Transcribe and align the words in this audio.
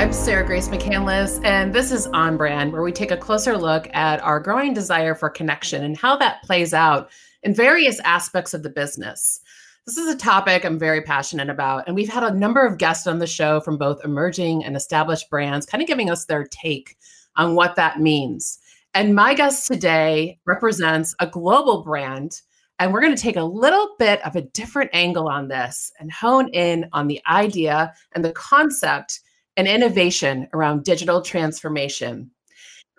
I'm 0.00 0.14
Sarah 0.14 0.46
Grace 0.46 0.68
McCandless, 0.68 1.44
and 1.44 1.74
this 1.74 1.92
is 1.92 2.06
On 2.06 2.38
Brand, 2.38 2.72
where 2.72 2.82
we 2.82 2.90
take 2.90 3.10
a 3.10 3.18
closer 3.18 3.58
look 3.58 3.86
at 3.92 4.18
our 4.22 4.40
growing 4.40 4.72
desire 4.72 5.14
for 5.14 5.28
connection 5.28 5.84
and 5.84 5.94
how 5.94 6.16
that 6.16 6.42
plays 6.42 6.72
out 6.72 7.10
in 7.42 7.54
various 7.54 8.00
aspects 8.00 8.54
of 8.54 8.62
the 8.62 8.70
business. 8.70 9.40
This 9.84 9.98
is 9.98 10.08
a 10.08 10.16
topic 10.16 10.64
I'm 10.64 10.78
very 10.78 11.02
passionate 11.02 11.50
about, 11.50 11.86
and 11.86 11.94
we've 11.94 12.08
had 12.08 12.22
a 12.22 12.34
number 12.34 12.64
of 12.64 12.78
guests 12.78 13.06
on 13.06 13.18
the 13.18 13.26
show 13.26 13.60
from 13.60 13.76
both 13.76 14.02
emerging 14.02 14.64
and 14.64 14.74
established 14.74 15.28
brands, 15.28 15.66
kind 15.66 15.82
of 15.82 15.86
giving 15.86 16.08
us 16.08 16.24
their 16.24 16.44
take 16.44 16.96
on 17.36 17.54
what 17.54 17.76
that 17.76 18.00
means. 18.00 18.58
And 18.94 19.14
my 19.14 19.34
guest 19.34 19.66
today 19.66 20.38
represents 20.46 21.14
a 21.20 21.26
global 21.26 21.82
brand 21.82 22.40
and 22.78 22.90
we're 22.90 23.02
going 23.02 23.14
to 23.14 23.22
take 23.22 23.36
a 23.36 23.44
little 23.44 23.96
bit 23.98 24.24
of 24.24 24.34
a 24.34 24.40
different 24.40 24.88
angle 24.94 25.28
on 25.28 25.48
this 25.48 25.92
and 26.00 26.10
hone 26.10 26.48
in 26.54 26.88
on 26.94 27.06
the 27.06 27.20
idea 27.28 27.92
and 28.14 28.24
the 28.24 28.32
concept 28.32 29.20
and 29.56 29.66
innovation 29.66 30.48
around 30.52 30.84
digital 30.84 31.22
transformation. 31.22 32.30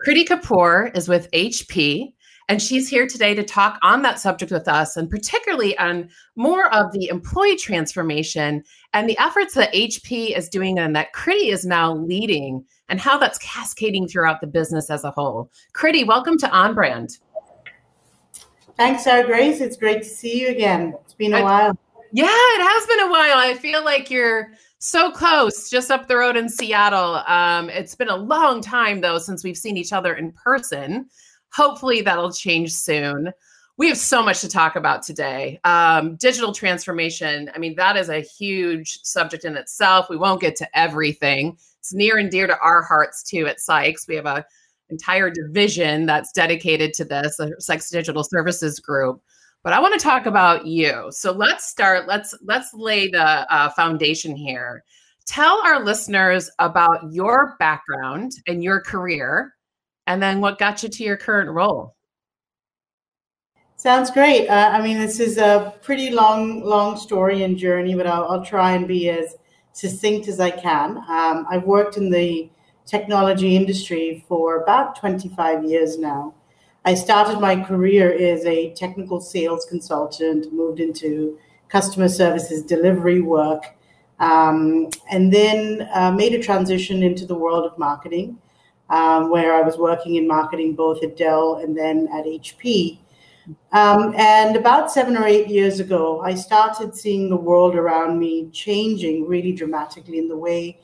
Kriti 0.06 0.24
Kapoor 0.26 0.96
is 0.96 1.08
with 1.08 1.30
HP, 1.30 2.12
and 2.48 2.60
she's 2.60 2.88
here 2.88 3.06
today 3.06 3.34
to 3.34 3.42
talk 3.44 3.78
on 3.82 4.02
that 4.02 4.18
subject 4.18 4.50
with 4.50 4.66
us, 4.66 4.96
and 4.96 5.08
particularly 5.08 5.78
on 5.78 6.08
more 6.36 6.72
of 6.74 6.92
the 6.92 7.08
employee 7.08 7.56
transformation 7.56 8.62
and 8.92 9.08
the 9.08 9.18
efforts 9.18 9.54
that 9.54 9.72
HP 9.72 10.36
is 10.36 10.48
doing 10.48 10.78
and 10.78 10.94
that 10.96 11.12
Kriti 11.14 11.52
is 11.52 11.64
now 11.64 11.94
leading, 11.94 12.64
and 12.88 13.00
how 13.00 13.16
that's 13.16 13.38
cascading 13.38 14.08
throughout 14.08 14.40
the 14.40 14.46
business 14.46 14.90
as 14.90 15.04
a 15.04 15.10
whole. 15.10 15.50
Kriti, 15.74 16.06
welcome 16.06 16.36
to 16.38 16.50
On 16.50 16.74
Brand. 16.74 17.18
Thanks, 18.76 19.04
Sarah 19.04 19.24
Grace. 19.24 19.60
It's 19.60 19.76
great 19.76 20.02
to 20.02 20.08
see 20.08 20.40
you 20.40 20.48
again. 20.48 20.94
It's 21.04 21.14
been 21.14 21.34
a 21.34 21.38
I, 21.38 21.42
while. 21.42 21.78
Yeah, 22.12 22.24
it 22.26 22.62
has 22.62 22.86
been 22.86 23.00
a 23.00 23.10
while. 23.10 23.36
I 23.36 23.54
feel 23.54 23.84
like 23.84 24.10
you're 24.10 24.52
so 24.82 25.12
close, 25.12 25.70
just 25.70 25.92
up 25.92 26.08
the 26.08 26.16
road 26.16 26.36
in 26.36 26.48
Seattle. 26.48 27.22
Um, 27.28 27.70
it's 27.70 27.94
been 27.94 28.08
a 28.08 28.16
long 28.16 28.60
time, 28.60 29.00
though, 29.00 29.18
since 29.18 29.44
we've 29.44 29.56
seen 29.56 29.76
each 29.76 29.92
other 29.92 30.14
in 30.14 30.32
person. 30.32 31.08
Hopefully, 31.52 32.02
that'll 32.02 32.32
change 32.32 32.72
soon. 32.72 33.32
We 33.76 33.86
have 33.86 33.96
so 33.96 34.24
much 34.24 34.40
to 34.40 34.48
talk 34.48 34.74
about 34.74 35.04
today. 35.04 35.60
Um, 35.62 36.16
digital 36.16 36.52
transformation. 36.52 37.48
I 37.54 37.58
mean, 37.58 37.76
that 37.76 37.96
is 37.96 38.08
a 38.08 38.22
huge 38.22 38.98
subject 39.04 39.44
in 39.44 39.56
itself. 39.56 40.10
We 40.10 40.16
won't 40.16 40.40
get 40.40 40.56
to 40.56 40.78
everything. 40.78 41.56
It's 41.78 41.94
near 41.94 42.18
and 42.18 42.28
dear 42.28 42.48
to 42.48 42.58
our 42.58 42.82
hearts, 42.82 43.22
too, 43.22 43.46
at 43.46 43.60
Sykes. 43.60 44.08
We 44.08 44.16
have 44.16 44.26
a 44.26 44.44
entire 44.90 45.30
division 45.30 46.06
that's 46.06 46.32
dedicated 46.32 46.92
to 46.94 47.04
this, 47.04 47.36
the 47.36 47.54
Sykes 47.60 47.88
Digital 47.88 48.24
Services 48.24 48.80
Group. 48.80 49.22
But 49.62 49.72
I 49.72 49.80
want 49.80 49.94
to 49.94 50.00
talk 50.00 50.26
about 50.26 50.66
you. 50.66 51.08
So 51.10 51.30
let's 51.30 51.68
start. 51.68 52.08
Let's 52.08 52.34
let's 52.42 52.74
lay 52.74 53.08
the 53.08 53.52
uh, 53.52 53.70
foundation 53.70 54.34
here. 54.34 54.82
Tell 55.24 55.62
our 55.64 55.84
listeners 55.84 56.50
about 56.58 57.12
your 57.12 57.54
background 57.60 58.32
and 58.48 58.62
your 58.62 58.80
career, 58.80 59.54
and 60.08 60.20
then 60.20 60.40
what 60.40 60.58
got 60.58 60.82
you 60.82 60.88
to 60.88 61.04
your 61.04 61.16
current 61.16 61.48
role. 61.48 61.94
Sounds 63.76 64.10
great. 64.10 64.48
Uh, 64.48 64.70
I 64.72 64.80
mean, 64.80 64.98
this 64.98 65.18
is 65.18 65.38
a 65.38 65.74
pretty 65.82 66.10
long, 66.10 66.62
long 66.62 66.96
story 66.96 67.42
and 67.42 67.56
journey, 67.56 67.96
but 67.96 68.06
I'll, 68.06 68.28
I'll 68.28 68.44
try 68.44 68.72
and 68.72 68.86
be 68.86 69.08
as 69.10 69.34
succinct 69.72 70.28
as 70.28 70.38
I 70.38 70.50
can. 70.50 70.98
Um, 71.08 71.46
I've 71.50 71.64
worked 71.64 71.96
in 71.96 72.08
the 72.08 72.48
technology 72.86 73.56
industry 73.56 74.24
for 74.28 74.62
about 74.62 74.98
25 75.00 75.64
years 75.64 75.98
now. 75.98 76.34
I 76.84 76.94
started 76.94 77.38
my 77.38 77.62
career 77.62 78.12
as 78.12 78.44
a 78.44 78.72
technical 78.74 79.20
sales 79.20 79.66
consultant, 79.66 80.52
moved 80.52 80.80
into 80.80 81.38
customer 81.68 82.08
services 82.08 82.62
delivery 82.62 83.20
work, 83.20 83.76
um, 84.18 84.88
and 85.10 85.32
then 85.32 85.88
uh, 85.94 86.10
made 86.10 86.34
a 86.34 86.42
transition 86.42 87.02
into 87.02 87.24
the 87.24 87.34
world 87.34 87.64
of 87.64 87.78
marketing, 87.78 88.36
um, 88.90 89.30
where 89.30 89.54
I 89.54 89.62
was 89.62 89.78
working 89.78 90.16
in 90.16 90.26
marketing 90.26 90.74
both 90.74 91.02
at 91.04 91.16
Dell 91.16 91.56
and 91.62 91.76
then 91.76 92.08
at 92.12 92.24
HP. 92.24 92.98
Um, 93.72 94.14
and 94.16 94.56
about 94.56 94.90
seven 94.90 95.16
or 95.16 95.26
eight 95.26 95.48
years 95.48 95.80
ago, 95.80 96.20
I 96.20 96.34
started 96.34 96.94
seeing 96.94 97.28
the 97.28 97.36
world 97.36 97.74
around 97.74 98.18
me 98.18 98.48
changing 98.52 99.26
really 99.26 99.52
dramatically 99.52 100.18
in 100.18 100.28
the 100.28 100.36
way 100.36 100.80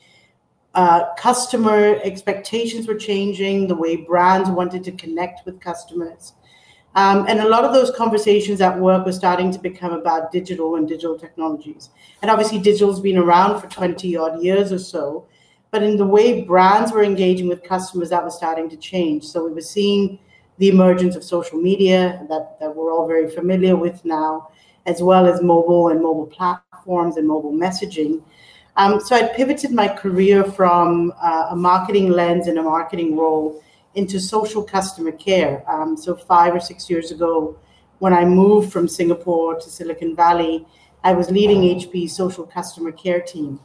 uh, 0.75 1.13
customer 1.15 1.99
expectations 2.03 2.87
were 2.87 2.95
changing, 2.95 3.67
the 3.67 3.75
way 3.75 3.95
brands 3.95 4.49
wanted 4.49 4.83
to 4.83 4.91
connect 4.91 5.45
with 5.45 5.59
customers. 5.59 6.33
Um, 6.95 7.25
and 7.27 7.39
a 7.39 7.47
lot 7.47 7.65
of 7.65 7.73
those 7.73 7.91
conversations 7.95 8.61
at 8.61 8.77
work 8.79 9.05
were 9.05 9.11
starting 9.11 9.51
to 9.51 9.59
become 9.59 9.93
about 9.93 10.31
digital 10.31 10.75
and 10.75 10.87
digital 10.87 11.17
technologies. 11.17 11.89
And 12.21 12.31
obviously, 12.31 12.59
digital's 12.59 12.99
been 12.99 13.17
around 13.17 13.61
for 13.61 13.67
20 13.67 14.15
odd 14.17 14.41
years 14.41 14.71
or 14.71 14.79
so. 14.79 15.27
But 15.71 15.83
in 15.83 15.97
the 15.97 16.05
way 16.05 16.41
brands 16.43 16.91
were 16.91 17.03
engaging 17.03 17.47
with 17.47 17.63
customers, 17.63 18.09
that 18.09 18.23
was 18.23 18.35
starting 18.35 18.69
to 18.69 18.77
change. 18.77 19.25
So 19.25 19.45
we 19.45 19.53
were 19.53 19.61
seeing 19.61 20.17
the 20.57 20.69
emergence 20.69 21.15
of 21.15 21.23
social 21.23 21.59
media 21.59 22.25
that, 22.27 22.59
that 22.59 22.75
we're 22.75 22.91
all 22.91 23.07
very 23.07 23.29
familiar 23.29 23.75
with 23.75 24.03
now, 24.03 24.49
as 24.87 25.01
well 25.01 25.27
as 25.27 25.41
mobile 25.41 25.89
and 25.89 26.01
mobile 26.01 26.25
platforms 26.25 27.17
and 27.17 27.27
mobile 27.27 27.53
messaging. 27.53 28.21
Um, 28.79 29.01
so 29.01 29.13
I 29.13 29.27
pivoted 29.27 29.71
my 29.71 29.89
career 29.89 30.41
from 30.41 31.11
uh, 31.21 31.47
a 31.49 31.55
marketing 31.55 32.11
lens 32.11 32.47
and 32.47 32.57
a 32.57 32.63
marketing 32.63 33.17
role 33.17 33.61
into 33.95 34.21
social 34.21 34.63
customer 34.63 35.11
care. 35.11 35.69
Um, 35.69 35.97
so 35.97 36.15
five 36.15 36.55
or 36.55 36.61
six 36.61 36.89
years 36.89 37.11
ago, 37.11 37.59
when 37.97 38.13
I 38.13 38.23
moved 38.23 38.71
from 38.71 38.87
Singapore 38.87 39.59
to 39.59 39.69
Silicon 39.69 40.15
Valley, 40.15 40.65
I 41.03 41.11
was 41.11 41.29
leading 41.29 41.63
HP's 41.63 42.15
social 42.15 42.45
customer 42.45 42.93
care 42.93 43.19
team. 43.19 43.59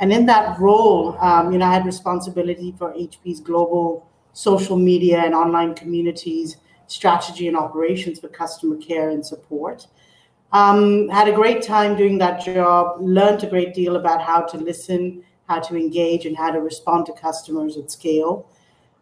And 0.00 0.12
in 0.12 0.26
that 0.26 0.58
role, 0.58 1.16
um, 1.20 1.52
you 1.52 1.58
know, 1.58 1.66
I 1.66 1.74
had 1.74 1.86
responsibility 1.86 2.74
for 2.76 2.92
HP's 2.94 3.38
global 3.38 4.08
social 4.32 4.76
media 4.76 5.20
and 5.20 5.36
online 5.36 5.74
communities, 5.76 6.56
strategy 6.88 7.46
and 7.46 7.56
operations 7.56 8.18
for 8.18 8.26
customer 8.26 8.76
care 8.76 9.10
and 9.10 9.24
support. 9.24 9.86
Um, 10.52 11.08
had 11.08 11.28
a 11.28 11.32
great 11.32 11.62
time 11.62 11.96
doing 11.96 12.16
that 12.18 12.44
job, 12.44 12.96
learned 13.00 13.44
a 13.44 13.46
great 13.46 13.74
deal 13.74 13.96
about 13.96 14.22
how 14.22 14.40
to 14.42 14.56
listen, 14.56 15.22
how 15.46 15.60
to 15.60 15.76
engage, 15.76 16.24
and 16.24 16.36
how 16.36 16.50
to 16.50 16.60
respond 16.60 17.06
to 17.06 17.12
customers 17.12 17.76
at 17.76 17.90
scale. 17.90 18.48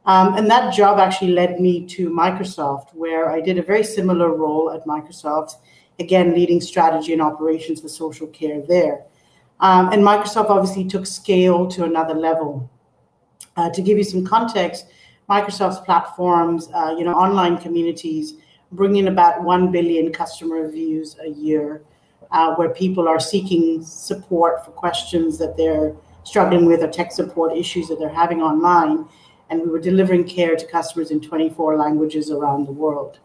Um, 0.07 0.35
and 0.35 0.49
that 0.51 0.75
job 0.75 0.99
actually 0.99 1.33
led 1.33 1.61
me 1.61 1.85
to 1.87 2.11
Microsoft, 2.11 2.95
where 2.95 3.31
I 3.31 3.41
did 3.41 3.59
a 3.59 3.63
very 3.63 3.85
similar 3.85 4.35
role 4.35 4.71
at 4.71 4.87
Microsoft, 4.87 5.57
again, 5.99 6.35
leading 6.35 6.61
strategy 6.61 7.13
and 7.13 7.23
operations 7.23 7.81
for 7.81 7.89
social 7.89 8.27
care 8.29 8.61
there. 8.63 9.05
Um, 9.61 9.93
and 9.93 10.03
Microsoft 10.03 10.51
obviously 10.51 10.85
took 10.85 11.07
scale 11.07 11.67
to 11.69 11.85
another 11.85 12.15
level. 12.15 12.71
Uh, 13.57 13.71
to 13.71 13.83
give 13.83 13.97
you 13.99 14.05
some 14.05 14.25
context, 14.25 14.87
Microsoft's 15.31 15.81
platforms, 15.81 16.69
uh, 16.75 16.95
you 16.97 17.05
know, 17.05 17.15
online 17.15 17.57
communities, 17.59 18.35
bringing 18.77 19.09
about 19.09 19.43
1 19.43 19.73
billion 19.73 20.13
customer 20.13 20.57
reviews 20.57 21.17
a 21.25 21.31
year, 21.31 21.83
uh, 22.31 22.55
where 22.55 22.71
people 22.71 23.09
are 23.09 23.19
seeking 23.19 23.83
support 23.83 24.65
for 24.65 24.71
questions 24.71 25.39
that 25.39 25.57
they're 25.57 25.95
struggling 26.25 26.67
with 26.67 26.83
or 26.83 26.89
tech 26.89 27.13
support 27.13 27.57
issues 27.57 27.89
that 27.89 27.99
they're 27.99 28.09
having 28.09 28.43
online. 28.43 29.07
And 29.49 29.63
we 29.63 29.69
were 29.69 29.81
delivering 29.81 30.25
care 30.25 30.57
to 30.57 30.67
customers 30.67 31.11
in 31.11 31.21
24 31.21 31.77
languages 31.77 32.31
around 32.31 32.67
the 32.67 32.73
world. 32.73 33.19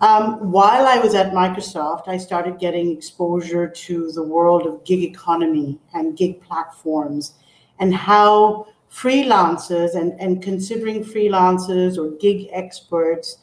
Um, 0.00 0.50
while 0.50 0.86
I 0.86 0.98
was 0.98 1.14
at 1.14 1.32
Microsoft, 1.32 2.08
I 2.08 2.16
started 2.16 2.58
getting 2.58 2.90
exposure 2.90 3.68
to 3.68 4.12
the 4.12 4.22
world 4.22 4.66
of 4.66 4.82
gig 4.84 5.02
economy 5.02 5.78
and 5.92 6.16
gig 6.16 6.40
platforms 6.40 7.34
and 7.80 7.94
how 7.94 8.66
freelancers 8.90 9.94
and, 9.94 10.18
and 10.18 10.42
considering 10.42 11.04
freelancers 11.04 11.98
or 11.98 12.16
gig 12.16 12.48
experts 12.50 13.38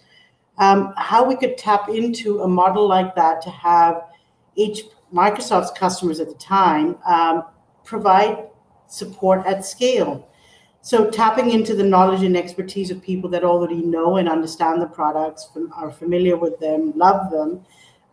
um, 0.58 0.94
how 0.98 1.24
we 1.24 1.36
could 1.36 1.58
tap 1.58 1.90
into 1.90 2.42
a 2.42 2.48
model 2.48 2.88
like 2.88 3.16
that 3.16 3.42
to 3.44 3.50
have 3.50 4.04
each 4.56 4.82
Microsoft's 5.14 5.72
customers 5.78 6.20
at 6.20 6.28
the 6.28 6.36
time 6.36 6.98
um, 7.06 7.44
provide 7.84 8.48
support 8.88 9.46
at 9.46 9.66
scale. 9.66 10.28
So 10.82 11.10
tapping 11.10 11.52
into 11.52 11.76
the 11.76 11.84
knowledge 11.84 12.24
and 12.24 12.38
expertise 12.38 12.92
of 12.92 13.02
people 13.02 13.30
that 13.32 13.44
already 13.44 13.82
know 13.82 14.18
and 14.18 14.30
understand 14.30 14.82
the 14.82 14.88
products, 14.88 15.50
are 15.76 15.92
familiar 15.92 16.38
with 16.38 16.60
them, 16.60 16.94
love 16.96 17.30
them, 17.30 17.66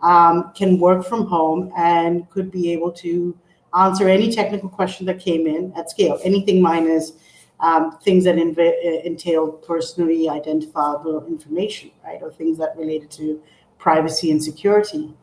um, 0.02 0.52
can 0.54 0.78
work 0.78 1.06
from 1.06 1.26
home 1.26 1.72
and 1.76 2.28
could 2.30 2.50
be 2.50 2.72
able 2.72 2.92
to 2.92 3.36
answer 3.74 4.08
any 4.08 4.32
technical 4.32 4.68
question 4.68 5.06
that 5.06 5.18
came 5.18 5.46
in 5.46 5.72
at 5.76 5.90
scale. 5.90 6.18
Anything 6.24 6.60
minus 6.60 7.12
um, 7.60 7.98
things 7.98 8.24
that 8.24 8.36
inv- 8.36 8.58
uh, 8.58 9.06
entail 9.06 9.52
personally 9.52 10.28
identifiable 10.28 11.24
information, 11.26 11.90
right, 12.04 12.20
or 12.22 12.30
things 12.32 12.58
that 12.58 12.76
related 12.76 13.10
to 13.12 13.42
privacy 13.78 14.30
and 14.30 14.42
security. 14.42 15.14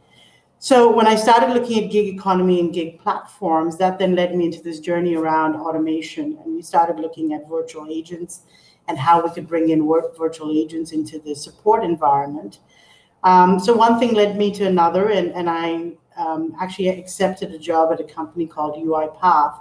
So 0.60 0.96
when 0.96 1.08
I 1.08 1.16
started 1.16 1.54
looking 1.54 1.84
at 1.84 1.92
gig 1.92 2.14
economy 2.14 2.60
and 2.60 2.72
gig 2.72 3.00
platforms, 3.00 3.78
that 3.78 3.98
then 3.98 4.16
led 4.16 4.36
me 4.36 4.46
into 4.46 4.62
this 4.62 4.80
journey 4.80 5.16
around 5.16 5.56
automation, 5.56 6.38
and 6.44 6.56
we 6.56 6.62
started 6.62 7.00
looking 7.00 7.34
at 7.34 7.50
virtual 7.50 7.88
agents 7.90 8.42
and 8.88 8.98
how 8.98 9.24
we 9.24 9.32
could 9.32 9.48
bring 9.48 9.70
in 9.70 9.86
work 9.86 10.16
virtual 10.18 10.52
agents 10.52 10.92
into 10.92 11.18
the 11.20 11.34
support 11.36 11.84
environment. 11.84 12.60
Um, 13.24 13.60
so 13.60 13.74
one 13.74 14.00
thing 14.00 14.14
led 14.14 14.38
me 14.38 14.52
to 14.52 14.66
another, 14.66 15.10
and, 15.10 15.32
and 15.34 15.50
I 15.50 15.94
um, 16.18 16.56
actually 16.60 16.90
accepted 16.90 17.52
a 17.52 17.60
job 17.60 17.92
at 17.92 18.00
a 18.00 18.04
company 18.04 18.46
called 18.46 18.76
UiPath 18.76 19.60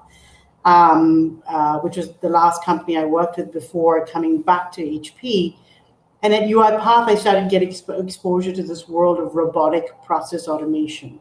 um, 0.64 1.42
uh, 1.48 1.78
which 1.80 1.96
was 1.96 2.12
the 2.16 2.28
last 2.28 2.64
company 2.64 2.96
I 2.96 3.04
worked 3.04 3.36
with 3.38 3.52
before 3.52 4.06
coming 4.06 4.42
back 4.42 4.72
to 4.72 4.82
HP. 4.82 5.56
And 6.22 6.34
at 6.34 6.42
UiPath, 6.42 7.08
I 7.08 7.14
started 7.14 7.50
getting 7.50 7.70
exp- 7.70 8.02
exposure 8.02 8.52
to 8.52 8.62
this 8.62 8.88
world 8.88 9.18
of 9.18 9.34
robotic 9.34 9.86
process 10.04 10.48
automation. 10.48 11.18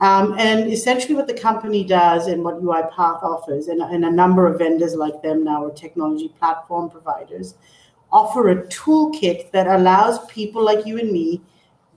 Um, 0.00 0.34
and 0.38 0.72
essentially, 0.72 1.14
what 1.14 1.28
the 1.28 1.34
company 1.34 1.84
does 1.84 2.26
and 2.26 2.42
what 2.42 2.60
UiPath 2.60 3.22
offers, 3.22 3.68
and, 3.68 3.80
and, 3.80 4.04
a 4.04 4.10
number 4.10 4.48
of 4.48 4.58
vendors 4.58 4.94
like 4.94 5.22
them 5.22 5.44
now, 5.44 5.66
are 5.66 5.70
technology 5.70 6.28
platform 6.40 6.90
providers, 6.90 7.54
offer 8.10 8.50
a 8.50 8.66
toolkit 8.66 9.52
that 9.52 9.68
allows 9.68 10.24
people 10.26 10.64
like 10.64 10.86
you 10.86 10.98
and 10.98 11.12
me, 11.12 11.40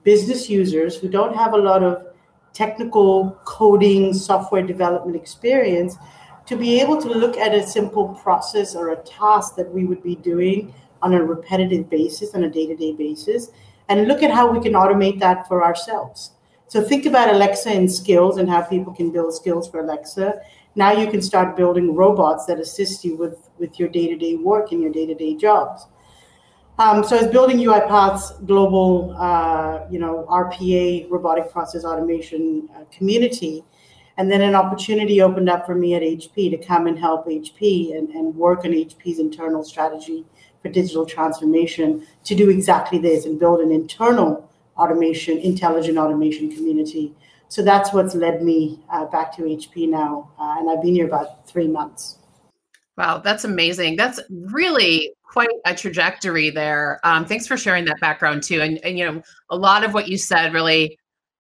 business 0.04 0.50
users 0.50 0.98
who 0.98 1.10
don't 1.10 1.36
have 1.36 1.54
a 1.54 1.58
lot 1.58 1.82
of 1.82 2.06
technical 2.54 3.38
coding, 3.44 4.14
software 4.14 4.62
development 4.62 5.16
experience, 5.16 5.98
to 6.46 6.56
be 6.56 6.80
able 6.80 7.02
to 7.02 7.10
look 7.10 7.38
at 7.38 7.54
a 7.54 7.66
simple 7.66 8.10
process 8.10 8.76
or 8.76 8.90
a 8.90 8.98
task 8.98 9.56
that 9.56 9.72
we 9.74 9.86
would 9.86 10.04
be 10.04 10.16
doing 10.16 10.74
on 11.02 11.14
a 11.14 11.24
repetitive 11.24 11.90
basis, 11.90 12.34
on 12.34 12.44
a 12.44 12.50
day 12.50 12.68
to 12.68 12.76
day 12.76 12.94
basis, 12.94 13.50
and 13.90 14.08
look 14.08 14.24
at 14.24 14.32
how 14.32 14.52
we 14.52 14.60
can 14.60 14.74
automate 14.74 15.20
that 15.20 15.48
for 15.48 15.64
ourselves. 15.64 16.32
So 16.68 16.82
think 16.82 17.06
about 17.06 17.30
Alexa 17.30 17.70
and 17.70 17.92
skills 17.92 18.38
and 18.38 18.50
how 18.50 18.62
people 18.62 18.94
can 18.94 19.12
build 19.12 19.34
skills 19.34 19.70
for 19.70 19.80
Alexa. 19.80 20.42
Now 20.76 20.92
you 20.92 21.10
can 21.10 21.22
start 21.22 21.56
building 21.56 21.96
robots 21.96 22.46
that 22.48 22.60
assist 22.60 23.06
you 23.06 23.16
with, 23.16 23.50
with 23.60 23.80
your 23.80 23.88
day 23.88 24.08
to 24.08 24.18
day 24.18 24.36
work 24.36 24.72
and 24.72 24.82
your 24.82 24.92
day 24.92 25.06
to 25.06 25.14
day 25.14 25.36
jobs. 25.36 25.86
Um, 26.78 27.04
so 27.06 27.16
it's 27.16 27.32
building 27.32 27.58
UiPath's 27.58 28.32
global, 28.46 29.16
uh, 29.18 29.86
you 29.90 29.98
know, 30.00 30.26
RPA, 30.30 31.10
robotic 31.10 31.50
process 31.50 31.86
automation 31.86 32.68
uh, 32.76 32.84
community. 32.92 33.64
And 34.18 34.32
then 34.32 34.42
an 34.42 34.56
opportunity 34.56 35.22
opened 35.22 35.50
up 35.50 35.66
for 35.66 35.76
me 35.76 35.94
at 35.94 36.02
HP 36.02 36.50
to 36.52 36.58
come 36.58 36.88
and 36.88 36.98
help 36.98 37.28
HP 37.28 37.98
and, 37.98 38.10
and 38.10 38.34
work 38.36 38.64
on 38.64 38.72
HP's 38.72 39.20
internal 39.20 39.64
strategy 39.64 40.26
for 40.62 40.70
digital 40.70 41.06
transformation 41.06 42.08
to 42.24 42.36
do 42.36 42.50
exactly 42.50 42.98
this 42.98 43.26
and 43.26 43.40
build 43.40 43.60
an 43.60 43.72
internal 43.72 44.50
automation, 44.78 45.38
intelligent 45.40 45.98
automation 45.98 46.50
community. 46.50 47.14
So 47.50 47.62
that's 47.62 47.94
what's 47.94 48.16
led 48.16 48.42
me 48.42 48.80
uh, 48.90 49.06
back 49.06 49.36
to 49.36 49.44
HP 49.44 49.90
now. 49.90 50.32
Uh, 50.40 50.56
and 50.60 50.70
I've 50.70 50.82
been 50.82 50.96
here 50.96 51.08
about 51.08 51.48
three 51.48 51.68
months. 51.68 52.20
Wow, 52.98 53.20
that's 53.20 53.44
amazing. 53.44 53.98
That's 53.98 54.22
really 54.30 55.12
quite 55.24 55.50
a 55.66 55.76
trajectory 55.76 56.50
there. 56.50 57.02
Um, 57.04 57.26
thanks 57.26 57.46
for 57.46 57.58
sharing 57.58 57.84
that 57.86 58.00
background 58.00 58.42
too. 58.44 58.62
And, 58.62 58.80
and, 58.86 58.98
you 58.98 59.06
know, 59.06 59.22
a 59.50 59.58
lot 59.58 59.84
of 59.84 59.94
what 59.94 60.08
you 60.08 60.18
said 60.18 60.54
really 60.54 60.98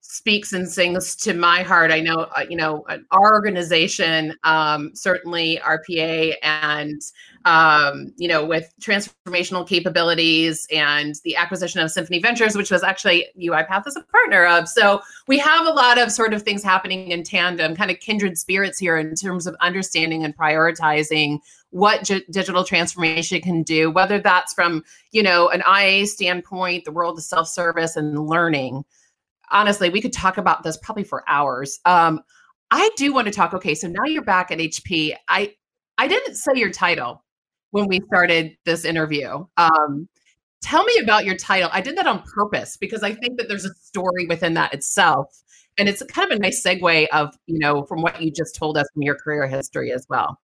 speaks 0.07 0.53
and 0.53 0.69
sings 0.69 1.15
to 1.15 1.33
my 1.33 1.63
heart. 1.63 1.91
I 1.91 1.99
know, 1.99 2.27
uh, 2.35 2.45
you 2.49 2.55
know, 2.55 2.85
our 3.11 3.33
organization, 3.33 4.35
um, 4.43 4.91
certainly 4.93 5.59
RPA, 5.63 6.35
and 6.43 7.01
um, 7.45 8.13
you 8.17 8.27
know, 8.27 8.45
with 8.45 8.73
transformational 8.79 9.67
capabilities 9.67 10.67
and 10.71 11.15
the 11.23 11.35
acquisition 11.35 11.79
of 11.81 11.91
Symphony 11.91 12.19
Ventures, 12.19 12.55
which 12.55 12.71
was 12.71 12.83
actually 12.83 13.27
UiPath 13.39 13.83
as 13.85 13.95
a 13.95 14.01
partner 14.01 14.45
of. 14.45 14.67
So 14.67 15.01
we 15.27 15.37
have 15.39 15.65
a 15.65 15.71
lot 15.71 15.99
of 15.99 16.11
sort 16.11 16.33
of 16.33 16.43
things 16.43 16.63
happening 16.63 17.11
in 17.11 17.23
tandem, 17.23 17.75
kind 17.75 17.91
of 17.91 17.99
kindred 17.99 18.37
spirits 18.37 18.79
here 18.79 18.97
in 18.97 19.13
terms 19.15 19.47
of 19.47 19.55
understanding 19.61 20.23
and 20.23 20.35
prioritizing 20.35 21.39
what 21.71 22.03
digital 22.03 22.63
transformation 22.63 23.41
can 23.41 23.63
do, 23.63 23.91
whether 23.91 24.19
that's 24.19 24.53
from 24.53 24.83
you 25.11 25.23
know 25.23 25.49
an 25.49 25.61
IA 25.67 26.05
standpoint, 26.07 26.85
the 26.85 26.91
world 26.91 27.17
of 27.17 27.23
self-service 27.23 27.95
and 27.95 28.27
learning 28.27 28.85
honestly, 29.51 29.89
we 29.89 30.01
could 30.01 30.13
talk 30.13 30.37
about 30.37 30.63
this 30.63 30.77
probably 30.77 31.03
for 31.03 31.23
hours. 31.27 31.79
Um, 31.85 32.21
I 32.71 32.89
do 32.97 33.13
want 33.13 33.27
to 33.27 33.33
talk. 33.33 33.53
Okay, 33.53 33.75
so 33.75 33.87
now 33.87 34.03
you're 34.05 34.23
back 34.23 34.51
at 34.51 34.59
HP. 34.59 35.15
I 35.27 35.53
I 35.97 36.07
didn't 36.07 36.35
say 36.35 36.53
your 36.55 36.71
title 36.71 37.23
when 37.71 37.87
we 37.87 38.01
started 38.07 38.57
this 38.65 38.85
interview. 38.85 39.45
Um, 39.57 40.07
tell 40.61 40.83
me 40.83 40.97
about 41.01 41.25
your 41.25 41.35
title. 41.35 41.69
I 41.71 41.81
did 41.81 41.97
that 41.97 42.07
on 42.07 42.23
purpose 42.23 42.77
because 42.77 43.03
I 43.03 43.13
think 43.13 43.37
that 43.37 43.47
there's 43.47 43.65
a 43.65 43.73
story 43.75 44.25
within 44.27 44.55
that 44.55 44.73
itself, 44.73 45.27
and 45.77 45.87
it's 45.87 46.01
kind 46.03 46.31
of 46.31 46.37
a 46.37 46.41
nice 46.41 46.63
segue 46.63 47.07
of 47.13 47.35
you 47.47 47.59
know 47.59 47.83
from 47.83 48.01
what 48.01 48.21
you 48.21 48.31
just 48.31 48.55
told 48.55 48.77
us 48.77 48.87
from 48.93 49.03
your 49.03 49.15
career 49.15 49.47
history 49.47 49.91
as 49.91 50.05
well. 50.09 50.39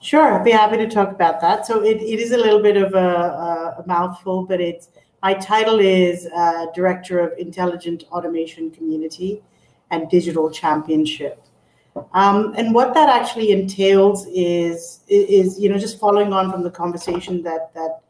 Sure, 0.00 0.34
I'd 0.34 0.44
be 0.44 0.52
happy 0.52 0.76
to 0.76 0.88
talk 0.88 1.10
about 1.10 1.40
that. 1.40 1.66
So 1.66 1.82
it, 1.82 1.96
it 1.96 2.20
is 2.20 2.32
a 2.32 2.36
little 2.36 2.62
bit 2.62 2.76
of 2.76 2.94
a, 2.94 3.76
a 3.78 3.84
mouthful, 3.86 4.46
but 4.46 4.60
it's 4.60 4.88
my 5.22 5.34
title 5.34 5.78
is 5.80 6.26
uh, 6.34 6.66
Director 6.74 7.18
of 7.18 7.38
Intelligent 7.38 8.04
Automation 8.12 8.70
Community 8.70 9.42
and 9.90 10.08
Digital 10.08 10.50
Championship. 10.50 11.42
Um, 12.12 12.54
and 12.56 12.72
what 12.72 12.94
that 12.94 13.08
actually 13.08 13.50
entails 13.50 14.26
is, 14.32 15.00
is, 15.08 15.58
you 15.58 15.68
know, 15.68 15.78
just 15.78 15.98
following 15.98 16.32
on 16.32 16.52
from 16.52 16.62
the 16.62 16.70
conversation 16.70 17.42
that 17.42 17.74
that 17.74 18.00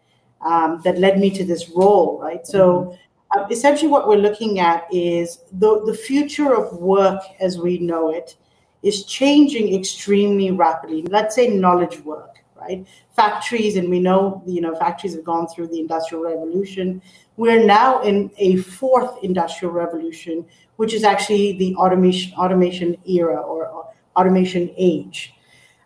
um, 0.40 0.80
that 0.84 0.98
led 0.98 1.18
me 1.18 1.30
to 1.30 1.44
this 1.44 1.70
role, 1.70 2.20
right? 2.20 2.46
So, 2.46 2.96
uh, 3.34 3.46
essentially, 3.50 3.90
what 3.90 4.06
we're 4.06 4.16
looking 4.16 4.60
at 4.60 4.86
is 4.92 5.38
the 5.52 5.82
the 5.86 5.94
future 5.94 6.54
of 6.54 6.76
work 6.78 7.22
as 7.40 7.58
we 7.58 7.78
know 7.78 8.10
it 8.10 8.36
is 8.82 9.04
changing 9.04 9.74
extremely 9.74 10.50
rapidly. 10.50 11.02
Let's 11.02 11.34
say 11.34 11.48
knowledge 11.48 11.98
work 12.00 12.37
right? 12.68 12.86
Factories, 13.16 13.76
and 13.76 13.88
we 13.88 14.00
know, 14.00 14.42
you 14.46 14.60
know, 14.60 14.74
factories 14.74 15.14
have 15.14 15.24
gone 15.24 15.46
through 15.48 15.68
the 15.68 15.80
industrial 15.80 16.22
revolution. 16.22 17.02
We're 17.36 17.64
now 17.64 18.02
in 18.02 18.30
a 18.36 18.56
fourth 18.56 19.22
industrial 19.22 19.72
revolution, 19.72 20.44
which 20.76 20.92
is 20.92 21.04
actually 21.04 21.58
the 21.58 21.74
automation 21.76 22.34
automation 22.34 22.96
era 23.08 23.40
or 23.40 23.92
automation 24.16 24.72
age. 24.76 25.34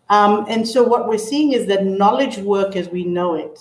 Um, 0.09 0.45
and 0.49 0.67
so 0.67 0.83
what 0.83 1.09
we're 1.09 1.19
seeing 1.19 1.53
is 1.53 1.67
that 1.67 1.87
knowledge 1.87 2.39
work 2.39 2.77
as 2.77 2.89
we 2.89 3.05
know 3.05 3.35
it, 3.35 3.59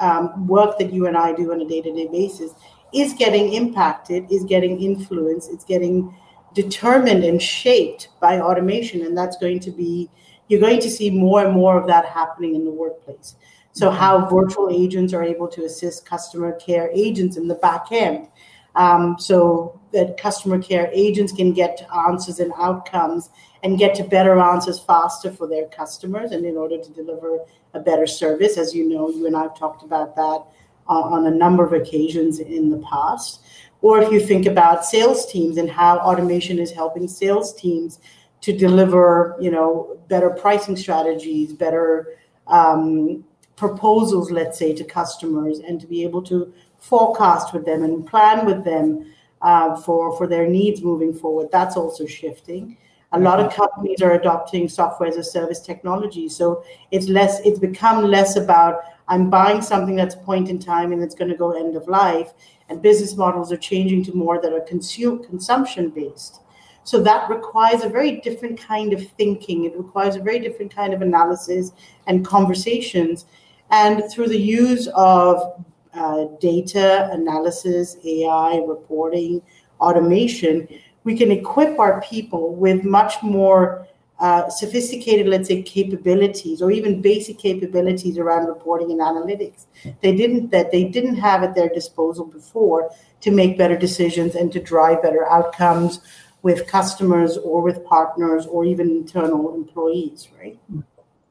um, 0.00 0.46
work 0.48 0.78
that 0.78 0.92
you 0.92 1.06
and 1.06 1.16
I 1.16 1.32
do 1.32 1.52
on 1.52 1.60
a 1.60 1.64
day-to-day 1.64 2.08
basis, 2.08 2.52
is 2.92 3.12
getting 3.14 3.52
impacted, 3.52 4.30
is 4.30 4.44
getting 4.44 4.80
influenced, 4.82 5.50
it's 5.52 5.64
getting 5.64 6.14
determined 6.54 7.24
and 7.24 7.40
shaped 7.40 8.08
by 8.20 8.40
automation, 8.40 9.02
and 9.06 9.16
that's 9.16 9.36
going 9.36 9.60
to 9.60 9.70
be 9.70 10.10
you're 10.52 10.60
going 10.60 10.80
to 10.80 10.90
see 10.90 11.08
more 11.08 11.42
and 11.42 11.54
more 11.54 11.80
of 11.80 11.86
that 11.86 12.04
happening 12.04 12.54
in 12.54 12.66
the 12.66 12.70
workplace. 12.70 13.36
So, 13.72 13.88
mm-hmm. 13.88 13.98
how 13.98 14.28
virtual 14.28 14.68
agents 14.70 15.14
are 15.14 15.22
able 15.24 15.48
to 15.48 15.64
assist 15.64 16.04
customer 16.04 16.52
care 16.52 16.90
agents 16.92 17.38
in 17.38 17.48
the 17.48 17.54
back 17.54 17.86
end. 17.90 18.28
Um, 18.74 19.16
so 19.18 19.80
that 19.92 20.18
customer 20.18 20.60
care 20.60 20.90
agents 20.92 21.32
can 21.32 21.52
get 21.52 21.86
answers 21.94 22.38
and 22.38 22.52
outcomes 22.58 23.30
and 23.62 23.78
get 23.78 23.94
to 23.96 24.04
better 24.04 24.38
answers 24.38 24.78
faster 24.78 25.30
for 25.30 25.46
their 25.46 25.66
customers 25.68 26.32
and 26.32 26.44
in 26.44 26.56
order 26.56 26.78
to 26.78 26.90
deliver 26.90 27.38
a 27.74 27.80
better 27.80 28.06
service. 28.06 28.58
As 28.58 28.74
you 28.74 28.88
know, 28.88 29.08
you 29.10 29.26
and 29.26 29.36
I 29.36 29.42
have 29.42 29.58
talked 29.58 29.82
about 29.82 30.16
that 30.16 30.42
uh, 30.88 31.00
on 31.00 31.26
a 31.26 31.30
number 31.30 31.64
of 31.64 31.72
occasions 31.72 32.40
in 32.40 32.70
the 32.70 32.78
past. 32.78 33.40
Or 33.82 34.00
if 34.00 34.12
you 34.12 34.20
think 34.20 34.46
about 34.46 34.84
sales 34.84 35.30
teams 35.30 35.56
and 35.56 35.70
how 35.70 35.98
automation 35.98 36.58
is 36.58 36.72
helping 36.72 37.08
sales 37.08 37.54
teams 37.54 37.98
to 38.42 38.52
deliver, 38.52 39.36
you 39.40 39.50
know, 39.50 39.98
better 40.08 40.30
pricing 40.30 40.76
strategies, 40.76 41.52
better 41.52 42.18
um, 42.48 43.24
proposals, 43.56 44.30
let's 44.30 44.58
say, 44.58 44.74
to 44.74 44.84
customers, 44.84 45.60
and 45.60 45.80
to 45.80 45.86
be 45.86 46.02
able 46.02 46.22
to 46.22 46.52
forecast 46.78 47.54
with 47.54 47.64
them 47.64 47.84
and 47.84 48.06
plan 48.06 48.44
with 48.44 48.64
them 48.64 49.12
uh, 49.40 49.76
for 49.80 50.16
for 50.16 50.26
their 50.26 50.46
needs 50.48 50.82
moving 50.82 51.14
forward. 51.14 51.48
That's 51.50 51.76
also 51.76 52.04
shifting. 52.06 52.76
A 53.14 53.20
lot 53.20 53.40
of 53.40 53.52
companies 53.52 54.00
are 54.00 54.12
adopting 54.12 54.70
software 54.70 55.08
as 55.08 55.16
a 55.16 55.24
service 55.24 55.60
technology, 55.60 56.28
so 56.28 56.64
it's 56.90 57.08
less. 57.08 57.40
It's 57.44 57.58
become 57.58 58.04
less 58.04 58.36
about 58.36 58.80
I'm 59.06 59.30
buying 59.30 59.60
something 59.60 59.94
that's 59.94 60.14
point 60.14 60.48
in 60.48 60.58
time 60.58 60.92
and 60.92 61.02
it's 61.02 61.14
going 61.14 61.30
to 61.30 61.36
go 61.36 61.52
end 61.52 61.76
of 61.76 61.86
life, 61.88 62.32
and 62.68 62.82
business 62.82 63.16
models 63.16 63.52
are 63.52 63.58
changing 63.58 64.02
to 64.04 64.14
more 64.14 64.40
that 64.40 64.52
are 64.52 64.62
consume 64.62 65.22
consumption 65.22 65.90
based. 65.90 66.41
So 66.84 67.00
that 67.02 67.28
requires 67.30 67.84
a 67.84 67.88
very 67.88 68.20
different 68.20 68.58
kind 68.58 68.92
of 68.92 69.06
thinking. 69.12 69.64
It 69.64 69.76
requires 69.76 70.16
a 70.16 70.20
very 70.20 70.40
different 70.40 70.74
kind 70.74 70.92
of 70.92 71.02
analysis 71.02 71.72
and 72.06 72.26
conversations. 72.26 73.26
And 73.70 74.02
through 74.10 74.28
the 74.28 74.40
use 74.40 74.88
of 74.94 75.62
uh, 75.94 76.24
data 76.40 77.08
analysis, 77.12 77.96
AI, 78.04 78.62
reporting, 78.66 79.42
automation, 79.80 80.68
we 81.04 81.16
can 81.16 81.30
equip 81.30 81.78
our 81.78 82.00
people 82.02 82.54
with 82.54 82.84
much 82.84 83.22
more 83.22 83.86
uh, 84.22 84.48
sophisticated, 84.48 85.26
let's 85.26 85.48
say, 85.48 85.62
capabilities 85.62 86.62
or 86.62 86.70
even 86.70 87.02
basic 87.02 87.38
capabilities 87.38 88.18
around 88.18 88.46
reporting 88.46 88.92
and 88.92 89.00
analytics. 89.00 89.66
They 90.00 90.14
didn't 90.14 90.50
that 90.50 90.70
they 90.70 90.84
didn't 90.84 91.16
have 91.16 91.42
at 91.42 91.56
their 91.56 91.68
disposal 91.68 92.26
before 92.26 92.90
to 93.20 93.30
make 93.32 93.58
better 93.58 93.76
decisions 93.76 94.36
and 94.36 94.52
to 94.52 94.60
drive 94.60 95.02
better 95.02 95.28
outcomes 95.28 96.00
with 96.42 96.66
customers 96.66 97.38
or 97.38 97.62
with 97.62 97.84
partners 97.84 98.46
or 98.46 98.64
even 98.64 98.90
internal 98.90 99.54
employees, 99.54 100.28
right? 100.38 100.58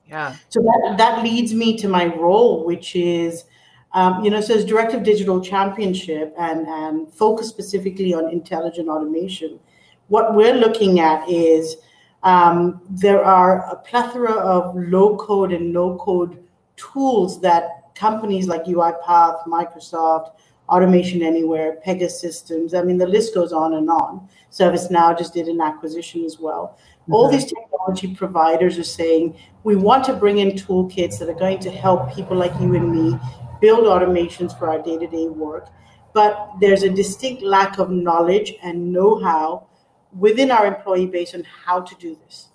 Yeah. 0.07 0.35
So 0.49 0.61
that, 0.61 0.95
that 0.97 1.23
leads 1.23 1.53
me 1.53 1.77
to 1.77 1.87
my 1.87 2.05
role, 2.15 2.65
which 2.65 2.95
is, 2.95 3.45
um, 3.93 4.23
you 4.23 4.31
know, 4.31 4.41
so 4.41 4.55
as 4.55 4.65
Director 4.65 4.97
of 4.97 5.03
Digital 5.03 5.39
Championship 5.39 6.33
and, 6.37 6.67
and 6.67 7.13
focus 7.13 7.47
specifically 7.47 8.13
on 8.13 8.29
intelligent 8.29 8.89
automation, 8.89 9.59
what 10.07 10.35
we're 10.35 10.55
looking 10.55 10.99
at 10.99 11.27
is 11.29 11.77
Um, 12.23 12.81
there 12.87 13.25
are 13.25 13.65
a 13.73 13.75
plethora 13.81 14.33
of 14.33 14.75
low 14.75 15.17
code 15.17 15.51
and 15.51 15.73
no 15.73 15.97
code 15.97 16.37
tools 16.77 17.41
that 17.41 17.63
companies 17.95 18.45
like 18.45 18.65
UiPath, 18.65 19.41
Microsoft, 19.47 20.37
Automation 20.71 21.21
Anywhere, 21.21 21.77
Pegasystems, 21.85 22.73
I 22.73 22.81
mean, 22.81 22.97
the 22.97 23.05
list 23.05 23.35
goes 23.35 23.51
on 23.51 23.73
and 23.73 23.89
on. 23.89 24.27
ServiceNow 24.51 25.17
just 25.17 25.33
did 25.33 25.47
an 25.47 25.59
acquisition 25.59 26.23
as 26.23 26.39
well. 26.39 26.77
Mm-hmm. 27.03 27.13
All 27.13 27.29
these 27.29 27.45
technology 27.45 28.15
providers 28.15 28.77
are 28.79 28.83
saying, 28.83 29.37
we 29.63 29.75
want 29.75 30.05
to 30.05 30.13
bring 30.13 30.37
in 30.37 30.51
toolkits 30.51 31.19
that 31.19 31.29
are 31.29 31.33
going 31.33 31.59
to 31.59 31.71
help 31.71 32.13
people 32.15 32.37
like 32.37 32.53
you 32.61 32.73
and 32.75 32.91
me 32.91 33.19
build 33.59 33.85
automations 33.85 34.57
for 34.57 34.69
our 34.69 34.81
day 34.81 34.97
to 34.97 35.07
day 35.07 35.27
work. 35.27 35.67
But 36.13 36.51
there's 36.59 36.83
a 36.83 36.89
distinct 36.89 37.43
lack 37.43 37.77
of 37.77 37.89
knowledge 37.89 38.53
and 38.63 38.91
know 38.91 39.19
how 39.21 39.67
within 40.17 40.51
our 40.51 40.65
employee 40.65 41.07
base 41.07 41.33
on 41.33 41.43
how 41.43 41.81
to 41.81 41.95
do 41.95 42.17
this. 42.25 42.47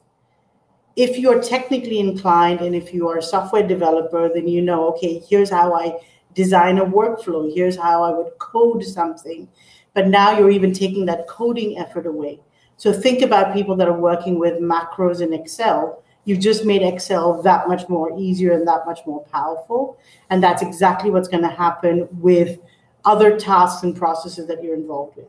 If 0.96 1.18
you're 1.18 1.42
technically 1.42 2.00
inclined 2.00 2.60
and 2.60 2.74
if 2.74 2.94
you 2.94 3.08
are 3.08 3.18
a 3.18 3.22
software 3.22 3.66
developer, 3.66 4.30
then 4.32 4.48
you 4.48 4.62
know, 4.62 4.88
okay, 4.88 5.18
here's 5.18 5.50
how 5.50 5.74
I 5.74 5.98
design 6.36 6.78
a 6.78 6.86
workflow, 6.86 7.52
here's 7.52 7.76
how 7.76 8.04
I 8.04 8.10
would 8.16 8.38
code 8.38 8.84
something. 8.84 9.48
But 9.94 10.06
now 10.06 10.38
you're 10.38 10.50
even 10.50 10.72
taking 10.72 11.06
that 11.06 11.26
coding 11.26 11.78
effort 11.78 12.06
away. 12.06 12.38
So 12.76 12.92
think 12.92 13.22
about 13.22 13.54
people 13.54 13.74
that 13.76 13.88
are 13.88 13.98
working 13.98 14.38
with 14.38 14.60
macros 14.60 15.20
in 15.20 15.32
Excel. 15.32 16.04
You've 16.24 16.40
just 16.40 16.64
made 16.64 16.82
Excel 16.82 17.42
that 17.42 17.66
much 17.66 17.88
more 17.88 18.16
easier 18.16 18.52
and 18.52 18.68
that 18.68 18.86
much 18.86 19.00
more 19.06 19.24
powerful. 19.24 19.98
And 20.30 20.40
that's 20.40 20.62
exactly 20.62 21.10
what's 21.10 21.28
going 21.28 21.42
to 21.42 21.48
happen 21.48 22.06
with 22.20 22.60
other 23.04 23.36
tasks 23.36 23.82
and 23.82 23.96
processes 23.96 24.46
that 24.46 24.62
you're 24.62 24.74
involved 24.74 25.16
with 25.16 25.28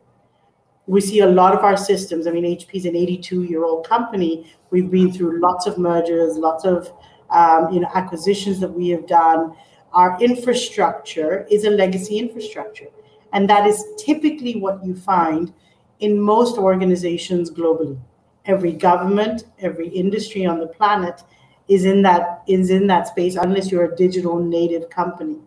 we 0.88 1.02
see 1.02 1.20
a 1.20 1.28
lot 1.28 1.54
of 1.54 1.64
our 1.64 1.78
systems. 1.78 2.26
I 2.26 2.32
mean, 2.32 2.46
HP 2.46 2.76
is 2.76 2.86
an 2.86 2.96
82 2.96 3.44
year 3.44 3.64
old 3.64 3.88
company. 3.88 4.52
We've 4.72 4.90
been 4.90 5.12
through 5.12 5.42
lots 5.42 5.68
of 5.68 5.78
mergers, 5.78 6.38
lots 6.38 6.66
of 6.66 6.92
um, 7.30 7.72
you 7.72 7.82
know 7.82 7.90
acquisitions 7.94 8.60
that 8.62 8.70
we 8.70 8.90
have 8.90 9.06
done. 9.06 9.54
Our 9.94 10.18
infrastructure 10.22 11.48
is 11.50 11.66
a 11.66 11.70
legacy 11.70 12.18
infrastructure, 12.20 12.88
and 13.34 13.50
that 13.50 13.66
is 13.66 13.84
typically 13.98 14.56
what 14.60 14.84
you 14.84 14.96
find 14.96 15.54
in 16.00 16.20
most 16.20 16.58
organizations 16.58 17.50
globally. 17.50 18.00
Every 18.46 18.72
government, 18.72 19.46
every 19.60 19.90
industry 19.90 20.46
on 20.46 20.60
the 20.60 20.68
planet 20.68 21.22
is 21.68 21.86
in 21.86 22.02
that 22.04 22.44
is 22.48 22.70
in 22.70 22.88
that 22.88 23.08
space, 23.08 23.36
unless 23.36 23.72
you're 23.72 23.92
a 23.92 23.96
digital 23.96 24.40
native 24.40 24.90
company, 24.90 25.38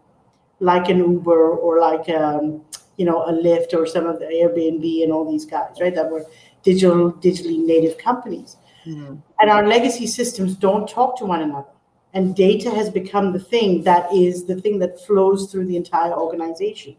like 0.58 0.88
an 0.88 0.98
Uber 0.98 1.50
or 1.56 1.80
like 1.80 2.08
um, 2.10 2.62
you 3.00 3.06
know, 3.06 3.22
a 3.22 3.32
Lyft 3.32 3.72
or 3.72 3.86
some 3.86 4.06
of 4.06 4.18
the 4.18 4.26
Airbnb 4.26 5.02
and 5.02 5.10
all 5.10 5.30
these 5.30 5.46
guys, 5.46 5.76
right? 5.80 5.94
That 5.94 6.10
were 6.10 6.26
digital, 6.62 7.12
digitally 7.12 7.58
native 7.58 7.96
companies. 7.96 8.58
Mm-hmm. 8.86 9.14
And 9.40 9.50
our 9.50 9.66
legacy 9.66 10.06
systems 10.06 10.54
don't 10.54 10.86
talk 10.86 11.16
to 11.18 11.24
one 11.24 11.40
another. 11.40 11.72
And 12.12 12.34
data 12.34 12.70
has 12.70 12.90
become 12.90 13.32
the 13.32 13.38
thing 13.38 13.84
that 13.84 14.12
is 14.12 14.44
the 14.44 14.60
thing 14.60 14.78
that 14.80 15.00
flows 15.06 15.50
through 15.50 15.66
the 15.66 15.76
entire 15.76 16.12
organization. 16.12 16.96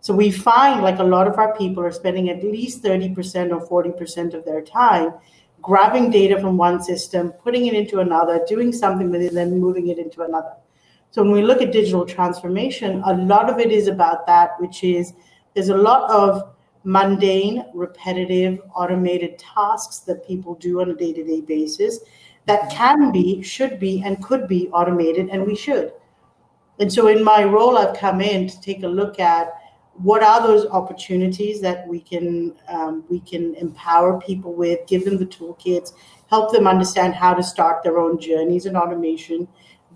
So 0.00 0.12
we 0.12 0.30
find 0.30 0.82
like 0.82 0.98
a 0.98 1.04
lot 1.04 1.28
of 1.28 1.38
our 1.38 1.56
people 1.56 1.82
are 1.82 1.92
spending 1.92 2.28
at 2.28 2.42
least 2.44 2.82
30% 2.82 3.52
or 3.52 3.84
40% 3.84 4.34
of 4.34 4.44
their 4.44 4.60
time 4.60 5.14
grabbing 5.62 6.10
data 6.10 6.40
from 6.40 6.56
one 6.56 6.82
system, 6.82 7.30
putting 7.30 7.66
it 7.66 7.74
into 7.74 8.00
another, 8.00 8.44
doing 8.48 8.72
something 8.72 9.10
with 9.10 9.22
it, 9.22 9.32
then 9.32 9.60
moving 9.60 9.88
it 9.88 9.98
into 9.98 10.22
another. 10.22 10.52
So 11.12 11.22
when 11.22 11.30
we 11.32 11.42
look 11.42 11.62
at 11.62 11.72
digital 11.72 12.04
transformation, 12.04 13.00
a 13.06 13.14
lot 13.14 13.48
of 13.48 13.60
it 13.60 13.70
is 13.70 13.86
about 13.86 14.26
that, 14.26 14.60
which 14.60 14.82
is 14.82 15.12
there's 15.54 15.68
a 15.68 15.76
lot 15.76 16.10
of 16.10 16.52
mundane, 16.84 17.64
repetitive, 17.74 18.60
automated 18.74 19.38
tasks 19.38 20.00
that 20.00 20.26
people 20.26 20.56
do 20.56 20.80
on 20.80 20.90
a 20.90 20.94
day 20.94 21.12
to 21.12 21.22
day 21.22 21.40
basis 21.40 22.00
that 22.46 22.70
can 22.70 23.12
be, 23.12 23.42
should 23.42 23.78
be, 23.78 24.02
and 24.04 24.22
could 24.22 24.48
be 24.48 24.68
automated, 24.70 25.28
and 25.30 25.46
we 25.46 25.54
should. 25.54 25.92
And 26.78 26.92
so, 26.92 27.08
in 27.08 27.22
my 27.22 27.44
role, 27.44 27.78
I've 27.78 27.96
come 27.96 28.20
in 28.20 28.48
to 28.48 28.60
take 28.60 28.82
a 28.82 28.88
look 28.88 29.20
at 29.20 29.52
what 29.94 30.22
are 30.22 30.46
those 30.46 30.66
opportunities 30.66 31.60
that 31.60 31.86
we 31.86 32.00
can 32.00 32.54
um, 32.68 33.04
we 33.08 33.20
can 33.20 33.54
empower 33.56 34.20
people 34.20 34.52
with, 34.54 34.86
give 34.86 35.04
them 35.04 35.18
the 35.18 35.26
toolkits, 35.26 35.92
help 36.28 36.52
them 36.52 36.66
understand 36.66 37.14
how 37.14 37.34
to 37.34 37.42
start 37.42 37.82
their 37.82 37.98
own 37.98 38.18
journeys 38.18 38.66
in 38.66 38.76
automation, 38.76 39.46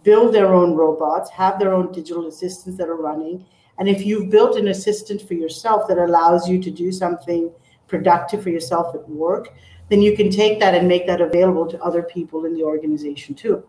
build 0.03 0.35
their 0.35 0.55
own 0.55 0.75
robots, 0.75 1.31
have 1.31 1.59
their 1.59 1.73
own 1.73 1.91
digital 1.93 2.27
assistants 2.27 2.79
that 2.79 2.89
are 2.89 2.97
running, 2.97 3.45
and 3.79 3.89
if 3.89 4.05
you've 4.05 4.31
built 4.31 4.57
an 4.57 4.69
assistant 4.69 5.21
for 5.23 5.35
yourself 5.35 5.89
that 5.89 5.99
allows 5.99 6.49
you 6.49 6.61
to 6.63 6.71
do 6.71 6.93
something 6.93 7.51
productive 7.89 8.43
for 8.43 8.51
yourself 8.51 8.95
at 8.95 9.09
work, 9.09 9.55
then 9.89 10.03
you 10.03 10.17
can 10.17 10.31
take 10.31 10.59
that 10.61 10.75
and 10.75 10.89
make 10.89 11.07
that 11.07 11.21
available 11.21 11.67
to 11.67 11.81
other 11.83 12.03
people 12.03 12.45
in 12.45 12.55
the 12.55 12.63
organization 12.63 13.35
too. 13.35 13.65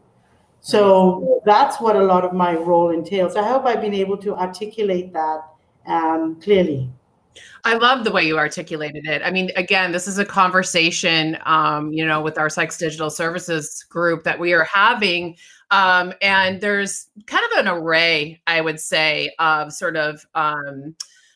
So 0.59 1.41
that's 1.45 1.79
what 1.79 1.95
a 1.95 2.03
lot 2.03 2.25
of 2.25 2.33
my 2.33 2.55
role 2.55 2.89
entails. 2.89 3.35
I 3.35 3.47
hope 3.47 3.65
I've 3.65 3.81
been 3.81 3.93
able 3.93 4.17
to 4.17 4.35
articulate 4.35 5.13
that 5.13 5.41
um, 5.85 6.39
clearly. 6.41 6.89
I 7.63 7.75
love 7.75 8.03
the 8.03 8.11
way 8.11 8.23
you 8.23 8.37
articulated 8.37 9.05
it. 9.05 9.21
I 9.23 9.29
mean, 9.29 9.51
again, 9.55 9.91
this 9.91 10.07
is 10.07 10.17
a 10.17 10.25
conversation, 10.25 11.37
um, 11.45 11.93
you 11.93 12.05
know, 12.05 12.21
with 12.21 12.37
our 12.39 12.49
Sykes 12.49 12.77
Digital 12.77 13.11
Services 13.11 13.85
group 13.87 14.23
that 14.23 14.39
we 14.39 14.53
are 14.53 14.63
having 14.63 15.35
um, 15.71 16.13
and 16.21 16.61
there's 16.61 17.07
kind 17.25 17.43
of 17.51 17.65
an 17.65 17.67
array, 17.67 18.41
I 18.47 18.61
would 18.61 18.79
say, 18.79 19.33
of 19.39 19.73
sort 19.73 19.97
of 19.97 20.25
um, 20.33 20.95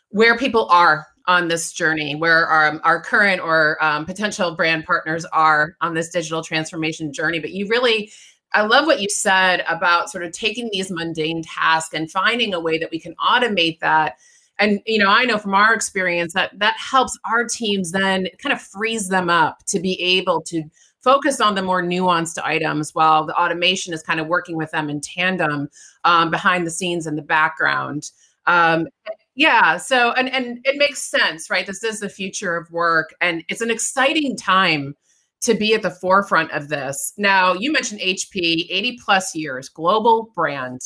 where 0.09 0.37
people 0.37 0.67
are 0.69 1.07
on 1.27 1.47
this 1.47 1.71
journey, 1.71 2.15
where 2.15 2.45
our, 2.47 2.67
um, 2.67 2.81
our 2.83 3.01
current 3.01 3.41
or 3.41 3.83
um, 3.83 4.05
potential 4.05 4.55
brand 4.55 4.85
partners 4.85 5.25
are 5.25 5.75
on 5.81 5.93
this 5.93 6.09
digital 6.09 6.43
transformation 6.43 7.13
journey. 7.13 7.39
But 7.39 7.51
you 7.51 7.67
really, 7.67 8.11
I 8.53 8.61
love 8.63 8.85
what 8.85 9.01
you 9.01 9.09
said 9.09 9.63
about 9.67 10.09
sort 10.09 10.23
of 10.23 10.31
taking 10.31 10.69
these 10.71 10.91
mundane 10.91 11.43
tasks 11.43 11.93
and 11.93 12.09
finding 12.11 12.53
a 12.53 12.59
way 12.59 12.77
that 12.77 12.91
we 12.91 12.99
can 12.99 13.15
automate 13.15 13.79
that 13.79 14.15
and 14.59 14.81
you 14.85 14.99
know 14.99 15.09
i 15.09 15.23
know 15.23 15.37
from 15.37 15.53
our 15.53 15.73
experience 15.73 16.33
that 16.33 16.51
that 16.59 16.75
helps 16.77 17.17
our 17.23 17.45
teams 17.45 17.91
then 17.91 18.27
kind 18.43 18.51
of 18.51 18.61
frees 18.61 19.07
them 19.07 19.29
up 19.29 19.59
to 19.65 19.79
be 19.79 19.99
able 20.01 20.41
to 20.41 20.61
focus 21.01 21.41
on 21.41 21.55
the 21.55 21.61
more 21.61 21.81
nuanced 21.81 22.41
items 22.43 22.93
while 22.93 23.25
the 23.25 23.35
automation 23.35 23.93
is 23.93 24.03
kind 24.03 24.19
of 24.19 24.27
working 24.27 24.55
with 24.55 24.71
them 24.71 24.89
in 24.89 25.01
tandem 25.01 25.67
um, 26.03 26.29
behind 26.29 26.65
the 26.65 26.71
scenes 26.71 27.07
in 27.07 27.15
the 27.15 27.21
background. 27.21 28.11
Um, 28.45 28.87
yeah, 29.35 29.77
so 29.77 30.11
and 30.11 30.29
and 30.29 30.59
it 30.63 30.77
makes 30.77 31.03
sense, 31.03 31.49
right? 31.49 31.65
This 31.65 31.83
is 31.83 31.99
the 31.99 32.09
future 32.09 32.55
of 32.55 32.69
work, 32.71 33.13
and 33.21 33.43
it's 33.49 33.61
an 33.61 33.71
exciting 33.71 34.35
time 34.35 34.95
to 35.41 35.53
be 35.53 35.73
at 35.73 35.81
the 35.81 35.89
forefront 35.89 36.51
of 36.51 36.69
this. 36.69 37.13
Now, 37.17 37.53
you 37.53 37.71
mentioned 37.71 37.99
HP, 38.01 38.67
80 38.69 38.99
plus 39.03 39.33
years, 39.33 39.69
global 39.69 40.31
brand. 40.35 40.81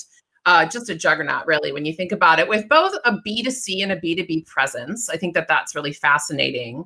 Uh, 0.45 0.65
just 0.65 0.89
a 0.89 0.95
juggernaut, 0.95 1.45
really, 1.47 1.73
when 1.73 1.85
you 1.85 1.93
think 1.93 2.11
about 2.11 2.37
it, 2.37 2.47
with 2.47 2.69
both 2.69 2.93
a 3.03 3.13
B2C 3.27 3.81
and 3.81 3.91
a 3.91 3.99
B2B 3.99 4.45
presence. 4.45 5.09
I 5.09 5.17
think 5.17 5.33
that 5.33 5.47
that's 5.47 5.73
really 5.73 5.91
fascinating. 5.91 6.85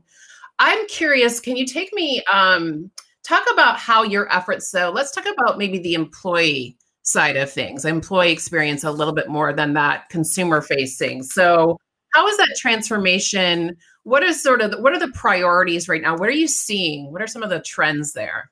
I'm 0.59 0.87
curious, 0.87 1.41
can 1.41 1.57
you 1.57 1.65
take 1.65 1.91
me 1.93 2.23
um, 2.31 2.89
talk 3.29 3.43
about 3.51 3.77
how 3.77 4.03
your 4.03 4.31
efforts 4.33 4.69
so 4.71 4.89
let's 4.89 5.11
talk 5.11 5.25
about 5.25 5.57
maybe 5.57 5.77
the 5.77 5.93
employee 5.93 6.77
side 7.09 7.35
of 7.37 7.51
things 7.51 7.85
employee 7.85 8.31
experience 8.31 8.83
a 8.83 8.91
little 8.91 9.13
bit 9.13 9.29
more 9.29 9.51
than 9.51 9.73
that 9.73 10.07
consumer 10.09 10.61
facing. 10.61 11.23
So 11.23 11.77
how 12.13 12.27
is 12.27 12.37
that 12.37 12.55
transformation? 12.57 13.75
What 14.03 14.23
is 14.23 14.41
sort 14.41 14.61
of 14.61 14.71
the, 14.71 14.81
what 14.81 14.93
are 14.93 14.99
the 14.99 15.11
priorities 15.13 15.89
right 15.89 16.01
now? 16.01 16.15
What 16.15 16.29
are 16.29 16.33
you 16.33 16.47
seeing? 16.47 17.11
What 17.11 17.21
are 17.21 17.27
some 17.27 17.43
of 17.43 17.49
the 17.49 17.61
trends 17.61 18.13
there? 18.13 18.51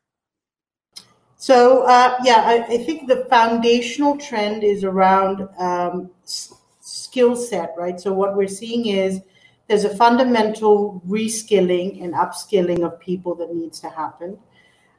So 1.38 1.84
uh, 1.84 2.18
yeah 2.24 2.44
I, 2.46 2.64
I, 2.64 2.78
think 2.84 3.08
the 3.08 3.28
foundational 3.30 4.18
trend 4.18 4.64
is 4.64 4.84
around 4.84 5.48
um, 5.60 6.10
s- 6.24 6.52
skill 6.82 7.36
set 7.36 7.76
right? 7.78 8.00
So 8.00 8.12
what 8.12 8.36
we're 8.36 8.48
seeing 8.48 8.88
is 8.88 9.22
there's 9.68 9.84
a 9.84 9.96
fundamental 9.96 11.02
reskilling 11.08 12.04
and 12.04 12.14
upskilling 12.14 12.84
of 12.84 13.00
people 13.00 13.36
that 13.36 13.54
needs 13.54 13.80
to 13.82 13.90
happen 13.90 14.40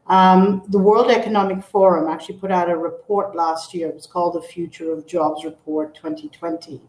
um, 0.09 0.63
the 0.69 0.79
World 0.79 1.11
Economic 1.11 1.63
Forum 1.63 2.09
actually 2.09 2.39
put 2.39 2.51
out 2.51 2.71
a 2.71 2.77
report 2.77 3.37
last 3.37 3.75
year. 3.75 3.89
It 3.89 3.95
was 3.95 4.07
called 4.07 4.35
the 4.35 4.43
Future 4.43 4.93
of 4.93 5.07
Jobs 5.07 5.45
Report 5.45 5.95
2020. 5.95 6.81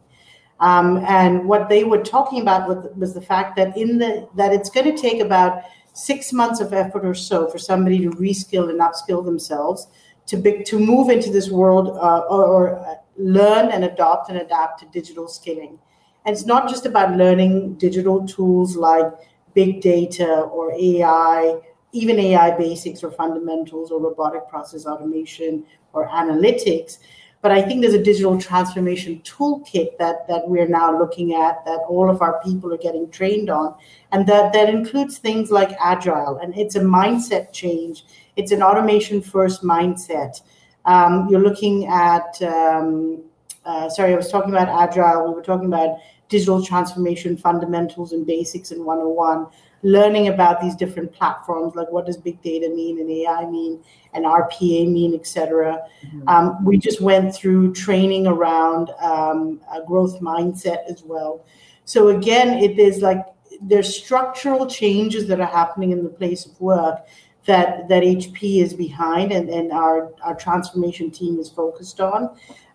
Um, 0.61 0.97
and 1.07 1.47
what 1.47 1.69
they 1.69 1.83
were 1.83 2.03
talking 2.03 2.41
about 2.41 2.97
was, 2.97 3.13
the 3.13 3.21
fact 3.21 3.55
that 3.55 3.77
in 3.77 3.97
the 3.97 4.27
that 4.35 4.53
it's 4.53 4.69
going 4.69 4.93
to 4.93 5.01
take 5.01 5.21
about 5.21 5.63
six 5.93 6.33
months 6.33 6.59
of 6.59 6.73
effort 6.73 7.05
or 7.05 7.13
so 7.13 7.49
for 7.49 7.57
somebody 7.57 7.99
to 7.99 8.09
reskill 8.11 8.69
and 8.69 8.79
upskill 8.79 9.23
themselves 9.23 9.87
to 10.27 10.37
be, 10.37 10.63
to 10.63 10.77
move 10.77 11.09
into 11.09 11.31
this 11.31 11.49
world 11.49 11.89
uh, 11.97 12.19
or, 12.29 12.45
or 12.45 12.79
uh, 12.79 12.95
learn 13.17 13.69
and 13.69 13.83
adopt 13.83 14.29
and 14.29 14.37
adapt 14.37 14.79
to 14.79 14.85
digital 14.87 15.27
skilling. 15.27 15.79
And 16.25 16.35
it's 16.35 16.45
not 16.45 16.69
just 16.69 16.85
about 16.85 17.17
learning 17.17 17.75
digital 17.75 18.27
tools 18.27 18.75
like 18.75 19.11
big 19.53 19.81
data 19.81 20.41
or 20.41 20.71
AI 20.73 21.59
even 21.91 22.19
AI 22.19 22.55
basics 22.57 23.03
or 23.03 23.11
fundamentals 23.11 23.91
or 23.91 23.99
robotic 23.99 24.47
process 24.47 24.85
automation 24.85 25.65
or 25.93 26.07
analytics, 26.09 26.99
But 27.41 27.51
I 27.51 27.61
think 27.61 27.81
there's 27.81 27.93
a 27.93 28.03
digital 28.03 28.39
transformation 28.39 29.21
toolkit 29.21 29.97
that 29.97 30.27
that 30.27 30.47
we're 30.47 30.67
now 30.67 30.97
looking 30.97 31.35
at 31.35 31.63
that 31.65 31.79
all 31.87 32.09
of 32.09 32.21
our 32.21 32.41
people 32.43 32.73
are 32.73 32.77
getting 32.77 33.09
trained 33.09 33.49
on, 33.49 33.75
and 34.11 34.27
that 34.27 34.51
that 34.53 34.69
includes 34.69 35.19
things 35.19 35.49
like 35.49 35.71
agile, 35.79 36.37
and 36.41 36.55
it's 36.57 36.75
a 36.75 36.81
mindset 36.81 37.53
change. 37.53 38.03
It's 38.35 38.51
an 38.51 38.61
automation 38.61 39.21
first 39.21 39.63
mindset. 39.63 40.41
Um, 40.85 41.27
you're 41.29 41.41
looking 41.41 41.87
at 41.87 42.41
um, 42.41 43.23
uh, 43.65 43.89
sorry, 43.89 44.13
I 44.13 44.17
was 44.17 44.29
talking 44.29 44.51
about 44.51 44.67
agile. 44.67 45.29
We 45.29 45.35
were 45.35 45.41
talking 45.41 45.67
about 45.67 45.97
digital 46.27 46.63
transformation 46.63 47.37
fundamentals 47.37 48.13
and 48.13 48.25
basics 48.25 48.71
in 48.71 48.85
101 48.85 49.47
learning 49.81 50.27
about 50.27 50.59
these 50.59 50.75
different 50.75 51.11
platforms 51.13 51.73
like 51.75 51.89
what 51.91 52.05
does 52.05 52.17
big 52.17 52.41
data 52.41 52.69
mean 52.69 52.99
and 52.99 53.09
ai 53.09 53.45
mean 53.45 53.81
and 54.13 54.25
rpa 54.25 54.91
mean 54.91 55.15
etc 55.15 55.81
mm-hmm. 56.05 56.27
um, 56.27 56.63
we 56.65 56.77
just 56.77 57.01
went 57.01 57.33
through 57.33 57.73
training 57.73 58.27
around 58.27 58.91
um, 59.01 59.59
a 59.73 59.81
growth 59.85 60.19
mindset 60.21 60.85
as 60.89 61.03
well. 61.03 61.45
So 61.85 62.09
again 62.09 62.61
it 62.63 62.79
is 62.79 63.01
like 63.01 63.25
there's 63.61 63.93
structural 63.95 64.67
changes 64.67 65.27
that 65.27 65.39
are 65.39 65.47
happening 65.47 65.91
in 65.91 66.03
the 66.03 66.09
place 66.09 66.45
of 66.45 66.59
work 66.61 67.07
that 67.45 67.87
that 67.89 68.03
hp 68.03 68.61
is 68.61 68.73
behind 68.73 69.31
and, 69.31 69.49
and 69.49 69.71
our, 69.71 70.13
our 70.23 70.35
transformation 70.35 71.09
team 71.09 71.39
is 71.39 71.49
focused 71.49 71.99
on. 71.99 72.29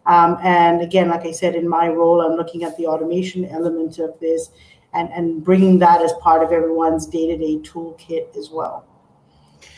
Um, 0.06 0.36
and 0.42 0.82
again, 0.82 1.08
like 1.08 1.24
I 1.24 1.30
said, 1.30 1.54
in 1.54 1.66
my 1.66 1.88
role, 1.88 2.20
I'm 2.20 2.36
looking 2.36 2.62
at 2.62 2.76
the 2.76 2.86
automation 2.86 3.46
element 3.46 3.98
of 3.98 4.18
this 4.20 4.50
and, 4.94 5.10
and 5.10 5.44
bringing 5.44 5.78
that 5.80 6.02
as 6.02 6.12
part 6.14 6.42
of 6.42 6.52
everyone's 6.52 7.06
day 7.06 7.26
to 7.26 7.36
day 7.36 7.58
toolkit 7.58 8.36
as 8.36 8.50
well. 8.50 8.86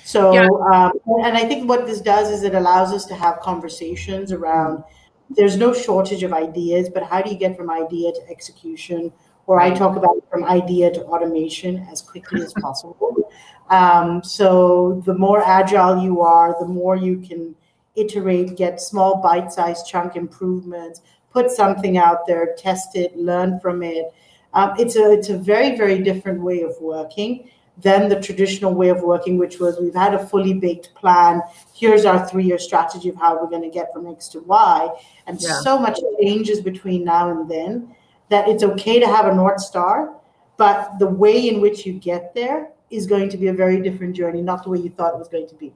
So, 0.04 0.32
yeah. 0.32 0.46
um, 0.72 0.92
and 1.24 1.36
I 1.36 1.44
think 1.44 1.68
what 1.68 1.86
this 1.86 2.00
does 2.00 2.30
is 2.30 2.42
it 2.42 2.54
allows 2.54 2.92
us 2.92 3.06
to 3.06 3.14
have 3.14 3.40
conversations 3.40 4.30
around 4.30 4.84
there's 5.30 5.56
no 5.56 5.72
shortage 5.72 6.22
of 6.22 6.32
ideas, 6.32 6.88
but 6.88 7.02
how 7.02 7.20
do 7.20 7.30
you 7.30 7.36
get 7.36 7.56
from 7.56 7.70
idea 7.70 8.12
to 8.12 8.20
execution? 8.30 9.12
Or 9.46 9.60
I 9.60 9.70
talk 9.70 9.96
about 9.96 10.24
from 10.30 10.44
idea 10.44 10.92
to 10.92 11.02
automation 11.04 11.86
as 11.90 12.02
quickly 12.02 12.42
as 12.42 12.52
possible. 12.54 13.30
Um, 13.68 14.22
so, 14.22 15.02
the 15.06 15.14
more 15.14 15.42
agile 15.42 16.00
you 16.00 16.20
are, 16.20 16.54
the 16.60 16.68
more 16.68 16.94
you 16.94 17.18
can 17.18 17.56
iterate, 17.96 18.56
get 18.56 18.80
small 18.80 19.20
bite 19.20 19.52
sized 19.52 19.88
chunk 19.88 20.14
improvements, 20.14 21.02
put 21.32 21.50
something 21.50 21.98
out 21.98 22.28
there, 22.28 22.54
test 22.56 22.94
it, 22.94 23.16
learn 23.16 23.58
from 23.58 23.82
it. 23.82 24.12
Um, 24.56 24.72
it's 24.78 24.96
a 24.96 25.12
it's 25.12 25.28
a 25.28 25.36
very 25.36 25.76
very 25.76 26.02
different 26.02 26.40
way 26.40 26.62
of 26.62 26.74
working 26.80 27.50
than 27.76 28.08
the 28.08 28.18
traditional 28.18 28.74
way 28.74 28.88
of 28.88 29.02
working, 29.02 29.36
which 29.36 29.60
was 29.60 29.78
we've 29.78 29.94
had 29.94 30.14
a 30.14 30.26
fully 30.26 30.54
baked 30.54 30.94
plan. 30.94 31.42
Here's 31.74 32.06
our 32.06 32.26
three 32.26 32.44
year 32.44 32.58
strategy 32.58 33.10
of 33.10 33.16
how 33.16 33.38
we're 33.38 33.50
going 33.50 33.68
to 33.70 33.70
get 33.70 33.92
from 33.92 34.06
X 34.06 34.28
to 34.28 34.40
Y, 34.40 34.88
and 35.26 35.40
yeah. 35.40 35.60
so 35.60 35.78
much 35.78 36.00
changes 36.20 36.62
between 36.62 37.04
now 37.04 37.30
and 37.30 37.50
then 37.50 37.94
that 38.30 38.48
it's 38.48 38.62
okay 38.62 38.98
to 38.98 39.06
have 39.06 39.26
a 39.26 39.34
north 39.34 39.60
star, 39.60 40.14
but 40.56 40.98
the 40.98 41.06
way 41.06 41.48
in 41.48 41.60
which 41.60 41.84
you 41.84 41.92
get 41.92 42.34
there 42.34 42.70
is 42.90 43.06
going 43.06 43.28
to 43.28 43.36
be 43.36 43.48
a 43.48 43.52
very 43.52 43.80
different 43.82 44.16
journey, 44.16 44.40
not 44.40 44.64
the 44.64 44.70
way 44.70 44.78
you 44.78 44.90
thought 44.90 45.14
it 45.14 45.18
was 45.18 45.28
going 45.28 45.48
to 45.48 45.54
be. 45.54 45.72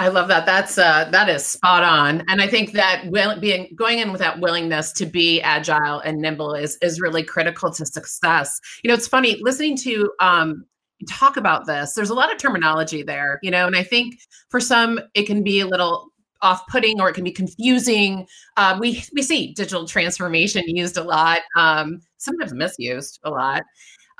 I 0.00 0.08
love 0.08 0.28
that. 0.28 0.46
That's 0.46 0.78
uh, 0.78 1.10
that 1.12 1.28
is 1.28 1.44
spot 1.44 1.84
on, 1.84 2.24
and 2.26 2.40
I 2.40 2.46
think 2.46 2.72
that 2.72 3.04
will, 3.08 3.38
being 3.38 3.68
going 3.76 3.98
in 3.98 4.12
with 4.12 4.20
that 4.22 4.40
willingness 4.40 4.92
to 4.92 5.04
be 5.04 5.42
agile 5.42 6.00
and 6.00 6.22
nimble 6.22 6.54
is 6.54 6.78
is 6.80 7.02
really 7.02 7.22
critical 7.22 7.70
to 7.70 7.84
success. 7.84 8.58
You 8.82 8.88
know, 8.88 8.94
it's 8.94 9.06
funny 9.06 9.36
listening 9.42 9.76
to 9.78 10.10
um, 10.18 10.64
talk 11.06 11.36
about 11.36 11.66
this. 11.66 11.92
There's 11.92 12.08
a 12.08 12.14
lot 12.14 12.32
of 12.32 12.38
terminology 12.38 13.02
there, 13.02 13.38
you 13.42 13.50
know, 13.50 13.66
and 13.66 13.76
I 13.76 13.82
think 13.82 14.18
for 14.48 14.58
some 14.58 14.98
it 15.12 15.26
can 15.26 15.42
be 15.42 15.60
a 15.60 15.66
little 15.66 16.08
off-putting 16.40 16.98
or 16.98 17.10
it 17.10 17.12
can 17.12 17.24
be 17.24 17.30
confusing. 17.30 18.26
Um, 18.56 18.78
we 18.78 19.04
we 19.14 19.20
see 19.20 19.52
digital 19.52 19.86
transformation 19.86 20.62
used 20.66 20.96
a 20.96 21.04
lot, 21.04 21.40
um, 21.58 22.00
sometimes 22.16 22.54
misused 22.54 23.20
a 23.22 23.28
lot. 23.28 23.64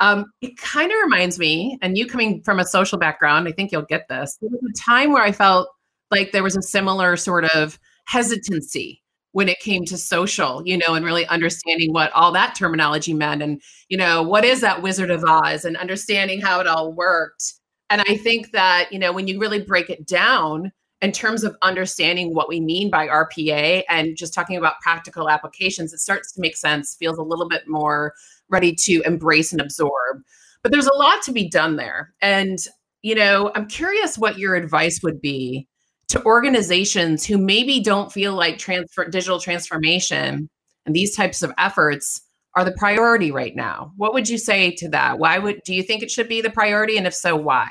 Um, 0.01 0.27
it 0.41 0.57
kind 0.57 0.91
of 0.91 0.97
reminds 1.05 1.39
me, 1.39 1.79
and 1.83 1.97
you 1.97 2.07
coming 2.07 2.43
from 2.43 2.59
a 2.59 2.65
social 2.65 2.99
background, 2.99 3.47
I 3.47 3.53
think 3.53 3.71
you'll 3.71 3.83
get 3.83 4.09
this. 4.09 4.37
There 4.41 4.51
was 4.51 4.61
a 4.63 4.91
time 4.91 5.13
where 5.13 5.23
I 5.23 5.31
felt 5.31 5.69
like 6.11 6.33
there 6.33 6.43
was 6.43 6.57
a 6.57 6.63
similar 6.63 7.17
sort 7.17 7.45
of 7.45 7.79
hesitancy 8.07 9.03
when 9.33 9.49
it 9.49 9.61
came 9.61 9.85
to 9.85 9.97
social, 9.97 10.63
you 10.67 10.77
know, 10.77 10.95
and 10.95 11.05
really 11.05 11.27
understanding 11.27 11.93
what 11.93 12.11
all 12.13 12.33
that 12.33 12.55
terminology 12.57 13.15
meant 13.15 13.43
and, 13.43 13.63
you 13.89 13.97
know, 13.97 14.23
what 14.23 14.45
is 14.45 14.61
that 14.61 14.83
Wizard 14.83 15.11
of 15.11 15.23
Oz 15.25 15.65
and 15.65 15.77
understanding 15.77 16.41
how 16.41 16.61
it 16.61 16.67
all 16.67 16.93
worked. 16.93 17.55
And 17.91 18.03
I 18.09 18.17
think 18.17 18.51
that, 18.53 18.89
you 18.91 18.99
know, 18.99 19.13
when 19.13 19.29
you 19.29 19.39
really 19.39 19.63
break 19.63 19.89
it 19.89 20.07
down 20.07 20.73
in 21.01 21.13
terms 21.13 21.45
of 21.45 21.57
understanding 21.63 22.35
what 22.35 22.49
we 22.49 22.61
mean 22.61 22.91
by 22.91 23.07
RPA 23.07 23.85
and 23.89 24.17
just 24.17 24.35
talking 24.35 24.57
about 24.57 24.81
practical 24.81 25.31
applications, 25.31 25.93
it 25.93 25.99
starts 25.99 26.33
to 26.33 26.41
make 26.41 26.57
sense, 26.57 26.97
feels 26.99 27.19
a 27.19 27.23
little 27.23 27.49
bit 27.49 27.63
more 27.69 28.15
ready 28.51 28.75
to 28.75 29.03
embrace 29.07 29.53
and 29.53 29.61
absorb. 29.61 30.23
But 30.63 30.73
there's 30.73 30.87
a 30.87 30.97
lot 30.97 31.23
to 31.23 31.33
be 31.33 31.49
done 31.49 31.77
there. 31.77 32.13
And, 32.21 32.59
you 33.03 33.15
know, 33.15 33.51
I'm 33.55 33.67
curious 33.67 34.19
what 34.19 34.39
your 34.39 34.55
advice 34.55 35.01
would 35.03 35.21
be 35.21 35.67
to 36.09 36.23
organizations 36.25 37.25
who 37.25 37.39
maybe 37.39 37.81
don't 37.81 38.13
feel 38.13 38.35
like 38.35 38.59
transfer 38.59 39.05
digital 39.09 39.39
transformation 39.39 40.51
and 40.85 40.95
these 40.95 41.15
types 41.15 41.43
of 41.43 41.53
efforts 41.57 42.23
are 42.57 42.65
the 42.65 42.73
priority 42.73 43.31
right 43.31 43.55
now. 43.55 43.93
What 43.97 44.13
would 44.13 44.29
you 44.29 44.39
say 44.39 44.73
to 44.73 44.89
that? 44.89 45.21
Why 45.21 45.39
would 45.39 45.61
do 45.65 45.73
you 45.73 45.85
think 45.85 46.03
it 46.03 46.11
should 46.11 46.29
be 46.29 46.41
the 46.41 46.51
priority 46.51 46.97
and 46.97 47.07
if 47.07 47.15
so 47.15 47.37
why? 47.37 47.69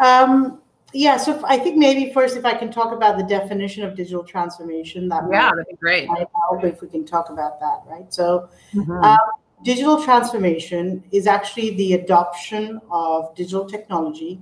Um 0.00 0.60
yeah, 0.94 1.16
so 1.16 1.42
I 1.44 1.58
think 1.58 1.76
maybe 1.76 2.12
first, 2.12 2.36
if 2.36 2.44
I 2.44 2.54
can 2.54 2.70
talk 2.70 2.92
about 2.92 3.18
the 3.18 3.24
definition 3.24 3.82
of 3.82 3.96
digital 3.96 4.22
transformation, 4.22 5.08
that 5.08 5.24
yeah, 5.30 5.50
that'd 5.50 5.66
be 5.68 5.74
great. 5.74 6.08
Hope 6.08 6.62
if 6.62 6.80
we 6.80 6.88
can 6.88 7.04
talk 7.04 7.30
about 7.30 7.58
that, 7.58 7.82
right? 7.86 8.14
So, 8.14 8.48
mm-hmm. 8.72 8.92
um, 8.92 9.18
digital 9.64 10.02
transformation 10.02 11.02
is 11.10 11.26
actually 11.26 11.74
the 11.76 11.94
adoption 11.94 12.80
of 12.92 13.34
digital 13.34 13.66
technology 13.66 14.40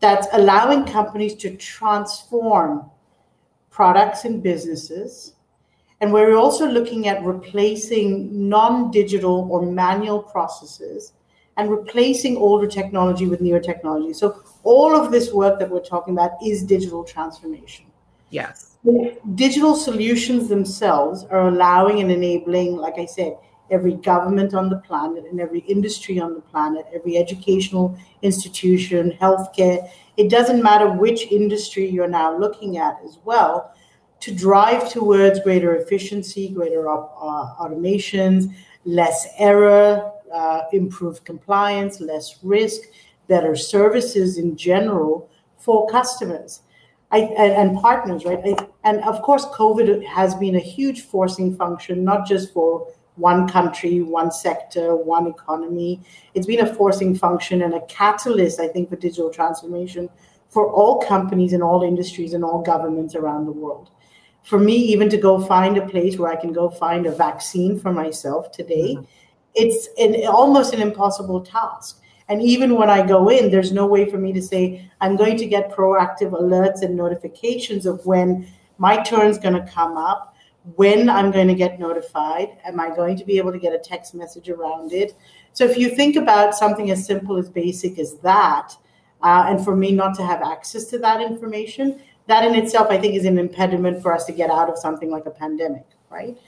that's 0.00 0.26
allowing 0.32 0.84
companies 0.84 1.34
to 1.36 1.56
transform 1.56 2.90
products 3.70 4.26
and 4.26 4.42
businesses. 4.42 5.34
And 6.02 6.12
we're 6.12 6.36
also 6.36 6.66
looking 6.66 7.08
at 7.08 7.22
replacing 7.24 8.48
non-digital 8.48 9.48
or 9.50 9.62
manual 9.62 10.22
processes 10.22 11.14
and 11.56 11.70
replacing 11.70 12.36
older 12.36 12.66
technology 12.66 13.26
with 13.26 13.40
newer 13.40 13.60
technology. 13.60 14.12
So 14.14 14.42
all 14.64 14.94
of 14.94 15.10
this 15.10 15.32
work 15.32 15.58
that 15.58 15.70
we're 15.70 15.80
talking 15.80 16.14
about 16.14 16.32
is 16.44 16.62
digital 16.62 17.04
transformation. 17.04 17.86
Yes. 18.30 18.76
Digital 19.34 19.74
solutions 19.74 20.48
themselves 20.48 21.24
are 21.24 21.48
allowing 21.48 22.00
and 22.00 22.10
enabling, 22.10 22.76
like 22.76 22.98
I 22.98 23.06
said, 23.06 23.36
every 23.70 23.94
government 23.94 24.54
on 24.54 24.68
the 24.68 24.78
planet 24.78 25.24
and 25.30 25.40
every 25.40 25.60
industry 25.60 26.18
on 26.18 26.34
the 26.34 26.40
planet, 26.40 26.86
every 26.94 27.16
educational 27.16 27.96
institution, 28.22 29.16
healthcare. 29.20 29.88
It 30.16 30.28
doesn't 30.28 30.62
matter 30.62 30.90
which 30.90 31.26
industry 31.30 31.88
you're 31.88 32.08
now 32.08 32.36
looking 32.36 32.78
at 32.78 32.98
as 33.04 33.18
well, 33.24 33.72
to 34.20 34.34
drive 34.34 34.90
towards 34.90 35.40
greater 35.40 35.76
efficiency, 35.76 36.50
greater 36.50 36.88
uh, 36.88 36.98
automations, 37.60 38.52
less 38.84 39.28
error, 39.38 40.12
uh, 40.32 40.62
improved 40.72 41.24
compliance, 41.24 42.00
less 42.00 42.38
risk, 42.42 42.80
better 43.30 43.56
services 43.56 44.36
in 44.36 44.56
general 44.56 45.30
for 45.56 45.88
customers 45.88 46.60
I, 47.10 47.20
and, 47.44 47.52
and, 47.60 47.78
partners, 47.80 48.24
right? 48.24 48.40
I, 48.44 48.66
and 48.84 49.02
of 49.04 49.22
course, 49.22 49.46
COVID 49.46 50.04
has 50.04 50.34
been 50.34 50.56
a 50.56 50.66
huge 50.76 51.00
forcing 51.02 51.56
function, 51.56 52.04
not 52.04 52.26
just 52.26 52.52
for 52.52 52.86
one 53.16 53.48
country, 53.48 54.02
one 54.02 54.30
sector, 54.30 54.94
one 54.94 55.26
economy. 55.26 56.00
It's 56.34 56.46
been 56.46 56.60
a 56.60 56.74
forcing 56.74 57.16
function 57.16 57.62
and 57.62 57.74
a 57.74 57.80
catalyst, 57.86 58.60
I 58.60 58.68
think, 58.68 58.90
for 58.90 58.96
digital 58.96 59.30
transformation 59.30 60.08
for 60.50 60.70
all 60.70 61.00
companies 61.00 61.52
in 61.52 61.62
all 61.62 61.82
industries 61.82 62.32
and 62.34 62.44
all 62.44 62.62
governments 62.62 63.14
around 63.14 63.46
the 63.46 63.52
world. 63.52 63.90
For 64.42 64.58
me, 64.58 64.76
even 64.76 65.08
to 65.10 65.16
go 65.16 65.40
find 65.40 65.76
a 65.78 65.86
place 65.86 66.18
where 66.18 66.32
I 66.32 66.36
can 66.36 66.52
go 66.52 66.70
find 66.70 67.06
a 67.06 67.12
vaccine 67.12 67.78
for 67.78 67.92
myself 67.92 68.52
today, 68.52 68.94
mm-hmm 68.94 69.04
it's 69.54 69.88
an, 69.98 70.26
almost 70.26 70.72
an 70.74 70.80
impossible 70.80 71.40
task. 71.40 72.00
And 72.30 72.40
even 72.40 72.76
when 72.76 72.88
I 72.88 73.04
go 73.04 73.28
in, 73.28 73.50
there's 73.50 73.72
no 73.72 73.86
way 73.86 74.08
for 74.08 74.16
me 74.16 74.32
to 74.32 74.40
say, 74.40 74.88
I'm 75.00 75.16
going 75.16 75.36
to 75.36 75.46
get 75.46 75.72
proactive 75.72 76.30
alerts 76.30 76.82
and 76.82 76.96
notifications 76.96 77.86
of 77.86 78.06
when 78.06 78.46
my 78.78 79.02
turn's 79.02 79.36
going 79.36 79.54
to 79.54 79.70
come 79.70 79.96
up, 79.96 80.36
when 80.76 81.10
I'm 81.10 81.32
going 81.32 81.48
to 81.48 81.54
get 81.54 81.80
notified. 81.80 82.56
Am 82.64 82.78
I 82.78 82.94
going 82.94 83.16
to 83.16 83.24
be 83.24 83.36
able 83.36 83.50
to 83.50 83.58
get 83.58 83.74
a 83.74 83.78
text 83.78 84.14
message 84.14 84.48
around 84.48 84.92
it? 84.92 85.16
So 85.54 85.64
if 85.64 85.76
you 85.76 85.90
think 85.90 86.14
about 86.14 86.54
something 86.54 86.92
as 86.92 87.04
simple 87.04 87.36
as 87.36 87.48
basic 87.48 87.98
as 87.98 88.14
that, 88.18 88.76
uh, 89.22 89.46
and 89.48 89.64
for 89.64 89.74
me 89.74 89.90
not 89.90 90.14
to 90.14 90.24
have 90.24 90.40
access 90.40 90.84
to 90.86 90.98
that 91.00 91.20
information, 91.20 92.00
that 92.28 92.44
in 92.44 92.54
itself, 92.54 92.86
I 92.90 92.98
think, 92.98 93.16
is 93.16 93.24
an 93.24 93.38
impediment 93.38 94.02
for 94.02 94.14
us 94.14 94.24
to 94.26 94.32
get 94.32 94.50
out 94.50 94.70
of 94.70 94.78
something 94.78 95.10
like 95.10 95.26
a 95.26 95.30
pandemic, 95.30 95.84
right? 96.10 96.38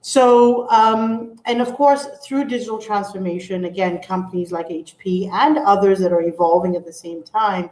So, 0.00 0.68
um, 0.70 1.36
and 1.44 1.60
of 1.60 1.74
course, 1.74 2.06
through 2.24 2.44
digital 2.44 2.78
transformation, 2.78 3.64
again, 3.64 4.00
companies 4.00 4.52
like 4.52 4.68
HP 4.68 5.30
and 5.32 5.58
others 5.58 5.98
that 5.98 6.12
are 6.12 6.22
evolving 6.22 6.76
at 6.76 6.86
the 6.86 6.92
same 6.92 7.22
time, 7.22 7.70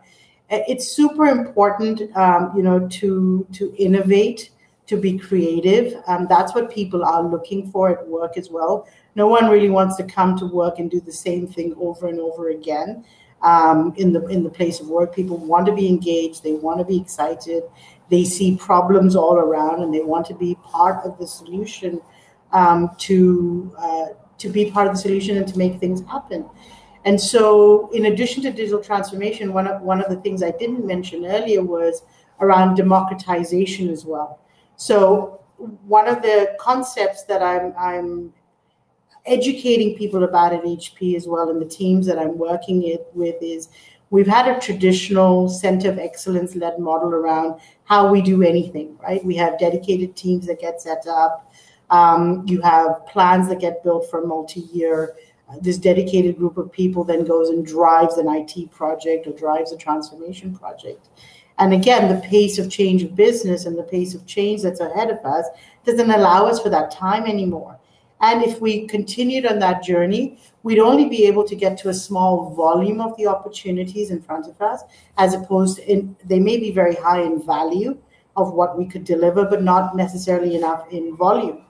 it's 0.48 0.88
super 0.88 1.26
important, 1.26 2.14
um, 2.16 2.52
you 2.56 2.62
know, 2.62 2.86
to 2.88 3.46
to 3.52 3.74
innovate, 3.78 4.50
to 4.86 4.96
be 4.96 5.18
creative. 5.18 5.94
Um, 6.06 6.26
that's 6.28 6.54
what 6.54 6.70
people 6.70 7.04
are 7.04 7.22
looking 7.22 7.70
for 7.70 7.90
at 7.90 8.06
work 8.06 8.36
as 8.36 8.50
well. 8.50 8.86
No 9.14 9.26
one 9.26 9.50
really 9.50 9.70
wants 9.70 9.96
to 9.96 10.04
come 10.04 10.36
to 10.38 10.46
work 10.46 10.78
and 10.78 10.90
do 10.90 11.00
the 11.00 11.12
same 11.12 11.46
thing 11.46 11.74
over 11.78 12.06
and 12.06 12.20
over 12.20 12.50
again. 12.50 13.04
Um, 13.42 13.92
in 13.96 14.12
the 14.12 14.26
in 14.28 14.42
the 14.44 14.50
place 14.50 14.80
of 14.80 14.88
work, 14.88 15.14
people 15.14 15.36
want 15.36 15.66
to 15.66 15.74
be 15.74 15.88
engaged. 15.88 16.42
They 16.42 16.54
want 16.54 16.78
to 16.78 16.84
be 16.84 17.00
excited. 17.00 17.64
They 18.08 18.24
see 18.24 18.56
problems 18.56 19.16
all 19.16 19.36
around, 19.36 19.82
and 19.82 19.92
they 19.92 20.02
want 20.02 20.26
to 20.26 20.34
be 20.34 20.56
part 20.62 21.04
of 21.04 21.18
the 21.18 21.26
solution. 21.26 22.00
Um, 22.52 22.90
to 22.98 23.74
uh, 23.76 24.06
to 24.38 24.48
be 24.48 24.70
part 24.70 24.86
of 24.86 24.94
the 24.94 24.98
solution 24.98 25.36
and 25.36 25.48
to 25.48 25.58
make 25.58 25.80
things 25.80 26.02
happen. 26.06 26.48
And 27.04 27.20
so, 27.20 27.88
in 27.92 28.06
addition 28.06 28.42
to 28.42 28.50
digital 28.50 28.82
transformation, 28.82 29.52
one 29.52 29.68
of 29.68 29.80
one 29.80 30.02
of 30.02 30.10
the 30.10 30.16
things 30.16 30.42
I 30.42 30.50
didn't 30.50 30.84
mention 30.84 31.24
earlier 31.24 31.62
was 31.62 32.02
around 32.40 32.74
democratization 32.74 33.88
as 33.90 34.04
well. 34.04 34.40
So, 34.74 35.40
one 35.86 36.08
of 36.08 36.20
the 36.22 36.56
concepts 36.58 37.22
that 37.24 37.42
I'm 37.42 37.72
I'm 37.78 38.32
educating 39.24 39.96
people 39.96 40.24
about 40.24 40.52
at 40.52 40.64
HP 40.64 41.14
as 41.14 41.28
well, 41.28 41.48
and 41.48 41.62
the 41.62 41.66
teams 41.66 42.06
that 42.06 42.18
I'm 42.18 42.36
working 42.36 42.82
it, 42.82 43.06
with 43.14 43.36
is 43.40 43.68
we've 44.10 44.26
had 44.26 44.48
a 44.48 44.58
traditional 44.58 45.48
center 45.48 45.88
of 45.88 46.00
excellence 46.00 46.56
led 46.56 46.80
model 46.80 47.10
around 47.10 47.60
how 47.84 48.10
we 48.10 48.20
do 48.20 48.42
anything. 48.42 48.98
Right? 49.00 49.24
We 49.24 49.36
have 49.36 49.60
dedicated 49.60 50.16
teams 50.16 50.48
that 50.48 50.60
get 50.60 50.80
set 50.80 51.06
up. 51.06 51.45
Um, 51.90 52.44
you 52.46 52.60
have 52.62 53.06
plans 53.06 53.48
that 53.48 53.60
get 53.60 53.82
built 53.84 54.10
for 54.10 54.26
multi-year 54.26 55.14
this 55.60 55.78
dedicated 55.78 56.36
group 56.36 56.56
of 56.56 56.72
people 56.72 57.04
then 57.04 57.24
goes 57.24 57.50
and 57.50 57.64
drives 57.64 58.16
an 58.16 58.26
IT 58.28 58.70
project 58.70 59.26
or 59.26 59.32
drives 59.32 59.72
a 59.72 59.76
transformation 59.76 60.56
project. 60.56 61.08
And 61.58 61.72
again, 61.72 62.14
the 62.14 62.20
pace 62.20 62.58
of 62.58 62.70
change 62.70 63.02
of 63.02 63.14
business 63.14 63.64
and 63.64 63.78
the 63.78 63.82
pace 63.82 64.14
of 64.14 64.26
change 64.26 64.62
that's 64.62 64.80
ahead 64.80 65.10
of 65.10 65.24
us 65.24 65.46
doesn't 65.84 66.10
allow 66.10 66.46
us 66.46 66.60
for 66.60 66.68
that 66.70 66.90
time 66.90 67.24
anymore. 67.24 67.78
And 68.20 68.42
if 68.42 68.60
we 68.60 68.86
continued 68.86 69.46
on 69.46 69.58
that 69.60 69.82
journey, 69.82 70.38
we'd 70.62 70.78
only 70.78 71.08
be 71.08 71.26
able 71.26 71.44
to 71.44 71.54
get 71.54 71.78
to 71.78 71.90
a 71.90 71.94
small 71.94 72.54
volume 72.54 73.00
of 73.00 73.16
the 73.16 73.26
opportunities 73.26 74.10
in 74.10 74.20
front 74.20 74.48
of 74.48 74.60
us, 74.60 74.82
as 75.16 75.34
opposed 75.34 75.76
to 75.76 75.90
in, 75.90 76.16
they 76.24 76.40
may 76.40 76.56
be 76.56 76.70
very 76.70 76.94
high 76.94 77.22
in 77.22 77.42
value 77.42 77.96
of 78.36 78.52
what 78.52 78.76
we 78.76 78.86
could 78.86 79.04
deliver, 79.04 79.44
but 79.44 79.62
not 79.62 79.96
necessarily 79.96 80.56
enough 80.56 80.86
in 80.90 81.14
volume. 81.14 81.65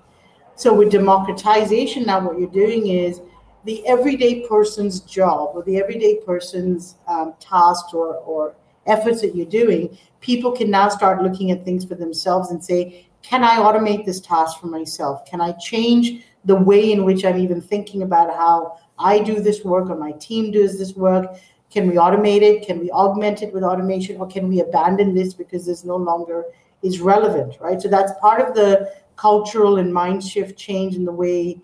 So 0.56 0.72
with 0.72 0.90
democratization, 0.90 2.04
now 2.06 2.26
what 2.26 2.38
you're 2.38 2.48
doing 2.48 2.88
is 2.88 3.20
the 3.64 3.86
everyday 3.86 4.46
person's 4.48 5.00
job 5.00 5.50
or 5.54 5.62
the 5.62 5.76
everyday 5.76 6.16
person's 6.24 6.96
um, 7.06 7.34
tasks 7.40 7.92
or, 7.92 8.16
or 8.16 8.54
efforts 8.86 9.20
that 9.20 9.34
you're 9.34 9.44
doing, 9.44 9.98
people 10.20 10.52
can 10.52 10.70
now 10.70 10.88
start 10.88 11.22
looking 11.22 11.50
at 11.50 11.64
things 11.64 11.84
for 11.84 11.94
themselves 11.94 12.50
and 12.50 12.64
say, 12.64 13.06
can 13.22 13.44
I 13.44 13.56
automate 13.56 14.06
this 14.06 14.20
task 14.20 14.60
for 14.60 14.68
myself? 14.68 15.26
Can 15.26 15.42
I 15.42 15.52
change 15.52 16.24
the 16.44 16.56
way 16.56 16.92
in 16.92 17.04
which 17.04 17.24
I'm 17.24 17.38
even 17.38 17.60
thinking 17.60 18.02
about 18.02 18.34
how 18.34 18.78
I 18.98 19.18
do 19.18 19.40
this 19.40 19.62
work 19.64 19.90
or 19.90 19.96
my 19.96 20.12
team 20.12 20.52
does 20.52 20.78
this 20.78 20.94
work? 20.94 21.36
Can 21.70 21.88
we 21.88 21.96
automate 21.96 22.42
it? 22.42 22.66
Can 22.66 22.78
we 22.78 22.90
augment 22.92 23.42
it 23.42 23.52
with 23.52 23.62
automation? 23.62 24.16
Or 24.18 24.26
can 24.26 24.48
we 24.48 24.60
abandon 24.60 25.14
this 25.14 25.34
because 25.34 25.66
this 25.66 25.84
no 25.84 25.96
longer 25.96 26.44
is 26.82 27.00
relevant, 27.00 27.58
right? 27.60 27.82
So 27.82 27.88
that's 27.88 28.12
part 28.20 28.40
of 28.40 28.54
the 28.54 28.92
cultural 29.16 29.78
and 29.78 29.92
mind 29.92 30.22
shift 30.22 30.56
change 30.58 30.94
in 30.94 31.04
the 31.04 31.12
way 31.12 31.60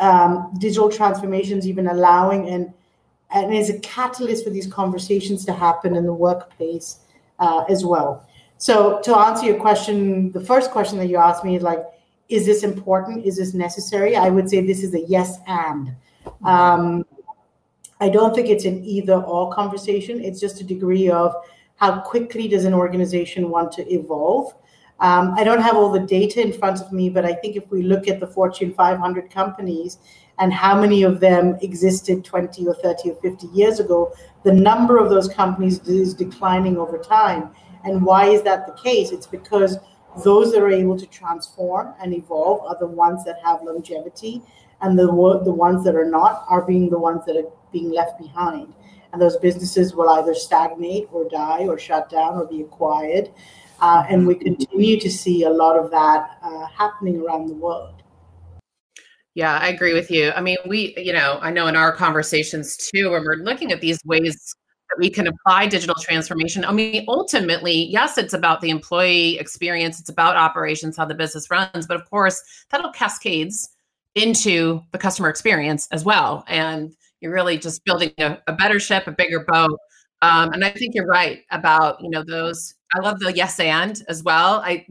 um, 0.00 0.52
digital 0.58 0.88
transformations 0.88 1.66
even 1.66 1.88
allowing 1.88 2.48
and 2.48 2.72
and 3.30 3.52
is 3.52 3.68
a 3.68 3.78
catalyst 3.80 4.44
for 4.44 4.50
these 4.50 4.66
conversations 4.66 5.44
to 5.44 5.52
happen 5.52 5.94
in 5.94 6.06
the 6.06 6.12
workplace 6.12 7.00
uh, 7.38 7.64
as 7.68 7.84
well. 7.84 8.26
So 8.56 9.00
to 9.02 9.16
answer 9.16 9.44
your 9.44 9.60
question, 9.60 10.32
the 10.32 10.40
first 10.40 10.70
question 10.70 10.98
that 10.98 11.08
you 11.08 11.18
asked 11.18 11.44
me 11.44 11.54
is 11.54 11.62
like, 11.62 11.84
is 12.28 12.46
this 12.46 12.62
important? 12.62 13.26
Is 13.26 13.36
this 13.36 13.52
necessary? 13.54 14.16
I 14.16 14.30
would 14.30 14.48
say 14.48 14.66
this 14.66 14.82
is 14.82 14.94
a 14.94 15.00
yes 15.00 15.38
and. 15.46 15.94
Um, 16.44 17.04
I 18.00 18.08
don't 18.08 18.34
think 18.34 18.48
it's 18.48 18.64
an 18.64 18.84
either 18.84 19.14
or 19.14 19.52
conversation. 19.52 20.22
It's 20.22 20.40
just 20.40 20.60
a 20.60 20.64
degree 20.64 21.10
of 21.10 21.34
how 21.76 22.00
quickly 22.00 22.48
does 22.48 22.64
an 22.64 22.74
organization 22.74 23.50
want 23.50 23.72
to 23.72 23.92
evolve 23.92 24.54
um, 25.00 25.34
I 25.36 25.44
don't 25.44 25.60
have 25.60 25.76
all 25.76 25.92
the 25.92 26.00
data 26.00 26.40
in 26.40 26.52
front 26.52 26.80
of 26.80 26.92
me, 26.92 27.08
but 27.08 27.24
I 27.24 27.32
think 27.32 27.56
if 27.56 27.70
we 27.70 27.82
look 27.82 28.08
at 28.08 28.18
the 28.18 28.26
Fortune 28.26 28.74
500 28.74 29.30
companies 29.30 29.98
and 30.38 30.52
how 30.52 30.80
many 30.80 31.04
of 31.04 31.20
them 31.20 31.56
existed 31.62 32.24
20 32.24 32.66
or 32.66 32.74
30 32.74 33.10
or 33.10 33.14
50 33.16 33.46
years 33.48 33.78
ago, 33.78 34.12
the 34.42 34.52
number 34.52 34.98
of 34.98 35.08
those 35.08 35.28
companies 35.28 35.78
is 35.86 36.14
declining 36.14 36.76
over 36.76 36.98
time. 36.98 37.50
And 37.84 38.04
why 38.04 38.26
is 38.26 38.42
that 38.42 38.66
the 38.66 38.72
case? 38.72 39.12
It's 39.12 39.26
because 39.26 39.78
those 40.24 40.52
that 40.52 40.62
are 40.62 40.70
able 40.70 40.98
to 40.98 41.06
transform 41.06 41.94
and 42.00 42.12
evolve 42.12 42.62
are 42.66 42.76
the 42.78 42.86
ones 42.86 43.24
that 43.24 43.36
have 43.44 43.62
longevity, 43.62 44.42
and 44.80 44.98
the 44.98 45.06
the 45.44 45.52
ones 45.52 45.84
that 45.84 45.94
are 45.94 46.08
not 46.08 46.44
are 46.48 46.62
being 46.62 46.88
the 46.90 46.98
ones 46.98 47.24
that 47.26 47.36
are 47.36 47.50
being 47.72 47.90
left 47.90 48.18
behind. 48.18 48.72
And 49.12 49.22
those 49.22 49.36
businesses 49.36 49.94
will 49.94 50.08
either 50.10 50.34
stagnate 50.34 51.08
or 51.12 51.28
die 51.28 51.66
or 51.66 51.78
shut 51.78 52.10
down 52.10 52.34
or 52.34 52.46
be 52.46 52.62
acquired. 52.62 53.30
Uh, 53.80 54.04
and 54.08 54.26
we 54.26 54.34
continue 54.34 54.98
to 54.98 55.10
see 55.10 55.44
a 55.44 55.50
lot 55.50 55.76
of 55.76 55.90
that 55.90 56.38
uh, 56.42 56.66
happening 56.66 57.20
around 57.20 57.48
the 57.48 57.54
world. 57.54 58.02
Yeah, 59.34 59.58
I 59.58 59.68
agree 59.68 59.94
with 59.94 60.10
you. 60.10 60.32
I 60.32 60.40
mean, 60.40 60.56
we, 60.66 60.94
you 60.96 61.12
know, 61.12 61.38
I 61.40 61.50
know 61.50 61.68
in 61.68 61.76
our 61.76 61.94
conversations 61.94 62.76
too, 62.76 63.10
when 63.10 63.22
we're 63.22 63.36
looking 63.36 63.70
at 63.70 63.80
these 63.80 64.00
ways 64.04 64.56
that 64.88 64.98
we 64.98 65.10
can 65.10 65.28
apply 65.28 65.66
digital 65.66 65.94
transformation. 65.94 66.64
I 66.64 66.72
mean, 66.72 67.04
ultimately, 67.06 67.84
yes, 67.84 68.18
it's 68.18 68.32
about 68.32 68.60
the 68.60 68.70
employee 68.70 69.38
experience, 69.38 70.00
it's 70.00 70.08
about 70.08 70.36
operations, 70.36 70.96
how 70.96 71.04
the 71.04 71.14
business 71.14 71.50
runs, 71.50 71.86
but 71.86 71.96
of 71.96 72.08
course, 72.10 72.42
that'll 72.70 72.90
cascades 72.90 73.68
into 74.14 74.82
the 74.92 74.98
customer 74.98 75.28
experience 75.28 75.86
as 75.92 76.04
well. 76.04 76.44
And 76.48 76.92
you're 77.20 77.32
really 77.32 77.58
just 77.58 77.84
building 77.84 78.12
a, 78.18 78.38
a 78.46 78.52
better 78.52 78.80
ship, 78.80 79.06
a 79.06 79.12
bigger 79.12 79.44
boat. 79.46 79.78
Um, 80.22 80.52
and 80.52 80.64
I 80.64 80.70
think 80.70 80.94
you're 80.94 81.06
right 81.06 81.42
about, 81.50 82.00
you 82.00 82.10
know, 82.10 82.24
those 82.26 82.74
I 82.94 83.00
love 83.00 83.18
the 83.18 83.32
yes 83.32 83.58
and 83.60 84.02
as 84.08 84.22
well. 84.22 84.62
I 84.64 84.86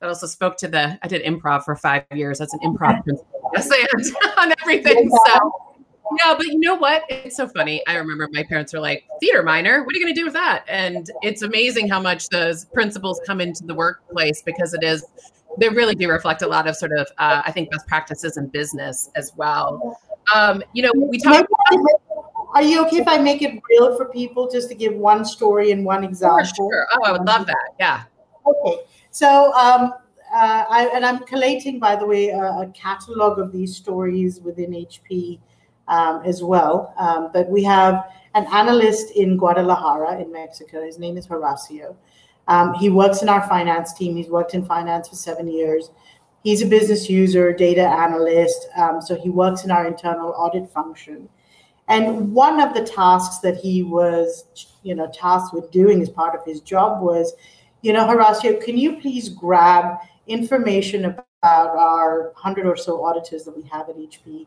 that 0.00 0.08
also 0.08 0.26
spoke 0.26 0.56
to 0.58 0.68
the 0.68 0.98
I 1.02 1.08
did 1.08 1.22
improv 1.24 1.64
for 1.64 1.76
five 1.76 2.04
years. 2.12 2.38
That's 2.38 2.54
an 2.54 2.60
improv 2.60 3.02
principle. 3.04 3.50
Yes 3.54 3.70
and 3.70 4.16
on 4.38 4.54
everything. 4.60 5.10
So 5.26 5.52
yeah, 6.18 6.34
but 6.36 6.46
you 6.46 6.58
know 6.58 6.74
what? 6.74 7.04
It's 7.08 7.36
so 7.36 7.48
funny. 7.48 7.82
I 7.86 7.96
remember 7.96 8.28
my 8.32 8.42
parents 8.42 8.72
were 8.72 8.80
like, 8.80 9.04
theater 9.20 9.42
minor, 9.42 9.84
what 9.84 9.94
are 9.94 9.98
you 9.98 10.04
going 10.04 10.14
to 10.14 10.20
do 10.20 10.24
with 10.24 10.34
that? 10.34 10.64
And 10.68 11.08
it's 11.22 11.42
amazing 11.42 11.88
how 11.88 12.00
much 12.00 12.28
those 12.28 12.64
principles 12.66 13.20
come 13.26 13.40
into 13.40 13.64
the 13.64 13.74
workplace 13.74 14.42
because 14.42 14.74
it 14.74 14.82
is, 14.82 15.04
they 15.58 15.68
really 15.68 15.94
do 15.94 16.08
reflect 16.08 16.42
a 16.42 16.48
lot 16.48 16.66
of 16.66 16.74
sort 16.74 16.92
of, 16.92 17.06
uh, 17.18 17.42
I 17.44 17.52
think, 17.52 17.70
best 17.70 17.86
practices 17.86 18.36
in 18.36 18.48
business 18.48 19.10
as 19.14 19.32
well. 19.36 20.00
Um, 20.34 20.62
you 20.72 20.82
know, 20.82 20.90
we 20.94 21.18
talk. 21.18 21.46
Are 22.54 22.62
you 22.62 22.84
okay 22.86 22.98
if 22.98 23.08
I 23.08 23.18
make 23.18 23.42
it 23.42 23.60
real 23.68 23.96
for 23.96 24.06
people 24.06 24.50
just 24.50 24.68
to 24.70 24.74
give 24.74 24.94
one 24.94 25.24
story 25.24 25.70
and 25.70 25.84
one 25.84 26.04
example? 26.04 26.44
Sure. 26.44 26.86
Oh, 26.92 27.04
I 27.04 27.12
would 27.12 27.24
love 27.24 27.46
that. 27.46 27.70
Yeah. 27.78 28.04
Okay. 28.46 28.82
So, 29.10 29.52
um, 29.54 29.92
uh, 30.32 30.64
I, 30.68 30.90
and 30.94 31.04
I'm 31.04 31.20
collating, 31.24 31.78
by 31.78 31.96
the 31.96 32.06
way, 32.06 32.28
a, 32.28 32.38
a, 32.38 32.72
catalog 32.72 33.40
of 33.40 33.50
these 33.50 33.74
stories 33.74 34.40
within 34.40 34.70
HP 34.70 35.40
um, 35.88 36.22
as 36.24 36.42
well. 36.42 36.94
Um, 36.98 37.30
but 37.32 37.48
we 37.48 37.64
have 37.64 38.08
an 38.34 38.46
analyst 38.52 39.10
in 39.16 39.36
Guadalajara 39.36 40.20
in 40.20 40.32
Mexico. 40.32 40.84
His 40.84 40.98
name 40.98 41.16
is 41.16 41.26
Horacio. 41.26 41.96
Um, 42.46 42.74
he 42.74 42.90
works 42.90 43.22
in 43.22 43.28
our 43.28 43.46
finance 43.48 43.92
team. 43.92 44.16
He's 44.16 44.28
worked 44.28 44.54
in 44.54 44.64
finance 44.64 45.08
for 45.08 45.16
seven 45.16 45.48
years. 45.48 45.90
He's 46.42 46.62
a 46.62 46.66
business 46.66 47.10
user, 47.10 47.52
data 47.52 47.82
analyst. 47.82 48.68
Um, 48.76 49.00
so 49.00 49.14
he 49.14 49.30
works 49.30 49.64
in 49.64 49.70
our 49.70 49.86
internal 49.86 50.30
audit 50.30 50.70
function. 50.70 51.28
And 51.90 52.32
one 52.32 52.60
of 52.60 52.72
the 52.72 52.84
tasks 52.84 53.38
that 53.38 53.56
he 53.56 53.82
was, 53.82 54.44
you 54.84 54.94
know, 54.94 55.10
tasked 55.12 55.52
with 55.52 55.72
doing 55.72 56.00
as 56.00 56.08
part 56.08 56.38
of 56.38 56.46
his 56.46 56.60
job 56.60 57.02
was, 57.02 57.34
you 57.82 57.92
know, 57.92 58.06
Horacio, 58.06 58.64
can 58.64 58.78
you 58.78 59.00
please 59.00 59.28
grab 59.28 59.98
information 60.28 61.04
about 61.06 61.26
our 61.42 62.30
100 62.34 62.64
or 62.64 62.76
so 62.76 63.04
auditors 63.04 63.42
that 63.42 63.56
we 63.56 63.68
have 63.72 63.88
at 63.88 63.96
HP? 63.96 64.46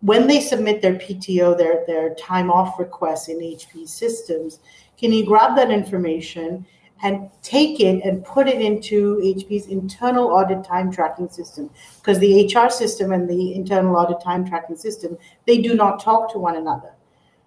When 0.00 0.28
they 0.28 0.38
submit 0.38 0.80
their 0.80 0.94
PTO, 0.94 1.58
their, 1.58 1.84
their 1.88 2.14
time 2.14 2.52
off 2.52 2.78
requests 2.78 3.28
in 3.28 3.38
HP 3.40 3.88
systems, 3.88 4.60
can 4.96 5.12
you 5.12 5.26
grab 5.26 5.56
that 5.56 5.72
information 5.72 6.64
and 7.02 7.30
take 7.42 7.80
it 7.80 8.02
and 8.04 8.24
put 8.24 8.48
it 8.48 8.60
into 8.60 9.16
HP's 9.16 9.66
internal 9.66 10.28
audit 10.28 10.64
time 10.64 10.90
tracking 10.90 11.28
system 11.28 11.70
because 11.98 12.18
the 12.18 12.46
HR 12.46 12.70
system 12.70 13.12
and 13.12 13.28
the 13.28 13.54
internal 13.54 13.96
audit 13.96 14.20
time 14.22 14.48
tracking 14.48 14.76
system 14.76 15.16
they 15.46 15.58
do 15.60 15.74
not 15.74 16.00
talk 16.00 16.32
to 16.32 16.38
one 16.38 16.56
another. 16.56 16.92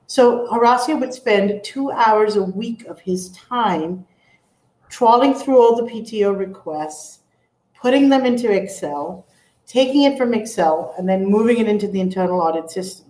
So 0.08 0.48
Horacio 0.48 1.00
would 1.00 1.14
spend 1.14 1.64
two 1.64 1.92
hours 1.92 2.36
a 2.36 2.44
week 2.44 2.86
of 2.86 3.00
his 3.00 3.30
time 3.30 4.06
trawling 4.90 5.34
through 5.34 5.62
all 5.62 5.76
the 5.76 5.92
PTO 5.92 6.38
requests, 6.38 7.20
putting 7.80 8.10
them 8.10 8.26
into 8.26 8.52
Excel, 8.52 9.26
taking 9.68 10.04
it 10.04 10.18
from 10.18 10.34
Excel, 10.34 10.96
and 10.98 11.08
then 11.08 11.26
moving 11.26 11.60
it 11.60 11.68
into 11.68 11.88
the 11.88 12.02
internal 12.02 12.42
audit 12.42 12.72
system. 12.72 13.09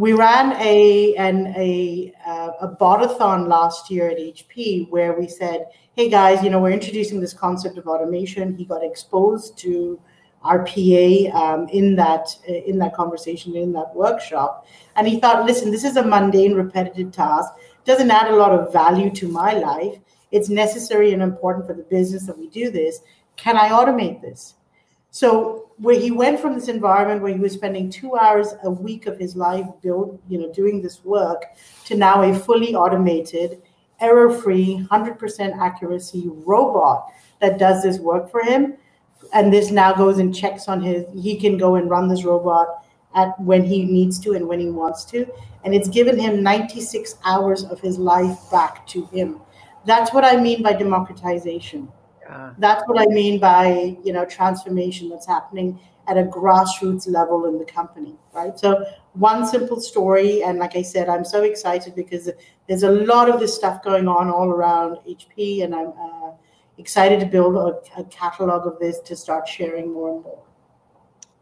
We 0.00 0.14
ran 0.14 0.52
a 0.52 1.14
an 1.16 1.52
a 1.58 2.10
uh, 2.26 2.52
a 2.62 2.68
botathon 2.68 3.46
last 3.48 3.90
year 3.90 4.08
at 4.08 4.16
HP 4.16 4.88
where 4.88 5.12
we 5.12 5.28
said, 5.28 5.66
"Hey 5.94 6.08
guys, 6.08 6.42
you 6.42 6.48
know 6.48 6.58
we're 6.58 6.70
introducing 6.70 7.20
this 7.20 7.34
concept 7.34 7.76
of 7.76 7.86
automation." 7.86 8.56
He 8.56 8.64
got 8.64 8.82
exposed 8.82 9.58
to 9.58 10.00
RPA 10.42 11.34
um, 11.34 11.68
in 11.68 11.96
that 11.96 12.34
in 12.48 12.78
that 12.78 12.94
conversation 12.94 13.54
in 13.56 13.74
that 13.74 13.94
workshop, 13.94 14.66
and 14.96 15.06
he 15.06 15.20
thought, 15.20 15.44
"Listen, 15.44 15.70
this 15.70 15.84
is 15.84 15.98
a 15.98 16.02
mundane, 16.02 16.54
repetitive 16.54 17.12
task. 17.12 17.52
Doesn't 17.84 18.10
add 18.10 18.30
a 18.30 18.36
lot 18.36 18.58
of 18.58 18.72
value 18.72 19.10
to 19.10 19.28
my 19.28 19.52
life. 19.52 19.98
It's 20.32 20.48
necessary 20.48 21.12
and 21.12 21.20
important 21.22 21.66
for 21.66 21.74
the 21.74 21.82
business 21.82 22.24
that 22.24 22.38
we 22.38 22.48
do 22.48 22.70
this. 22.70 23.00
Can 23.36 23.58
I 23.58 23.68
automate 23.68 24.22
this?" 24.22 24.54
So 25.10 25.70
where 25.78 25.98
he 25.98 26.10
went 26.10 26.38
from 26.38 26.54
this 26.54 26.68
environment 26.68 27.22
where 27.22 27.32
he 27.32 27.40
was 27.40 27.52
spending 27.52 27.90
two 27.90 28.16
hours 28.16 28.54
a 28.62 28.70
week 28.70 29.06
of 29.06 29.18
his 29.18 29.34
life 29.34 29.66
build, 29.82 30.20
you 30.28 30.38
know, 30.38 30.52
doing 30.52 30.82
this 30.82 31.04
work 31.04 31.44
to 31.86 31.96
now 31.96 32.22
a 32.22 32.34
fully 32.34 32.74
automated, 32.74 33.62
error-free, 34.00 34.86
100% 34.90 35.58
accuracy 35.58 36.24
robot 36.28 37.06
that 37.40 37.58
does 37.58 37.82
this 37.82 37.98
work 37.98 38.30
for 38.30 38.42
him. 38.42 38.76
And 39.32 39.52
this 39.52 39.70
now 39.70 39.92
goes 39.92 40.18
and 40.18 40.34
checks 40.34 40.68
on 40.68 40.82
his, 40.82 41.04
he 41.14 41.38
can 41.38 41.56
go 41.56 41.76
and 41.76 41.90
run 41.90 42.08
this 42.08 42.24
robot 42.24 42.84
at 43.14 43.38
when 43.40 43.64
he 43.64 43.84
needs 43.84 44.18
to 44.20 44.34
and 44.34 44.46
when 44.46 44.60
he 44.60 44.70
wants 44.70 45.04
to. 45.06 45.26
And 45.64 45.74
it's 45.74 45.88
given 45.88 46.18
him 46.18 46.42
96 46.42 47.16
hours 47.24 47.64
of 47.64 47.80
his 47.80 47.98
life 47.98 48.38
back 48.50 48.86
to 48.88 49.06
him. 49.06 49.40
That's 49.86 50.12
what 50.12 50.24
I 50.24 50.36
mean 50.36 50.62
by 50.62 50.74
democratization 50.74 51.90
uh, 52.30 52.52
that's 52.58 52.82
what 52.86 53.00
I 53.00 53.06
mean 53.06 53.40
by 53.40 53.96
you 54.04 54.12
know 54.12 54.24
transformation 54.24 55.08
that's 55.08 55.26
happening 55.26 55.78
at 56.08 56.16
a 56.16 56.24
grassroots 56.24 57.08
level 57.08 57.46
in 57.46 57.58
the 57.58 57.64
company, 57.64 58.16
right? 58.32 58.58
So 58.58 58.84
one 59.12 59.46
simple 59.46 59.80
story, 59.80 60.42
and 60.42 60.58
like 60.58 60.76
I 60.76 60.82
said, 60.82 61.08
I'm 61.08 61.24
so 61.24 61.42
excited 61.42 61.94
because 61.94 62.28
there's 62.68 62.82
a 62.82 62.90
lot 62.90 63.28
of 63.28 63.38
this 63.38 63.54
stuff 63.54 63.82
going 63.82 64.08
on 64.08 64.28
all 64.30 64.48
around 64.48 64.98
HP, 65.08 65.64
and 65.64 65.74
I'm 65.74 65.88
uh, 65.88 66.32
excited 66.78 67.20
to 67.20 67.26
build 67.26 67.56
a, 67.56 68.00
a 68.00 68.04
catalog 68.04 68.66
of 68.66 68.78
this 68.78 68.98
to 69.00 69.16
start 69.16 69.46
sharing 69.46 69.92
more 69.92 70.14
and 70.14 70.24
more. 70.24 70.42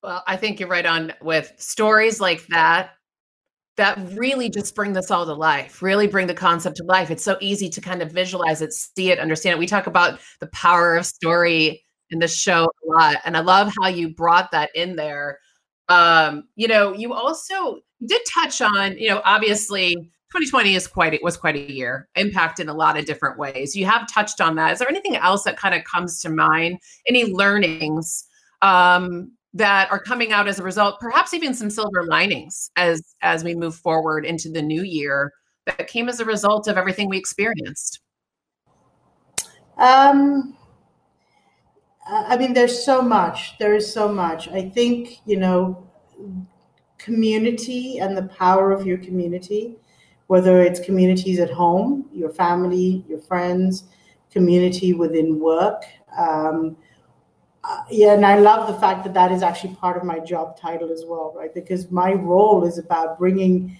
Well, 0.02 0.22
I 0.26 0.36
think 0.36 0.60
you're 0.60 0.68
right 0.68 0.86
on 0.86 1.12
with 1.22 1.52
stories 1.56 2.20
like 2.20 2.46
that 2.48 2.90
that 3.78 3.98
really 4.12 4.50
just 4.50 4.74
bring 4.74 4.92
this 4.92 5.10
all 5.10 5.24
to 5.24 5.32
life, 5.32 5.80
really 5.80 6.06
bring 6.06 6.26
the 6.26 6.34
concept 6.34 6.76
to 6.76 6.84
life. 6.84 7.10
It's 7.10 7.24
so 7.24 7.38
easy 7.40 7.68
to 7.70 7.80
kind 7.80 8.02
of 8.02 8.12
visualize 8.12 8.60
it, 8.60 8.72
see 8.72 9.10
it, 9.10 9.18
understand 9.18 9.54
it. 9.54 9.58
We 9.58 9.66
talk 9.66 9.86
about 9.86 10.20
the 10.40 10.48
power 10.48 10.96
of 10.96 11.06
story 11.06 11.84
in 12.10 12.18
the 12.18 12.28
show 12.28 12.64
a 12.64 12.86
lot. 12.86 13.16
And 13.24 13.36
I 13.36 13.40
love 13.40 13.72
how 13.80 13.88
you 13.88 14.14
brought 14.14 14.50
that 14.52 14.70
in 14.74 14.96
there. 14.96 15.38
Um, 15.88 16.44
you 16.56 16.68
know, 16.68 16.92
you 16.92 17.14
also 17.14 17.78
did 18.04 18.20
touch 18.28 18.60
on, 18.60 18.98
you 18.98 19.08
know, 19.08 19.22
obviously 19.24 19.94
2020 19.94 20.74
is 20.74 20.86
quite 20.86 21.14
it 21.14 21.22
was 21.22 21.36
quite 21.36 21.56
a 21.56 21.72
year, 21.72 22.08
impact 22.16 22.60
in 22.60 22.68
a 22.68 22.74
lot 22.74 22.98
of 22.98 23.06
different 23.06 23.38
ways. 23.38 23.74
You 23.74 23.86
have 23.86 24.06
touched 24.12 24.40
on 24.40 24.56
that. 24.56 24.72
Is 24.72 24.78
there 24.78 24.88
anything 24.88 25.16
else 25.16 25.44
that 25.44 25.56
kind 25.56 25.74
of 25.74 25.84
comes 25.84 26.20
to 26.20 26.28
mind? 26.28 26.78
Any 27.06 27.32
learnings 27.32 28.24
um, 28.60 29.32
that 29.58 29.90
are 29.90 29.98
coming 29.98 30.32
out 30.32 30.46
as 30.46 30.58
a 30.60 30.62
result 30.62 31.00
perhaps 31.00 31.34
even 31.34 31.52
some 31.52 31.68
silver 31.68 32.04
linings 32.04 32.70
as 32.76 33.02
as 33.22 33.42
we 33.42 33.54
move 33.54 33.74
forward 33.74 34.24
into 34.24 34.48
the 34.48 34.62
new 34.62 34.82
year 34.82 35.32
that 35.66 35.88
came 35.88 36.08
as 36.08 36.20
a 36.20 36.24
result 36.24 36.68
of 36.68 36.78
everything 36.78 37.08
we 37.08 37.18
experienced. 37.18 38.00
Um 39.76 40.56
i 42.10 42.38
mean 42.38 42.54
there's 42.54 42.84
so 42.84 43.02
much 43.02 43.58
there 43.58 43.74
is 43.74 43.92
so 43.92 44.08
much. 44.08 44.48
I 44.48 44.62
think 44.68 45.18
you 45.26 45.36
know 45.36 45.86
community 46.96 47.98
and 47.98 48.16
the 48.16 48.28
power 48.28 48.72
of 48.72 48.86
your 48.86 48.98
community 48.98 49.76
whether 50.28 50.60
it's 50.60 50.80
communities 50.80 51.38
at 51.40 51.50
home 51.50 52.06
your 52.12 52.30
family 52.30 53.04
your 53.08 53.20
friends 53.20 53.84
community 54.30 54.92
within 54.92 55.38
work 55.38 55.82
um, 56.16 56.76
uh, 57.64 57.82
yeah, 57.90 58.14
and 58.14 58.24
I 58.24 58.38
love 58.38 58.66
the 58.66 58.78
fact 58.80 59.04
that 59.04 59.14
that 59.14 59.32
is 59.32 59.42
actually 59.42 59.74
part 59.74 59.96
of 59.96 60.04
my 60.04 60.18
job 60.20 60.58
title 60.58 60.92
as 60.92 61.04
well, 61.06 61.34
right? 61.36 61.52
Because 61.52 61.90
my 61.90 62.12
role 62.14 62.64
is 62.64 62.78
about 62.78 63.18
bringing 63.18 63.76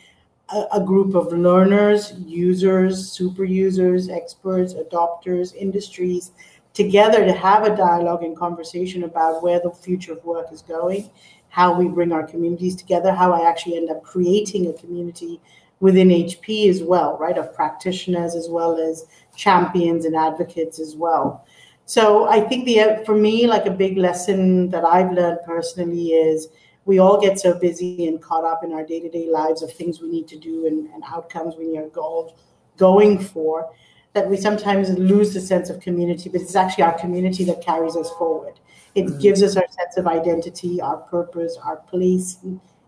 a, 0.53 0.65
a 0.73 0.85
group 0.85 1.15
of 1.15 1.33
learners, 1.33 2.13
users, 2.27 3.11
super 3.11 3.45
users, 3.45 4.09
experts, 4.09 4.75
adopters, 4.75 5.55
industries 5.55 6.33
together 6.75 7.25
to 7.25 7.33
have 7.33 7.65
a 7.65 7.77
dialogue 7.77 8.23
and 8.23 8.37
conversation 8.37 9.05
about 9.05 9.43
where 9.43 9.61
the 9.61 9.71
future 9.71 10.13
of 10.13 10.25
work 10.25 10.53
is 10.53 10.63
going, 10.63 11.11
how 11.49 11.77
we 11.77 11.89
bring 11.89 12.13
our 12.13 12.27
communities 12.27 12.77
together, 12.77 13.13
how 13.13 13.33
I 13.33 13.49
actually 13.49 13.77
end 13.77 13.91
up 13.91 14.03
creating 14.03 14.67
a 14.67 14.73
community 14.73 15.41
within 15.81 16.09
HP 16.09 16.69
as 16.69 16.83
well, 16.83 17.17
right? 17.19 17.39
Of 17.39 17.55
practitioners 17.55 18.35
as 18.35 18.49
well 18.49 18.79
as 18.79 19.07
champions 19.37 20.05
and 20.05 20.17
advocates 20.17 20.81
as 20.81 20.97
well. 20.97 21.45
So 21.89 22.29
I 22.29 22.43
think 22.43 22.67
the 22.67 23.03
for 23.07 23.15
me, 23.15 23.47
like 23.47 23.65
a 23.65 23.71
big 23.71 23.97
lesson 23.97 24.69
that 24.69 24.85
I've 24.85 25.11
learned 25.11 25.39
personally 25.47 26.09
is 26.09 26.49
we 26.85 26.99
all 26.99 27.19
get 27.19 27.41
so 27.41 27.59
busy 27.59 28.07
and 28.07 28.21
caught 28.21 28.45
up 28.45 28.63
in 28.63 28.75
our 28.75 28.85
day-to-day 28.85 29.31
lives 29.31 29.63
of 29.63 29.73
things 29.73 29.99
we 29.99 30.11
need 30.11 30.29
to 30.29 30.37
do 30.37 30.67
and, 30.67 30.87
and 30.91 31.03
outcomes 31.11 31.57
we 31.57 31.79
are 31.79 31.89
goals 31.89 32.39
going 32.77 33.19
for 33.19 33.71
that 34.13 34.29
we 34.29 34.37
sometimes 34.37 34.91
lose 34.99 35.33
the 35.33 35.41
sense 35.41 35.71
of 35.71 35.81
community, 35.81 36.29
but 36.29 36.43
it's 36.43 36.55
actually 36.55 36.85
our 36.85 36.99
community 36.99 37.43
that 37.45 37.63
carries 37.63 37.97
us 37.97 38.11
forward. 38.19 38.61
It 38.95 39.07
mm-hmm. 39.07 39.19
gives 39.21 39.43
us 39.43 39.57
our 39.57 39.67
sense 39.71 39.97
of 39.97 40.07
identity, 40.07 40.83
our 40.83 40.99
purpose, 40.99 41.57
our 41.65 41.77
place 41.77 42.37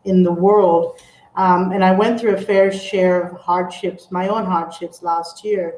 in 0.05 0.23
the 0.25 0.33
world. 0.33 1.01
Um, 1.37 1.73
and 1.73 1.83
I 1.83 1.93
went 1.93 2.21
through 2.21 2.35
a 2.35 2.41
fair 2.41 2.71
share 2.71 3.23
of 3.23 3.41
hardships, 3.41 4.11
my 4.11 4.29
own 4.29 4.45
hardships 4.45 5.03
last 5.03 5.43
year 5.43 5.77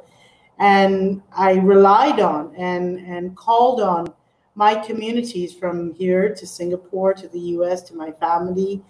and 0.59 1.23
I 1.33 1.55
relied 1.55 2.21
on 2.21 2.55
and, 2.57 2.99
and 2.99 3.37
called 3.37 3.81
on 3.81 4.13
my 4.55 4.75
communities 4.75 5.55
from 5.55 5.95
here 5.95 6.35
to 6.35 6.47
Singapore 6.47 7.15
to 7.15 7.29
the 7.29 7.41
US 7.57 7.83
to 7.83 7.95
my 7.95 8.13
family 8.13 8.83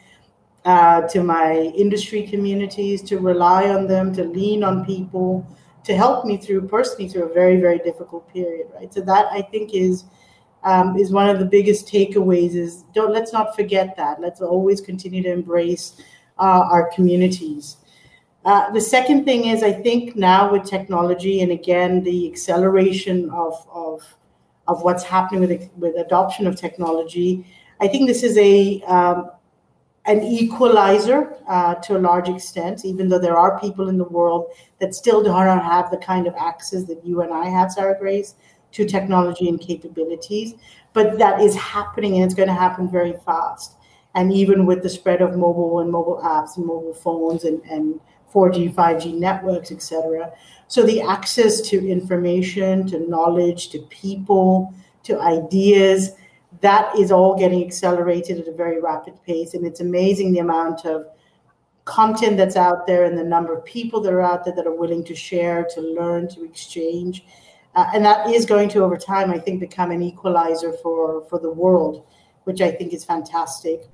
uh, 0.65 1.03
to 1.09 1.23
my 1.23 1.55
industry 1.77 2.23
communities 2.23 3.03
to 3.03 3.19
rely 3.19 3.69
on 3.69 3.87
them 3.87 4.15
to 4.15 4.25
lean 4.25 4.63
on 4.63 4.85
people 4.85 5.47
to 5.85 5.97
help 5.97 6.25
me 6.25 6.37
through 6.37 6.69
personally 6.69 7.09
through 7.09 7.25
a 7.25 7.35
very 7.35 7.57
very 7.61 7.79
difficult 7.79 8.29
period 8.33 8.69
right? 8.75 8.93
So 8.93 9.01
that 9.03 9.27
I 9.33 9.43
think 9.43 9.75
is 9.75 10.05
um, 10.65 10.97
is 10.97 11.11
one 11.11 11.29
of 11.29 11.41
the 11.41 11.45
biggest 11.45 11.89
takeaways 11.89 12.55
is 12.55 12.85
don't 12.95 13.13
let's 13.13 13.33
not 13.33 13.57
forget 13.57 13.97
that. 13.97 14.21
Let's 14.21 14.41
always 14.41 14.81
continue 14.81 15.23
to 15.23 15.33
embrace 15.33 16.01
uh, 16.39 16.67
our 16.71 16.91
communities 16.91 17.79
uh, 18.45 18.71
the 18.71 18.81
second 18.81 19.25
thing 19.25 19.47
is, 19.47 19.63
I 19.63 19.73
think 19.73 20.17
now 20.17 20.51
with 20.51 20.65
technology 20.65 21.43
and 21.43 21.53
again 21.53 22.03
the 22.03 22.31
acceleration 22.31 23.31
of 23.31 23.67
of, 23.73 24.03
of 24.67 24.83
what's 24.83 25.05
happening 25.05 25.49
with 25.49 25.71
with 25.77 25.97
adoption 25.97 26.47
of 26.47 26.57
technology, 26.57 27.47
I 27.81 27.89
think 27.89 28.09
this 28.09 28.23
is 28.23 28.37
a 28.39 28.83
um, 28.83 29.31
an 30.07 30.23
equalizer 30.23 31.37
uh, 31.49 31.77
to 31.77 31.97
a 31.97 32.01
large 32.01 32.29
extent. 32.29 32.85
Even 32.85 33.09
though 33.09 33.21
there 33.21 33.39
are 33.39 33.61
people 33.61 33.89
in 33.89 33.97
the 33.97 34.05
world 34.05 34.51
that 34.81 34.95
still 34.95 35.23
do 35.23 35.29
not 35.29 35.63
have 35.63 35.91
the 35.93 35.97
kind 35.99 36.27
of 36.27 36.35
access 36.37 36.85
that 36.85 37.05
you 37.05 37.21
and 37.21 37.33
I 37.33 37.49
have, 37.49 37.71
Sarah 37.71 37.97
Grace, 37.97 38.35
to 38.73 38.85
technology 38.85 39.49
and 39.49 39.61
capabilities, 39.61 40.55
but 40.93 41.19
that 41.19 41.41
is 41.41 41.55
happening 41.55 42.17
and 42.17 42.25
it's 42.25 42.35
going 42.35 42.49
to 42.49 42.55
happen 42.55 42.91
very 42.91 43.15
fast. 43.25 43.77
And 44.15 44.33
even 44.33 44.67
with 44.67 44.83
the 44.83 44.89
spread 44.89 45.23
of 45.23 45.37
mobile 45.37 45.81
and 45.81 45.91
mobile 45.91 46.21
apps 46.23 46.57
and 46.57 46.67
mobile 46.67 46.95
phones 46.95 47.45
and, 47.45 47.63
and 47.65 48.01
4G, 48.33 48.75
5G 48.75 49.19
networks, 49.19 49.71
etc. 49.71 50.33
So 50.69 50.83
the 50.83 51.03
access 51.03 51.61
to 51.69 51.89
information, 51.89 52.87
to 52.89 53.09
knowledge, 53.09 53.69
to 53.71 53.81
people, 53.91 54.73
to 55.05 55.21
ideas, 55.21 56.13
that 56.61 56.97
is 56.99 57.11
all 57.11 57.37
getting 57.37 57.65
accelerated 57.65 58.39
at 58.39 58.49
a 58.49 58.53
very 58.53 58.81
rapid 58.81 59.23
pace. 59.25 59.55
And 59.55 59.67
it's 59.67 59.81
amazing 59.81 60.33
the 60.33 60.39
amount 60.39 60.85
of 60.85 61.07
content 61.85 62.37
that's 62.37 62.57
out 62.57 62.87
there 62.87 63.05
and 63.05 63.19
the 63.19 63.25
number 63.25 63.57
of 63.57 63.65
people 63.65 64.01
that 64.01 64.13
are 64.13 64.23
out 64.23 64.45
there 64.45 64.55
that 64.55 64.67
are 64.67 64.75
willing 64.75 65.05
to 65.05 65.15
share, 65.15 65.67
to 65.75 65.81
learn, 65.81 66.29
to 66.29 66.45
exchange. 66.45 67.25
Uh, 67.75 67.91
and 67.95 68.05
that 68.05 68.29
is 68.31 68.47
going 68.47 68.69
to, 68.69 68.85
over 68.85 68.97
time, 68.97 69.31
I 69.31 69.39
think, 69.39 69.61
become 69.61 69.91
an 69.91 70.03
equalizer 70.03 70.73
for, 70.73 71.25
for 71.29 71.39
the 71.39 71.51
world, 71.51 72.07
which 72.45 72.61
I 72.61 72.71
think 72.71 72.93
is 72.93 73.05
fantastic. 73.05 73.89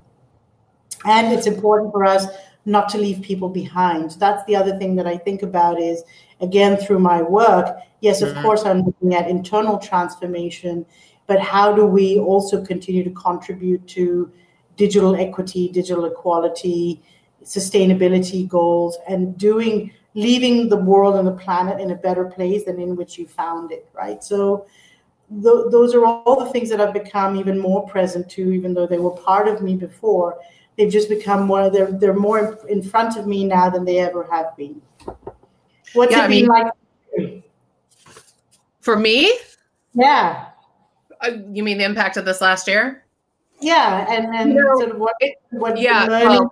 And 1.05 1.33
it's 1.33 1.47
important 1.47 1.91
for 1.91 2.05
us 2.05 2.25
not 2.65 2.89
to 2.89 2.97
leave 2.97 3.21
people 3.21 3.49
behind. 3.49 4.11
That's 4.11 4.43
the 4.45 4.55
other 4.55 4.77
thing 4.77 4.95
that 4.95 5.07
I 5.07 5.17
think 5.17 5.43
about 5.43 5.79
is 5.79 6.03
again 6.41 6.77
through 6.77 6.99
my 6.99 7.21
work. 7.21 7.77
Yes, 8.01 8.21
of 8.21 8.29
mm-hmm. 8.29 8.41
course, 8.41 8.63
I'm 8.63 8.83
looking 8.83 9.15
at 9.15 9.29
internal 9.29 9.77
transformation, 9.77 10.85
but 11.27 11.39
how 11.39 11.73
do 11.73 11.85
we 11.85 12.19
also 12.19 12.63
continue 12.63 13.03
to 13.03 13.11
contribute 13.11 13.85
to 13.89 14.31
digital 14.75 15.15
equity, 15.15 15.69
digital 15.69 16.05
equality, 16.05 17.01
sustainability 17.43 18.47
goals, 18.47 18.97
and 19.07 19.37
doing 19.37 19.91
leaving 20.15 20.69
the 20.69 20.77
world 20.77 21.15
and 21.15 21.27
the 21.27 21.31
planet 21.31 21.79
in 21.79 21.91
a 21.91 21.95
better 21.95 22.25
place 22.25 22.65
than 22.65 22.79
in 22.79 22.95
which 22.95 23.17
you 23.17 23.27
found 23.27 23.71
it, 23.71 23.87
right? 23.93 24.23
So 24.23 24.65
th- 25.29 25.65
those 25.69 25.93
are 25.93 26.03
all 26.03 26.43
the 26.43 26.51
things 26.51 26.69
that 26.69 26.81
I've 26.81 26.93
become 26.93 27.35
even 27.35 27.59
more 27.59 27.87
present 27.87 28.27
to, 28.31 28.51
even 28.51 28.73
though 28.73 28.87
they 28.87 28.97
were 28.97 29.11
part 29.11 29.47
of 29.47 29.61
me 29.61 29.75
before 29.75 30.39
they've 30.79 30.91
just 30.91 31.09
become 31.09 31.45
more 31.45 31.69
they're 31.69 31.91
they're 31.91 32.13
more 32.13 32.57
in 32.69 32.81
front 32.81 33.17
of 33.17 33.27
me 33.27 33.43
now 33.43 33.69
than 33.69 33.83
they 33.83 33.99
ever 33.99 34.23
have 34.31 34.55
been. 34.57 34.81
What's 35.93 36.11
yeah, 36.11 36.21
it 36.21 36.23
I 36.23 36.27
been 36.27 36.47
mean, 36.47 36.47
like 36.47 37.43
for 38.79 38.97
me? 38.97 39.31
Yeah. 39.93 40.45
Uh, 41.21 41.31
you 41.51 41.63
mean 41.63 41.77
the 41.77 41.83
impact 41.83 42.15
of 42.15 42.23
this 42.23 42.39
last 42.39 42.67
year? 42.67 43.03
Yeah 43.61 44.05
and 44.09 44.33
then 44.33 44.51
you 44.51 44.63
know, 44.63 44.79
sort 44.79 44.91
of 44.91 44.99
what 44.99 45.13
what 45.49 45.77
yeah 45.77 46.07
well, 46.07 46.49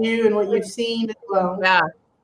you 0.00 0.26
and 0.26 0.34
what 0.34 0.50
you've 0.50 0.66
seen 0.66 1.08
as 1.08 1.16
well. 1.30 1.58
Yeah. 1.62 1.82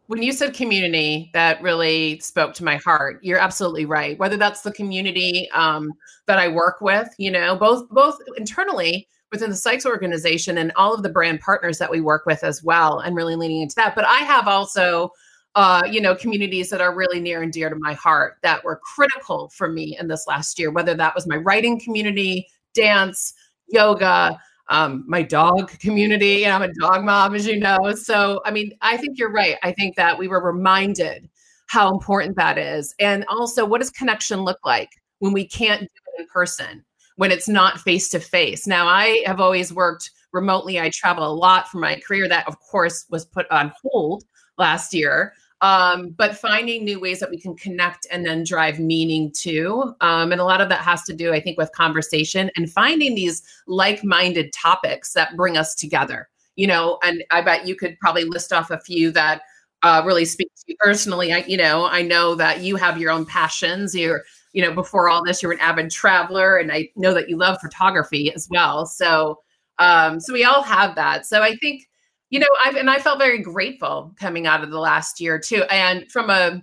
When 0.08 0.22
you 0.22 0.32
said 0.32 0.54
community 0.54 1.30
that 1.34 1.62
really 1.62 2.18
spoke 2.18 2.54
to 2.54 2.64
my 2.64 2.76
heart. 2.76 3.20
You're 3.22 3.38
absolutely 3.38 3.84
right. 3.84 4.18
Whether 4.18 4.36
that's 4.38 4.62
the 4.62 4.72
community 4.72 5.48
um, 5.52 5.92
that 6.26 6.38
i 6.38 6.48
work 6.48 6.80
with 6.80 7.08
you 7.18 7.30
know 7.30 7.56
both 7.56 7.88
both 7.90 8.16
internally 8.36 9.08
within 9.32 9.50
the 9.50 9.56
Sykes 9.56 9.86
organization 9.86 10.58
and 10.58 10.72
all 10.76 10.94
of 10.94 11.02
the 11.02 11.08
brand 11.08 11.40
partners 11.40 11.78
that 11.78 11.90
we 11.90 12.00
work 12.00 12.24
with 12.26 12.44
as 12.44 12.62
well 12.62 13.00
and 13.00 13.16
really 13.16 13.36
leaning 13.36 13.62
into 13.62 13.74
that 13.76 13.94
but 13.94 14.04
i 14.04 14.18
have 14.18 14.48
also 14.48 15.10
uh, 15.54 15.82
you 15.90 16.00
know 16.00 16.14
communities 16.14 16.70
that 16.70 16.80
are 16.80 16.94
really 16.94 17.20
near 17.20 17.42
and 17.42 17.52
dear 17.52 17.68
to 17.68 17.76
my 17.76 17.94
heart 17.94 18.36
that 18.42 18.62
were 18.62 18.80
critical 18.94 19.48
for 19.48 19.68
me 19.68 19.96
in 19.98 20.06
this 20.06 20.26
last 20.28 20.58
year 20.58 20.70
whether 20.70 20.94
that 20.94 21.14
was 21.14 21.26
my 21.26 21.36
writing 21.36 21.80
community 21.80 22.46
dance 22.74 23.34
yoga 23.68 24.38
um, 24.68 25.04
my 25.06 25.22
dog 25.22 25.70
community. 25.78 26.44
And 26.44 26.52
I'm 26.52 26.70
a 26.70 26.74
dog 26.74 27.04
mom, 27.04 27.34
as 27.34 27.46
you 27.46 27.58
know. 27.58 27.92
So, 27.94 28.40
I 28.44 28.50
mean, 28.50 28.72
I 28.80 28.96
think 28.96 29.18
you're 29.18 29.32
right. 29.32 29.56
I 29.62 29.72
think 29.72 29.96
that 29.96 30.18
we 30.18 30.28
were 30.28 30.42
reminded 30.42 31.28
how 31.68 31.92
important 31.92 32.36
that 32.36 32.58
is. 32.58 32.94
And 32.98 33.24
also, 33.28 33.64
what 33.64 33.80
does 33.80 33.90
connection 33.90 34.40
look 34.40 34.58
like 34.64 34.90
when 35.20 35.32
we 35.32 35.46
can't 35.46 35.80
do 35.80 35.86
it 35.86 36.20
in 36.20 36.26
person, 36.26 36.84
when 37.18 37.30
it's 37.30 37.48
not 37.48 37.78
face 37.80 38.08
to 38.10 38.18
face? 38.18 38.66
Now, 38.66 38.88
I 38.88 39.22
have 39.26 39.40
always 39.40 39.72
worked 39.72 40.10
remotely. 40.32 40.80
I 40.80 40.90
travel 40.90 41.24
a 41.24 41.32
lot 41.32 41.68
for 41.68 41.78
my 41.78 42.00
career. 42.00 42.28
That, 42.28 42.48
of 42.48 42.58
course, 42.58 43.06
was 43.10 43.24
put 43.26 43.48
on 43.50 43.72
hold 43.82 44.24
last 44.56 44.92
year 44.92 45.32
um, 45.60 46.10
but 46.10 46.36
finding 46.36 46.84
new 46.84 47.00
ways 47.00 47.18
that 47.20 47.30
we 47.30 47.40
can 47.40 47.56
connect 47.56 48.06
and 48.10 48.24
then 48.24 48.44
drive 48.44 48.78
meaning 48.78 49.32
too. 49.32 49.94
Um, 50.00 50.30
and 50.30 50.40
a 50.40 50.44
lot 50.44 50.60
of 50.60 50.68
that 50.68 50.80
has 50.80 51.02
to 51.04 51.12
do, 51.12 51.32
I 51.32 51.40
think, 51.40 51.58
with 51.58 51.72
conversation 51.72 52.50
and 52.56 52.70
finding 52.70 53.14
these 53.14 53.42
like 53.66 54.04
minded 54.04 54.52
topics 54.52 55.12
that 55.14 55.36
bring 55.36 55.56
us 55.56 55.74
together. 55.74 56.28
You 56.54 56.66
know, 56.66 56.98
and 57.02 57.22
I 57.30 57.40
bet 57.40 57.66
you 57.66 57.76
could 57.76 57.98
probably 58.00 58.24
list 58.24 58.52
off 58.52 58.70
a 58.70 58.80
few 58.80 59.12
that 59.12 59.42
uh, 59.82 60.02
really 60.04 60.24
speak 60.24 60.48
to 60.56 60.64
you 60.66 60.76
personally. 60.80 61.32
I, 61.32 61.38
you 61.38 61.56
know, 61.56 61.86
I 61.86 62.02
know 62.02 62.34
that 62.34 62.62
you 62.62 62.74
have 62.76 62.98
your 62.98 63.12
own 63.12 63.24
passions. 63.24 63.94
You're, 63.94 64.24
you 64.52 64.62
know, 64.62 64.72
before 64.72 65.08
all 65.08 65.24
this, 65.24 65.42
you're 65.42 65.52
an 65.52 65.60
avid 65.60 65.90
traveler, 65.90 66.56
and 66.56 66.72
I 66.72 66.88
know 66.96 67.14
that 67.14 67.28
you 67.28 67.36
love 67.36 67.58
photography 67.60 68.32
as 68.34 68.48
well. 68.50 68.86
So, 68.86 69.40
um, 69.78 70.20
so 70.20 70.32
we 70.32 70.44
all 70.44 70.62
have 70.62 70.94
that. 70.96 71.26
So 71.26 71.42
I 71.42 71.54
think 71.56 71.88
you 72.30 72.38
know, 72.38 72.46
I've 72.64 72.76
and 72.76 72.90
I 72.90 72.98
felt 72.98 73.18
very 73.18 73.38
grateful 73.38 74.14
coming 74.18 74.46
out 74.46 74.62
of 74.62 74.70
the 74.70 74.78
last 74.78 75.20
year 75.20 75.38
too. 75.38 75.62
And 75.64 76.10
from 76.10 76.30
a 76.30 76.62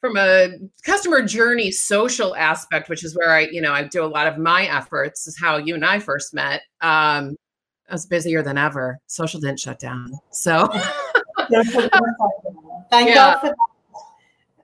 from 0.00 0.16
a 0.16 0.50
customer 0.84 1.22
journey 1.22 1.70
social 1.70 2.34
aspect, 2.34 2.88
which 2.88 3.04
is 3.04 3.16
where 3.16 3.30
I, 3.30 3.42
you 3.52 3.60
know, 3.60 3.72
I 3.72 3.84
do 3.84 4.04
a 4.04 4.06
lot 4.06 4.26
of 4.26 4.36
my 4.36 4.64
efforts, 4.66 5.26
is 5.26 5.38
how 5.38 5.56
you 5.56 5.74
and 5.74 5.84
I 5.84 6.00
first 6.00 6.34
met. 6.34 6.62
Um, 6.80 7.36
I 7.88 7.92
was 7.94 8.04
busier 8.06 8.42
than 8.42 8.58
ever. 8.58 8.98
Social 9.06 9.40
didn't 9.40 9.60
shut 9.60 9.78
down. 9.78 10.12
So 10.30 10.66
thank 11.50 11.72
yeah. 13.08 13.14
God 13.14 13.38
for 13.38 13.48
that. 13.48 13.56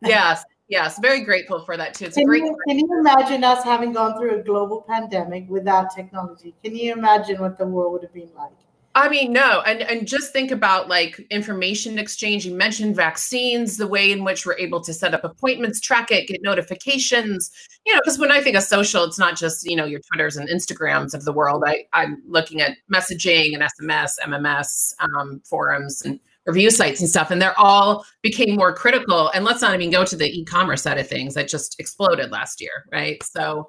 yes, 0.02 0.44
yes, 0.68 0.98
very 1.00 1.24
grateful 1.24 1.64
for 1.64 1.76
that 1.76 1.94
too. 1.94 2.06
It's 2.06 2.16
can 2.16 2.24
great. 2.24 2.44
You, 2.44 2.56
can 2.66 2.78
you 2.78 2.88
imagine 3.00 3.44
us 3.44 3.64
having 3.64 3.92
gone 3.92 4.18
through 4.18 4.40
a 4.40 4.42
global 4.42 4.82
pandemic 4.88 5.48
without 5.48 5.94
technology? 5.94 6.54
Can 6.62 6.74
you 6.76 6.92
imagine 6.92 7.40
what 7.40 7.58
the 7.58 7.66
world 7.66 7.92
would 7.92 8.02
have 8.02 8.14
been 8.14 8.30
like? 8.36 8.52
I 8.94 9.08
mean, 9.08 9.32
no, 9.32 9.62
and 9.64 9.82
and 9.82 10.08
just 10.08 10.32
think 10.32 10.50
about 10.50 10.88
like 10.88 11.20
information 11.30 12.00
exchange. 12.00 12.44
You 12.44 12.54
mentioned 12.54 12.96
vaccines, 12.96 13.76
the 13.76 13.86
way 13.86 14.10
in 14.10 14.24
which 14.24 14.44
we're 14.44 14.58
able 14.58 14.80
to 14.80 14.92
set 14.92 15.14
up 15.14 15.22
appointments, 15.22 15.80
track 15.80 16.10
it, 16.10 16.26
get 16.26 16.42
notifications. 16.42 17.52
You 17.86 17.94
know, 17.94 18.00
because 18.02 18.18
when 18.18 18.32
I 18.32 18.40
think 18.40 18.56
of 18.56 18.64
social, 18.64 19.04
it's 19.04 19.18
not 19.18 19.36
just 19.36 19.64
you 19.70 19.76
know 19.76 19.84
your 19.84 20.00
Twitters 20.00 20.36
and 20.36 20.48
Instagrams 20.48 21.14
of 21.14 21.24
the 21.24 21.32
world. 21.32 21.62
I 21.64 21.84
I'm 21.92 22.22
looking 22.26 22.60
at 22.60 22.76
messaging 22.92 23.54
and 23.54 23.62
SMS, 23.62 24.14
MMS, 24.24 24.94
um, 24.98 25.42
forums, 25.44 26.02
and 26.02 26.18
review 26.48 26.70
sites 26.70 27.00
and 27.00 27.08
stuff, 27.08 27.30
and 27.30 27.40
they're 27.40 27.58
all 27.58 28.04
became 28.22 28.56
more 28.56 28.74
critical. 28.74 29.28
And 29.34 29.44
let's 29.44 29.60
not 29.60 29.74
even 29.74 29.90
go 29.90 30.04
to 30.04 30.16
the 30.16 30.26
e-commerce 30.26 30.82
side 30.82 30.98
of 30.98 31.06
things 31.06 31.34
that 31.34 31.46
just 31.46 31.78
exploded 31.78 32.30
last 32.30 32.60
year, 32.60 32.86
right? 32.90 33.22
So, 33.22 33.68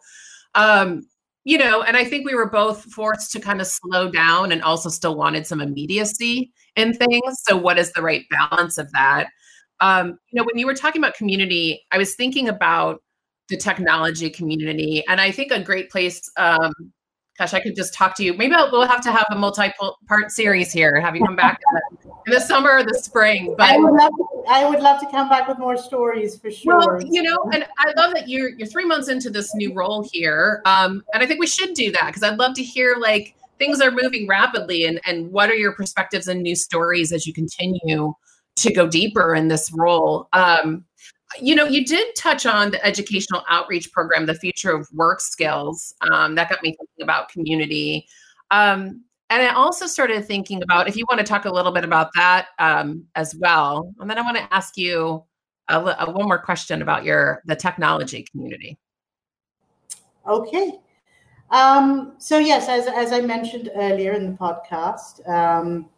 um, 0.56 1.02
you 1.44 1.58
know, 1.58 1.84
and 1.84 1.98
I 1.98 2.06
think 2.06 2.26
we 2.26 2.36
were 2.36 2.50
both 2.50 2.84
forced 2.86 3.32
to 3.34 3.40
kind 3.40 3.60
of 3.60 3.68
slow 3.68 4.10
down 4.10 4.52
and 4.52 4.62
also 4.62 4.90
still 4.90 5.16
wanted 5.16 5.46
some 5.46 5.62
immediacy 5.62 6.54
in 6.78 6.94
things. 6.94 7.44
So, 7.48 7.58
what 7.58 7.78
is 7.78 7.92
the 7.92 8.02
right 8.02 8.26
balance 8.30 8.78
of 8.78 8.90
that? 8.94 9.28
Um, 9.82 10.18
you 10.32 10.40
know, 10.40 10.44
when 10.46 10.58
you 10.58 10.66
were 10.66 10.74
talking 10.74 11.02
about 11.02 11.16
community, 11.16 11.86
I 11.92 11.98
was 11.98 12.16
thinking 12.16 12.48
about 12.48 13.02
the 13.50 13.58
technology 13.58 14.30
community, 14.30 15.04
and 15.10 15.20
I 15.20 15.32
think 15.32 15.52
a 15.52 15.62
great 15.62 15.90
place 15.90 16.22
um, 16.38 16.72
gosh, 17.40 17.54
I 17.54 17.62
could 17.62 17.76
just 17.76 17.94
talk 17.94 18.16
to 18.18 18.24
you. 18.24 18.34
Maybe 18.34 18.54
I'll, 18.54 18.70
we'll 18.70 18.86
have 18.86 19.02
to 19.02 19.12
have 19.12 19.26
a 19.32 19.36
multi-part 19.36 20.32
series 20.32 20.74
here. 20.74 21.00
Have 21.00 21.16
you 21.16 21.26
come 21.26 21.38
back 21.38 21.60
in 22.28 22.34
the, 22.34 22.40
summer 22.42 22.72
or 22.72 22.84
the 22.84 23.00
spring? 23.02 23.56
But 23.58 23.70
I 23.70 23.78
would, 23.78 23.94
love 23.94 24.12
to, 24.12 24.44
I 24.50 24.70
would 24.70 24.82
love 24.82 25.00
to 25.00 25.10
come 25.10 25.30
back 25.30 25.48
with 25.48 25.58
more 25.58 25.78
stories 25.78 26.38
for 26.38 26.52
sure. 26.52 26.78
Well, 26.78 27.02
you 27.02 27.24
know, 27.24 27.38
and 27.54 27.66
I 27.78 27.94
love 27.96 28.14
that 28.14 28.28
you're 28.28 28.50
you're 28.50 28.68
three 28.68 28.86
months 28.86 29.08
into 29.08 29.30
this 29.30 29.56
new 29.56 29.74
role 29.74 30.08
here, 30.12 30.62
um, 30.66 31.02
and 31.14 31.24
I 31.24 31.26
think 31.26 31.40
we 31.40 31.48
should 31.48 31.74
do 31.74 31.92
that 31.94 32.08
because 32.08 32.24
I'd 32.24 32.38
love 32.38 32.56
to 32.56 32.64
hear 32.64 32.98
like 33.00 33.36
things 33.58 33.80
are 33.80 33.92
moving 33.92 34.28
rapidly, 34.28 34.86
and 34.86 35.00
and 35.06 35.32
what 35.32 35.50
are 35.50 35.56
your 35.56 35.72
perspectives 35.72 36.28
and 36.28 36.44
new 36.44 36.58
stories 36.58 37.14
as 37.14 37.26
you 37.26 37.34
continue 37.34 38.14
to 38.58 38.74
go 38.74 38.86
deeper 38.86 39.34
in 39.34 39.48
this 39.48 39.72
role. 39.74 40.28
Um, 40.34 40.84
you 41.40 41.56
know, 41.56 41.66
you 41.66 41.86
did 41.86 42.16
touch 42.16 42.46
on 42.46 42.72
the 42.72 42.84
educational 42.86 43.44
outreach 43.50 43.92
program, 43.92 44.26
the 44.26 44.36
future 44.36 44.72
of 44.72 44.88
work 44.94 45.22
skills. 45.22 45.94
Um, 46.12 46.36
that 46.36 46.50
got 46.50 46.64
me 46.64 46.72
thinking 46.72 47.04
about 47.04 47.30
community. 47.30 48.08
Um, 48.52 49.04
and 49.30 49.44
I 49.44 49.54
also 49.54 49.86
started 49.86 50.26
thinking 50.26 50.64
about 50.64 50.88
if 50.88 50.96
you 50.96 51.06
want 51.10 51.20
to 51.20 51.26
talk 51.26 51.46
a 51.46 51.52
little 51.52 51.72
bit 51.72 51.84
about 51.84 52.10
that 52.16 52.48
um, 52.58 53.06
as 53.16 53.36
well. 53.36 53.94
And 54.00 54.10
then 54.10 54.18
I 54.18 54.22
want 54.22 54.38
to 54.38 54.54
ask 54.54 54.76
you 54.76 55.24
a, 55.68 55.80
a, 55.80 56.12
one 56.12 56.26
more 56.26 56.40
question 56.40 56.82
about 56.82 57.04
your 57.04 57.44
the 57.46 57.56
technology 57.56 58.26
community. 58.32 58.80
Okay. 60.28 60.74
Um, 61.52 62.14
so 62.18 62.40
yes, 62.40 62.68
as, 62.70 62.88
as 62.88 63.12
I 63.12 63.22
mentioned 63.22 63.70
earlier 63.76 64.14
in 64.14 64.32
the 64.32 64.38
podcast, 64.38 65.28
um, 65.30 65.90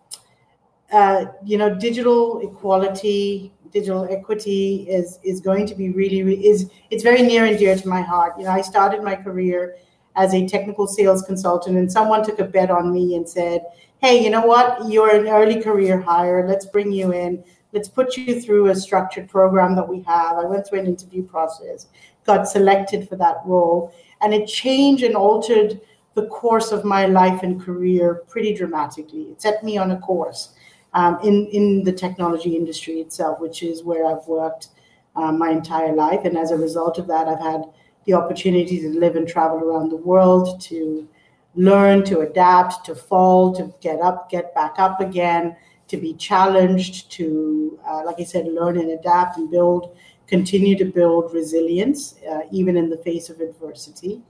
uh, 0.92 1.26
you 1.46 1.58
know, 1.58 1.74
digital 1.74 2.40
equality, 2.42 3.54
digital 3.72 4.08
equity 4.10 4.86
is 4.90 5.20
is 5.24 5.40
going 5.40 5.66
to 5.66 5.76
be 5.76 5.90
really 5.90 6.20
is 6.46 6.70
it's 6.90 7.04
very 7.04 7.22
near 7.22 7.46
and 7.46 7.58
dear 7.58 7.76
to 7.76 7.88
my 7.88 8.02
heart. 8.02 8.34
You 8.38 8.46
know, 8.46 8.52
I 8.52 8.62
started 8.62 9.04
my 9.04 9.16
career 9.16 9.76
as 10.16 10.34
a 10.34 10.48
technical 10.48 10.88
sales 10.88 11.22
consultant, 11.22 11.78
and 11.78 11.92
someone 11.92 12.24
took 12.24 12.40
a 12.40 12.46
bet 12.46 12.70
on 12.70 12.92
me 12.92 13.16
and 13.16 13.28
said, 13.28 13.66
"Hey, 14.00 14.24
you 14.24 14.30
know 14.30 14.46
what? 14.46 14.90
You're 14.90 15.16
an 15.16 15.28
early 15.28 15.62
career 15.62 16.00
hire. 16.00 16.48
Let's 16.48 16.66
bring 16.66 16.92
you 16.92 17.14
in. 17.14 17.44
Let's 17.74 17.88
put 17.88 18.18
you 18.18 18.42
through 18.42 18.68
a 18.68 18.76
structured 18.76 19.30
program 19.30 19.76
that 19.76 19.88
we 19.88 20.02
have." 20.02 20.38
I 20.38 20.46
went 20.46 20.68
through 20.68 20.80
an 20.80 20.88
interview 20.88 21.24
process, 21.24 21.88
got 22.26 22.48
selected 22.48 23.08
for 23.08 23.16
that 23.18 23.42
role, 23.46 23.94
and 24.22 24.34
it 24.34 24.48
changed 24.48 25.04
and 25.04 25.16
altered 25.16 25.80
the 26.14 26.28
course 26.28 26.74
of 26.74 26.84
my 26.84 27.06
life 27.06 27.42
and 27.42 27.62
career 27.62 28.24
pretty 28.28 28.54
dramatically. 28.54 29.24
It 29.32 29.42
set 29.42 29.64
me 29.64 29.78
on 29.78 29.92
a 29.92 30.00
course 30.00 30.50
um, 30.94 31.20
in 31.24 31.48
in 31.48 31.84
the 31.84 31.92
technology 31.94 32.56
industry 32.56 33.00
itself, 33.00 33.40
which 33.40 33.64
is 33.64 33.84
where 33.84 34.06
I've 34.06 34.28
worked 34.28 34.70
um, 35.16 35.38
my 35.38 35.50
entire 35.50 35.94
life. 35.94 36.22
And 36.26 36.38
as 36.38 36.52
a 36.52 36.58
result 36.58 36.98
of 36.98 37.08
that, 37.08 37.28
I've 37.28 37.40
had 37.40 37.64
the 38.06 38.14
opportunity 38.14 38.80
to 38.80 38.90
live 38.90 39.16
and 39.16 39.28
travel 39.28 39.60
around 39.60 39.90
the 39.90 39.96
world, 39.98 40.60
to 40.62 41.08
learn, 41.56 42.04
to 42.06 42.22
adapt, 42.22 42.86
to 42.86 42.96
fall, 42.96 43.54
to 43.56 43.74
get 43.82 44.00
up, 44.02 44.30
get 44.30 44.56
back 44.56 44.76
up 44.80 45.00
again, 45.00 45.56
to 45.88 45.98
be 45.98 46.14
challenged, 46.14 47.12
to, 47.12 47.78
uh, 47.88 48.04
like 48.06 48.20
I 48.20 48.24
said, 48.24 48.48
learn 48.48 48.78
and 48.80 48.92
adapt 48.92 49.38
and 49.38 49.52
build, 49.52 49.96
continue 50.28 50.78
to 50.78 50.86
build 50.86 51.34
resilience, 51.34 52.16
uh, 52.30 52.42
even 52.52 52.78
in 52.78 52.90
the 52.90 52.98
face 52.98 53.30
of 53.30 53.42
adversity. 53.42 54.22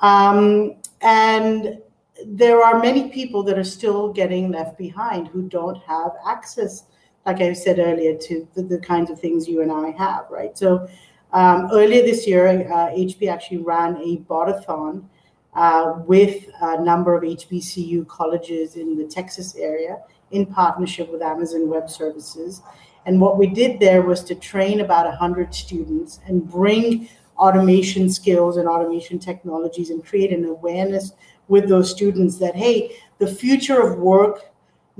Um, 0.00 0.74
and 1.00 1.78
there 2.26 2.62
are 2.62 2.78
many 2.80 3.08
people 3.10 3.42
that 3.44 3.58
are 3.58 3.64
still 3.64 4.12
getting 4.12 4.50
left 4.50 4.78
behind 4.78 5.28
who 5.28 5.42
don't 5.48 5.76
have 5.78 6.12
access, 6.26 6.84
like 7.26 7.40
I 7.40 7.52
said 7.52 7.78
earlier, 7.78 8.16
to 8.16 8.48
the, 8.54 8.62
the 8.62 8.78
kinds 8.78 9.10
of 9.10 9.20
things 9.20 9.48
you 9.48 9.62
and 9.62 9.72
I 9.72 9.90
have, 9.90 10.26
right? 10.30 10.56
So 10.56 10.88
um, 11.32 11.68
earlier 11.72 12.02
this 12.02 12.26
year, 12.26 12.46
uh, 12.46 12.90
HP 12.90 13.28
actually 13.28 13.58
ran 13.58 13.96
a 13.96 14.18
botathon 14.28 15.04
uh, 15.54 15.94
with 16.06 16.46
a 16.62 16.82
number 16.82 17.14
of 17.14 17.22
HBCU 17.22 18.06
colleges 18.06 18.76
in 18.76 18.96
the 18.96 19.04
Texas 19.04 19.56
area 19.56 19.98
in 20.30 20.46
partnership 20.46 21.10
with 21.10 21.22
Amazon 21.22 21.68
Web 21.68 21.90
Services. 21.90 22.62
And 23.06 23.20
what 23.20 23.38
we 23.38 23.46
did 23.46 23.80
there 23.80 24.02
was 24.02 24.22
to 24.24 24.34
train 24.34 24.80
about 24.80 25.06
100 25.06 25.54
students 25.54 26.20
and 26.26 26.48
bring 26.48 27.08
automation 27.38 28.10
skills 28.10 28.58
and 28.58 28.68
automation 28.68 29.18
technologies 29.18 29.90
and 29.90 30.04
create 30.04 30.30
an 30.30 30.44
awareness 30.44 31.12
with 31.50 31.68
those 31.68 31.90
students 31.90 32.38
that, 32.38 32.54
hey, 32.54 32.96
the 33.18 33.26
future 33.26 33.82
of 33.82 33.98
work 33.98 34.50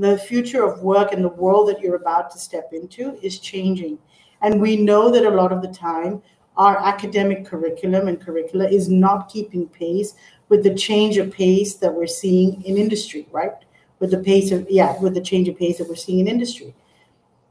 the 0.00 0.16
future 0.16 0.64
of 0.64 0.80
work 0.80 1.12
and 1.12 1.22
the 1.22 1.28
world 1.28 1.68
that 1.68 1.80
you're 1.80 1.96
about 1.96 2.30
to 2.30 2.38
step 2.38 2.70
into 2.72 3.18
is 3.22 3.38
changing. 3.38 3.98
And 4.40 4.60
we 4.60 4.76
know 4.76 5.10
that 5.10 5.26
a 5.26 5.30
lot 5.30 5.52
of 5.52 5.60
the 5.60 5.68
time, 5.68 6.22
our 6.56 6.78
academic 6.78 7.44
curriculum 7.44 8.08
and 8.08 8.18
curricula 8.18 8.66
is 8.66 8.88
not 8.88 9.28
keeping 9.28 9.68
pace 9.68 10.14
with 10.48 10.62
the 10.64 10.74
change 10.74 11.18
of 11.18 11.30
pace 11.30 11.74
that 11.74 11.94
we're 11.94 12.06
seeing 12.06 12.62
in 12.62 12.78
industry, 12.78 13.28
right? 13.30 13.52
With 13.98 14.10
the 14.10 14.18
pace 14.18 14.52
of, 14.52 14.66
yeah, 14.70 14.98
with 15.00 15.14
the 15.14 15.20
change 15.20 15.48
of 15.48 15.58
pace 15.58 15.78
that 15.78 15.88
we're 15.88 15.96
seeing 15.96 16.20
in 16.20 16.28
industry. 16.28 16.74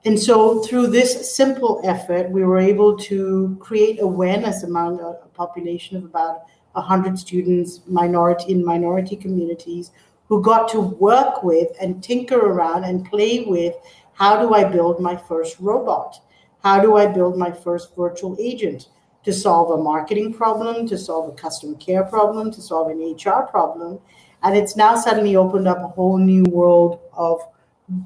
And 0.06 0.20
so, 0.20 0.64
through 0.64 0.88
this 0.88 1.36
simple 1.36 1.82
effort, 1.84 2.32
we 2.32 2.44
were 2.44 2.58
able 2.58 2.98
to 3.00 3.58
create 3.60 4.02
awareness 4.02 4.64
among 4.64 5.00
a, 5.02 5.14
population 5.34 5.96
of 5.96 6.04
about 6.04 6.42
100 6.74 7.18
students, 7.18 7.82
minority 7.88 8.52
in 8.52 8.64
minority 8.64 9.16
communities, 9.16 9.92
who 10.28 10.42
got 10.42 10.70
to 10.70 10.80
work 10.80 11.44
with 11.44 11.70
and 11.82 12.04
tinker 12.04 12.40
around 12.40 12.84
and 12.84 13.06
play 13.06 13.46
with 13.46 13.74
how 14.14 14.40
do 14.40 14.54
I 14.54 14.64
build 14.64 15.00
my 15.00 15.16
first 15.16 15.60
robot? 15.60 16.22
How 16.62 16.80
do 16.82 16.98
I 16.98 17.08
build 17.08 17.38
my 17.38 17.52
first 17.52 17.96
virtual 17.96 18.36
agent 18.40 18.90
to 19.24 19.34
solve 19.34 19.72
a 19.72 19.82
marketing 19.82 20.34
problem, 20.34 20.88
to 20.88 20.98
solve 20.98 21.30
a 21.30 21.36
customer 21.36 21.76
care 21.78 22.04
problem, 22.04 22.52
to 22.52 22.62
solve 22.62 22.90
an 22.90 23.16
HR 23.16 23.48
problem? 23.48 24.00
And 24.44 24.56
it's 24.56 24.76
now 24.76 24.96
suddenly 24.96 25.36
opened 25.36 25.68
up 25.68 25.80
a 25.80 25.88
whole 25.88 26.18
new 26.18 26.44
world 26.44 27.00
of 27.14 27.42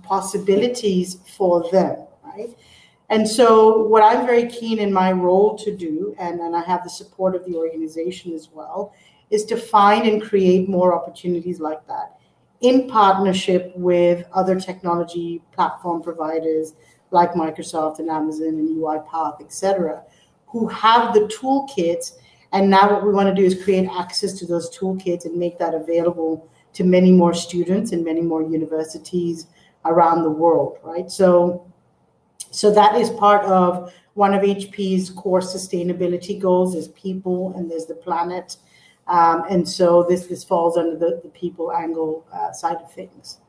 possibilities 0.03 1.18
for 1.36 1.70
them, 1.72 2.05
right? 2.24 2.55
And 3.14 3.30
so, 3.30 3.84
what 3.84 4.01
I'm 4.01 4.26
very 4.26 4.47
keen 4.47 4.80
in 4.80 4.91
my 4.91 5.11
role 5.11 5.55
to 5.59 5.78
do, 5.78 6.16
and, 6.18 6.41
I 6.55 6.64
have 6.64 6.84
the 6.84 6.89
support 6.89 7.36
of 7.36 7.45
the 7.45 7.55
organization 7.55 8.34
as 8.34 8.49
well, 8.51 8.91
is 9.30 9.45
to 9.45 9.55
find 9.55 10.07
and 10.07 10.20
create 10.20 10.68
more 10.68 10.95
opportunities 10.95 11.59
like 11.59 11.86
that 11.86 12.18
in 12.61 12.89
partnership 12.89 13.72
with 13.76 14.26
other 14.34 14.59
technology 14.59 15.43
platform 15.51 16.01
providers 16.01 16.74
like 17.11 17.34
Microsoft 17.34 17.99
and 17.99 18.09
Amazon 18.09 18.47
and 18.47 18.76
UiPath, 18.78 19.41
et 19.41 19.53
cetera, 19.53 20.01
who 20.47 20.66
have 20.66 21.14
the 21.14 21.32
toolkits. 21.38 22.14
And 22.51 22.68
now, 22.68 22.91
what 22.91 23.05
we 23.05 23.14
want 23.14 23.30
to 23.30 23.39
do 23.39 23.45
is 23.45 23.64
create 23.64 23.88
access 23.91 24.34
to 24.39 24.47
those 24.47 24.76
toolkits 24.76 25.26
and 25.26 25.38
make 25.38 25.59
that 25.59 25.76
available 25.76 26.49
to 26.74 26.84
many 26.84 27.11
more 27.11 27.36
students 27.36 27.91
and 27.91 28.03
many 28.03 28.22
more 28.22 28.41
universities 28.41 29.45
around 29.86 30.24
the 30.24 30.32
world, 30.32 30.80
right? 30.82 31.11
So, 31.11 31.72
so 32.54 32.72
that 32.72 32.95
is 32.95 33.10
part 33.10 33.43
of 33.45 33.93
one 34.14 34.34
of 34.34 34.43
HP's 34.43 35.10
core 35.10 35.39
sustainability 35.39 36.39
goals 36.39 36.76
is 36.76 36.88
people 36.89 37.54
and 37.56 37.70
there's 37.70 37.88
the 37.88 37.95
planet. 37.95 38.58
Um, 39.08 39.43
and 39.49 39.68
so 39.68 40.06
this 40.08 40.28
this 40.28 40.43
falls 40.43 40.78
under 40.78 40.95
the, 40.95 41.20
the 41.24 41.30
people 41.30 41.74
angle 41.74 42.26
uh, 42.32 42.51
side 42.51 42.78
of 42.78 42.91
things. 42.91 43.39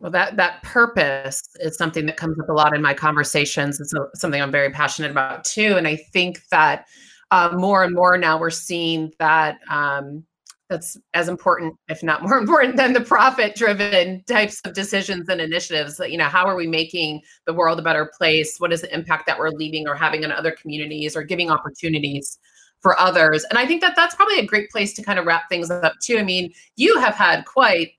Well, 0.00 0.10
that 0.10 0.36
that 0.36 0.62
purpose 0.62 1.40
is 1.60 1.76
something 1.76 2.04
that 2.06 2.16
comes 2.16 2.38
up 2.40 2.48
a 2.48 2.52
lot 2.52 2.74
in 2.74 2.82
my 2.82 2.92
conversations. 2.92 3.80
It's 3.80 3.94
something 4.16 4.42
I'm 4.42 4.50
very 4.50 4.70
passionate 4.70 5.12
about 5.12 5.44
too, 5.44 5.76
and 5.76 5.86
I 5.86 5.96
think 5.96 6.42
that 6.50 6.86
uh, 7.30 7.54
more 7.56 7.84
and 7.84 7.94
more 7.94 8.18
now 8.18 8.38
we're 8.38 8.50
seeing 8.50 9.12
that 9.18 9.58
um, 9.70 10.24
that's 10.72 10.96
as 11.14 11.28
important, 11.28 11.74
if 11.88 12.02
not 12.02 12.22
more 12.22 12.38
important, 12.44 12.76
than 12.76 12.92
the 12.92 13.00
profit-driven 13.00 14.24
types 14.24 14.60
of 14.64 14.74
decisions 14.74 15.28
and 15.28 15.40
initiatives. 15.40 16.00
You 16.04 16.18
know, 16.18 16.24
how 16.24 16.46
are 16.46 16.56
we 16.56 16.66
making 16.66 17.20
the 17.46 17.52
world 17.52 17.78
a 17.78 17.82
better 17.82 18.10
place? 18.16 18.56
What 18.58 18.72
is 18.72 18.80
the 18.80 18.92
impact 18.92 19.26
that 19.26 19.38
we're 19.38 19.50
leaving 19.50 19.86
or 19.86 19.94
having 19.94 20.24
on 20.24 20.32
other 20.32 20.50
communities, 20.50 21.16
or 21.16 21.22
giving 21.22 21.50
opportunities 21.50 22.38
for 22.80 22.98
others? 22.98 23.44
And 23.50 23.58
I 23.58 23.66
think 23.66 23.80
that 23.82 23.94
that's 23.94 24.14
probably 24.14 24.38
a 24.38 24.46
great 24.46 24.70
place 24.70 24.94
to 24.94 25.02
kind 25.02 25.18
of 25.18 25.26
wrap 25.26 25.48
things 25.48 25.70
up 25.70 25.94
too. 26.02 26.18
I 26.18 26.22
mean, 26.24 26.52
you 26.76 26.98
have 26.98 27.14
had 27.14 27.44
quite 27.44 27.92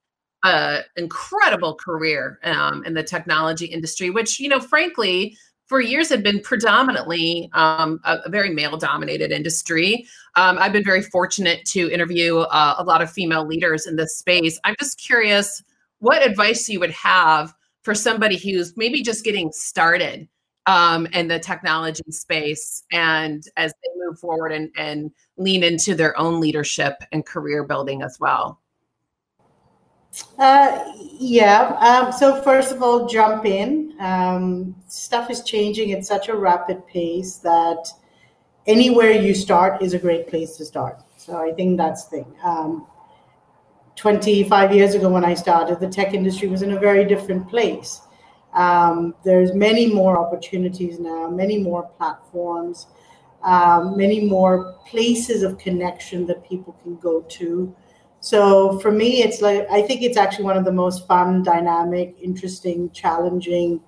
an 0.43 0.83
incredible 0.97 1.75
career 1.75 2.39
um, 2.43 2.83
in 2.85 2.93
the 2.93 3.03
technology 3.03 3.65
industry, 3.65 4.09
which 4.09 4.39
you 4.39 4.49
know, 4.49 4.59
frankly 4.59 5.37
for 5.67 5.81
years 5.81 6.09
had 6.09 6.23
been 6.23 6.41
predominantly 6.41 7.49
um, 7.53 7.99
a, 8.03 8.17
a, 8.25 8.29
very 8.29 8.49
male 8.49 8.77
dominated 8.77 9.31
industry. 9.31 10.05
Um, 10.35 10.57
I've 10.59 10.73
been 10.73 10.83
very 10.83 11.01
fortunate 11.01 11.65
to 11.67 11.89
interview 11.89 12.39
uh, 12.39 12.75
a 12.77 12.83
lot 12.83 13.01
of 13.01 13.09
female 13.09 13.45
leaders 13.45 13.87
in 13.87 13.95
this 13.95 14.17
space. 14.17 14.59
I'm 14.63 14.75
just 14.79 14.99
curious 14.99 15.63
what 15.99 16.25
advice 16.25 16.67
you 16.67 16.79
would 16.79 16.91
have 16.91 17.53
for 17.83 17.95
somebody 17.95 18.37
who's 18.37 18.75
maybe 18.75 19.01
just 19.01 19.23
getting 19.23 19.51
started 19.51 20.27
um, 20.65 21.05
in 21.07 21.27
the 21.27 21.39
technology 21.39 22.03
space 22.09 22.83
and 22.91 23.43
as 23.57 23.73
they 23.83 23.89
move 23.97 24.19
forward 24.19 24.51
and, 24.51 24.69
and 24.77 25.11
lean 25.37 25.63
into 25.63 25.95
their 25.95 26.17
own 26.17 26.39
leadership 26.39 26.95
and 27.11 27.25
career 27.25 27.63
building 27.63 28.01
as 28.01 28.17
well. 28.19 28.61
Uh, 30.37 30.93
yeah. 31.17 31.75
Um, 31.79 32.11
so 32.11 32.41
first 32.41 32.71
of 32.71 32.81
all, 32.81 33.07
jump 33.07 33.45
in. 33.45 33.95
Um, 33.99 34.75
stuff 34.87 35.29
is 35.29 35.43
changing 35.43 35.91
at 35.91 36.05
such 36.05 36.29
a 36.29 36.35
rapid 36.35 36.85
pace 36.87 37.37
that 37.37 37.87
anywhere 38.67 39.11
you 39.11 39.33
start 39.33 39.81
is 39.81 39.93
a 39.93 39.99
great 39.99 40.27
place 40.27 40.57
to 40.57 40.65
start. 40.65 40.99
So 41.17 41.37
I 41.37 41.53
think 41.53 41.77
that's 41.77 42.05
the 42.05 42.17
thing. 42.17 42.35
Um, 42.43 42.87
25 43.95 44.73
years 44.73 44.95
ago 44.95 45.09
when 45.09 45.23
I 45.23 45.33
started, 45.33 45.79
the 45.79 45.87
tech 45.87 46.13
industry 46.13 46.47
was 46.47 46.61
in 46.61 46.71
a 46.71 46.79
very 46.79 47.05
different 47.05 47.47
place. 47.49 48.01
Um, 48.53 49.15
there's 49.23 49.53
many 49.53 49.87
more 49.87 50.17
opportunities 50.17 50.99
now, 50.99 51.27
many 51.29 51.57
more 51.57 51.83
platforms, 51.97 52.87
um, 53.43 53.97
many 53.97 54.21
more 54.21 54.75
places 54.87 55.43
of 55.43 55.57
connection 55.57 56.25
that 56.27 56.47
people 56.47 56.75
can 56.83 56.97
go 56.97 57.21
to. 57.21 57.75
So 58.23 58.79
for 58.79 58.89
me, 58.89 59.21
it's 59.21 59.41
like 59.41 59.69
I 59.69 59.81
think 59.81 60.01
it's 60.01 60.15
actually 60.15 60.45
one 60.45 60.55
of 60.55 60.63
the 60.63 60.71
most 60.71 61.05
fun, 61.07 61.43
dynamic, 61.43 62.15
interesting, 62.21 62.89
challenging 62.91 63.81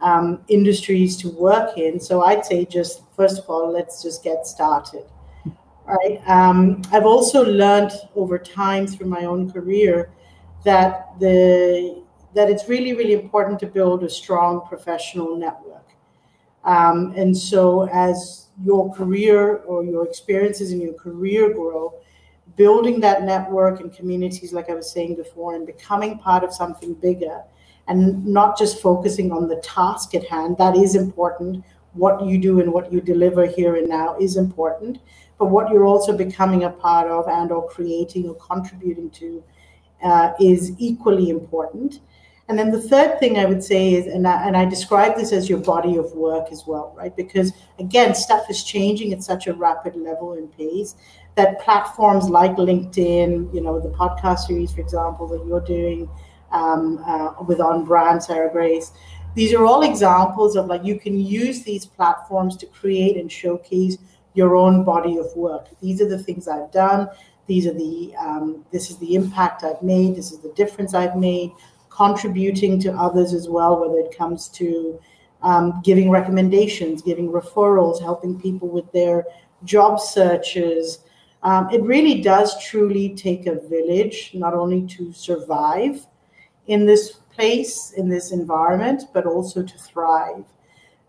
um, 0.00 0.42
industries 0.48 1.18
to 1.18 1.28
work 1.28 1.76
in. 1.76 2.00
So 2.00 2.22
I'd 2.22 2.46
say 2.46 2.64
just 2.64 3.02
first 3.14 3.38
of 3.38 3.44
all, 3.50 3.70
let's 3.70 4.02
just 4.02 4.24
get 4.24 4.46
started. 4.46 5.04
Right. 5.86 6.18
Um, 6.26 6.80
I've 6.92 7.04
also 7.04 7.44
learned 7.44 7.92
over 8.16 8.38
time 8.38 8.86
through 8.86 9.08
my 9.08 9.26
own 9.26 9.52
career 9.52 10.10
that 10.64 11.10
the 11.20 12.02
that 12.34 12.48
it's 12.48 12.66
really 12.70 12.94
really 12.94 13.12
important 13.12 13.58
to 13.60 13.66
build 13.66 14.02
a 14.02 14.08
strong 14.08 14.62
professional 14.66 15.36
network. 15.36 15.90
Um, 16.64 17.12
and 17.18 17.36
so 17.36 17.86
as 17.92 18.48
your 18.64 18.90
career 18.94 19.56
or 19.66 19.84
your 19.84 20.06
experiences 20.06 20.72
in 20.72 20.80
your 20.80 20.94
career 20.94 21.52
grow, 21.52 21.92
building 22.56 23.00
that 23.00 23.22
network 23.22 23.80
and 23.80 23.92
communities, 23.92 24.52
like 24.52 24.70
I 24.70 24.74
was 24.74 24.90
saying 24.90 25.16
before, 25.16 25.54
and 25.54 25.66
becoming 25.66 26.18
part 26.18 26.44
of 26.44 26.52
something 26.52 26.94
bigger 26.94 27.42
and 27.88 28.24
not 28.24 28.58
just 28.58 28.80
focusing 28.80 29.32
on 29.32 29.48
the 29.48 29.56
task 29.56 30.14
at 30.14 30.26
hand. 30.26 30.56
That 30.58 30.76
is 30.76 30.94
important. 30.94 31.64
What 31.92 32.24
you 32.24 32.38
do 32.38 32.60
and 32.60 32.72
what 32.72 32.92
you 32.92 33.00
deliver 33.00 33.46
here 33.46 33.76
and 33.76 33.88
now 33.88 34.16
is 34.18 34.36
important. 34.36 34.98
But 35.38 35.46
what 35.46 35.70
you're 35.70 35.84
also 35.84 36.16
becoming 36.16 36.64
a 36.64 36.70
part 36.70 37.08
of 37.08 37.28
and 37.28 37.50
or 37.50 37.68
creating 37.68 38.28
or 38.28 38.34
contributing 38.36 39.10
to 39.10 39.44
uh, 40.02 40.32
is 40.40 40.72
equally 40.78 41.30
important. 41.30 42.00
And 42.48 42.58
then 42.58 42.70
the 42.70 42.80
third 42.80 43.18
thing 43.20 43.38
I 43.38 43.46
would 43.46 43.64
say 43.64 43.94
is, 43.94 44.06
and 44.06 44.28
I, 44.28 44.46
and 44.46 44.54
I 44.56 44.66
describe 44.66 45.16
this 45.16 45.32
as 45.32 45.48
your 45.48 45.60
body 45.60 45.96
of 45.96 46.12
work 46.12 46.48
as 46.52 46.64
well, 46.66 46.94
right? 46.96 47.14
Because 47.16 47.52
again, 47.78 48.14
stuff 48.14 48.50
is 48.50 48.62
changing 48.64 49.14
at 49.14 49.22
such 49.22 49.46
a 49.46 49.54
rapid 49.54 49.96
level 49.96 50.34
and 50.34 50.54
pace 50.54 50.94
that 51.36 51.60
platforms 51.60 52.28
like 52.28 52.56
LinkedIn, 52.56 53.52
you 53.52 53.60
know, 53.60 53.80
the 53.80 53.88
podcast 53.88 54.40
series, 54.46 54.72
for 54.72 54.80
example, 54.80 55.26
that 55.28 55.44
you're 55.46 55.60
doing 55.60 56.08
um, 56.52 57.02
uh, 57.04 57.34
with 57.42 57.60
On 57.60 57.84
Brand, 57.84 58.22
Sarah 58.22 58.50
Grace, 58.50 58.92
these 59.34 59.52
are 59.52 59.64
all 59.64 59.82
examples 59.82 60.54
of 60.56 60.66
like 60.66 60.84
you 60.84 60.98
can 60.98 61.18
use 61.18 61.64
these 61.64 61.84
platforms 61.84 62.56
to 62.58 62.66
create 62.66 63.16
and 63.16 63.30
showcase 63.30 63.98
your 64.34 64.54
own 64.54 64.84
body 64.84 65.16
of 65.18 65.34
work. 65.36 65.68
These 65.80 66.00
are 66.00 66.08
the 66.08 66.22
things 66.22 66.46
I've 66.46 66.70
done. 66.70 67.08
These 67.46 67.66
are 67.66 67.74
the 67.74 68.14
um, 68.16 68.64
this 68.70 68.90
is 68.90 68.96
the 68.98 69.14
impact 69.14 69.64
I've 69.64 69.82
made. 69.82 70.16
This 70.16 70.32
is 70.32 70.38
the 70.38 70.52
difference 70.52 70.94
I've 70.94 71.16
made. 71.16 71.50
Contributing 71.90 72.80
to 72.80 72.92
others 72.92 73.32
as 73.32 73.48
well, 73.48 73.80
whether 73.80 73.98
it 73.98 74.16
comes 74.16 74.48
to 74.50 75.00
um, 75.42 75.80
giving 75.84 76.10
recommendations, 76.10 77.02
giving 77.02 77.28
referrals, 77.30 78.00
helping 78.00 78.40
people 78.40 78.68
with 78.68 78.90
their 78.92 79.24
job 79.64 80.00
searches, 80.00 81.00
um, 81.44 81.68
it 81.70 81.82
really 81.82 82.22
does 82.22 82.62
truly 82.64 83.10
take 83.10 83.46
a 83.46 83.60
village, 83.68 84.30
not 84.32 84.54
only 84.54 84.86
to 84.86 85.12
survive 85.12 86.06
in 86.66 86.86
this 86.86 87.12
place, 87.34 87.92
in 87.92 88.08
this 88.08 88.32
environment, 88.32 89.04
but 89.12 89.26
also 89.26 89.62
to 89.62 89.78
thrive. 89.78 90.44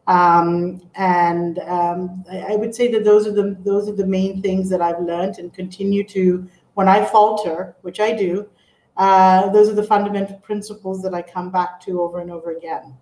Um, 0.08 0.82
and 0.96 1.60
um, 1.60 2.26
I, 2.30 2.54
I, 2.54 2.56
would 2.58 2.76
say 2.76 2.92
that 2.92 3.04
those 3.04 3.26
are 3.26 3.32
the 3.32 3.58
those 3.64 3.90
are 3.90 3.96
the 3.96 4.06
main 4.06 4.40
things 4.40 4.70
that 4.70 4.80
I've 4.80 5.00
learned 5.00 5.40
and 5.40 5.52
continue 5.52 6.04
to. 6.10 6.48
When 6.76 6.88
I 6.88 7.04
falter, 7.06 7.76
which 7.82 8.00
I 8.00 8.12
do, 8.12 8.48
uh, 8.98 9.50
those 9.50 9.70
are 9.70 9.74
the 9.74 9.84
fundamental 9.84 10.38
principles 10.40 11.02
that 11.02 11.16
I 11.16 11.24
come 11.24 11.50
back 11.50 11.80
to 11.86 12.02
over 12.02 12.20
and 12.20 12.30
over 12.30 12.56
again. 12.56 12.96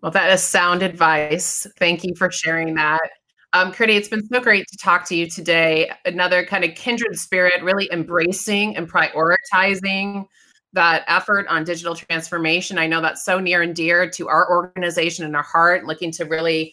Well, 0.00 0.12
that 0.12 0.32
is 0.32 0.42
sound 0.42 0.82
advice. 0.82 1.66
Thank 1.76 2.04
you 2.04 2.14
for 2.14 2.30
sharing 2.30 2.74
that. 2.76 3.10
Um, 3.52 3.72
Kriti, 3.72 3.96
it's 3.96 4.08
been 4.08 4.26
so 4.28 4.40
great 4.40 4.66
to 4.68 4.76
talk 4.76 5.06
to 5.08 5.16
you 5.16 5.28
today. 5.28 5.90
Another 6.04 6.44
kind 6.44 6.64
of 6.64 6.74
kindred 6.76 7.18
spirit, 7.18 7.62
really 7.62 7.88
embracing 7.92 8.76
and 8.76 8.90
prioritizing 8.90 10.26
that 10.72 11.02
effort 11.08 11.48
on 11.48 11.64
digital 11.64 11.96
transformation. 11.96 12.78
I 12.78 12.86
know 12.86 13.00
that's 13.00 13.24
so 13.24 13.40
near 13.40 13.62
and 13.62 13.74
dear 13.74 14.08
to 14.10 14.28
our 14.28 14.48
organization 14.48 15.24
and 15.24 15.34
our 15.34 15.42
heart, 15.42 15.84
looking 15.84 16.12
to 16.12 16.24
really 16.24 16.72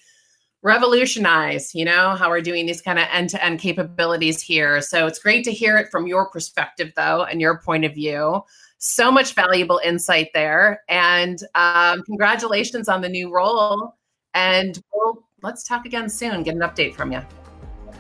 revolutionize, 0.62 1.74
you 1.74 1.84
know, 1.84 2.16
how 2.16 2.30
we're 2.30 2.42
doing 2.42 2.68
these 2.68 2.82
kind 2.82 3.00
of 3.00 3.08
end 3.12 3.30
to 3.32 3.44
end 3.44 3.60
capabilities 3.60 4.42
here. 4.42 4.80
So 4.82 5.08
it's 5.08 5.20
great 5.20 5.44
to 5.46 5.52
hear 5.52 5.78
it 5.78 5.90
from 5.90 6.06
your 6.06 6.30
perspective, 6.30 6.92
though, 6.96 7.24
and 7.24 7.42
your 7.42 7.60
point 7.60 7.86
of 7.86 7.96
view. 7.96 8.44
So 8.78 9.12
much 9.12 9.34
valuable 9.34 9.82
insight 9.84 10.30
there. 10.36 10.84
And 10.90 11.40
um, 11.56 12.04
congratulations 12.04 12.88
on 12.88 13.02
the 13.02 13.10
new 13.10 13.34
role. 13.34 13.96
And 14.36 14.80
we'll, 14.94 15.27
let's 15.42 15.64
talk 15.64 15.86
again 15.86 16.10
soon, 16.10 16.44
get 16.44 16.56
an 16.56 16.62
update 16.62 16.96
from 16.96 17.12
you. 17.12 17.22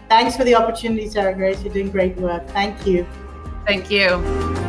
Thanks 0.10 0.38
for 0.38 0.44
the 0.44 0.56
opportunity, 0.56 1.10
Sarah 1.10 1.34
Grace. 1.34 1.62
You're 1.64 1.74
doing 1.74 1.92
great 1.92 2.16
work. 2.18 2.48
Thank 2.50 2.88
you. 2.88 3.06
Thank 3.66 3.92
you. 3.92 4.67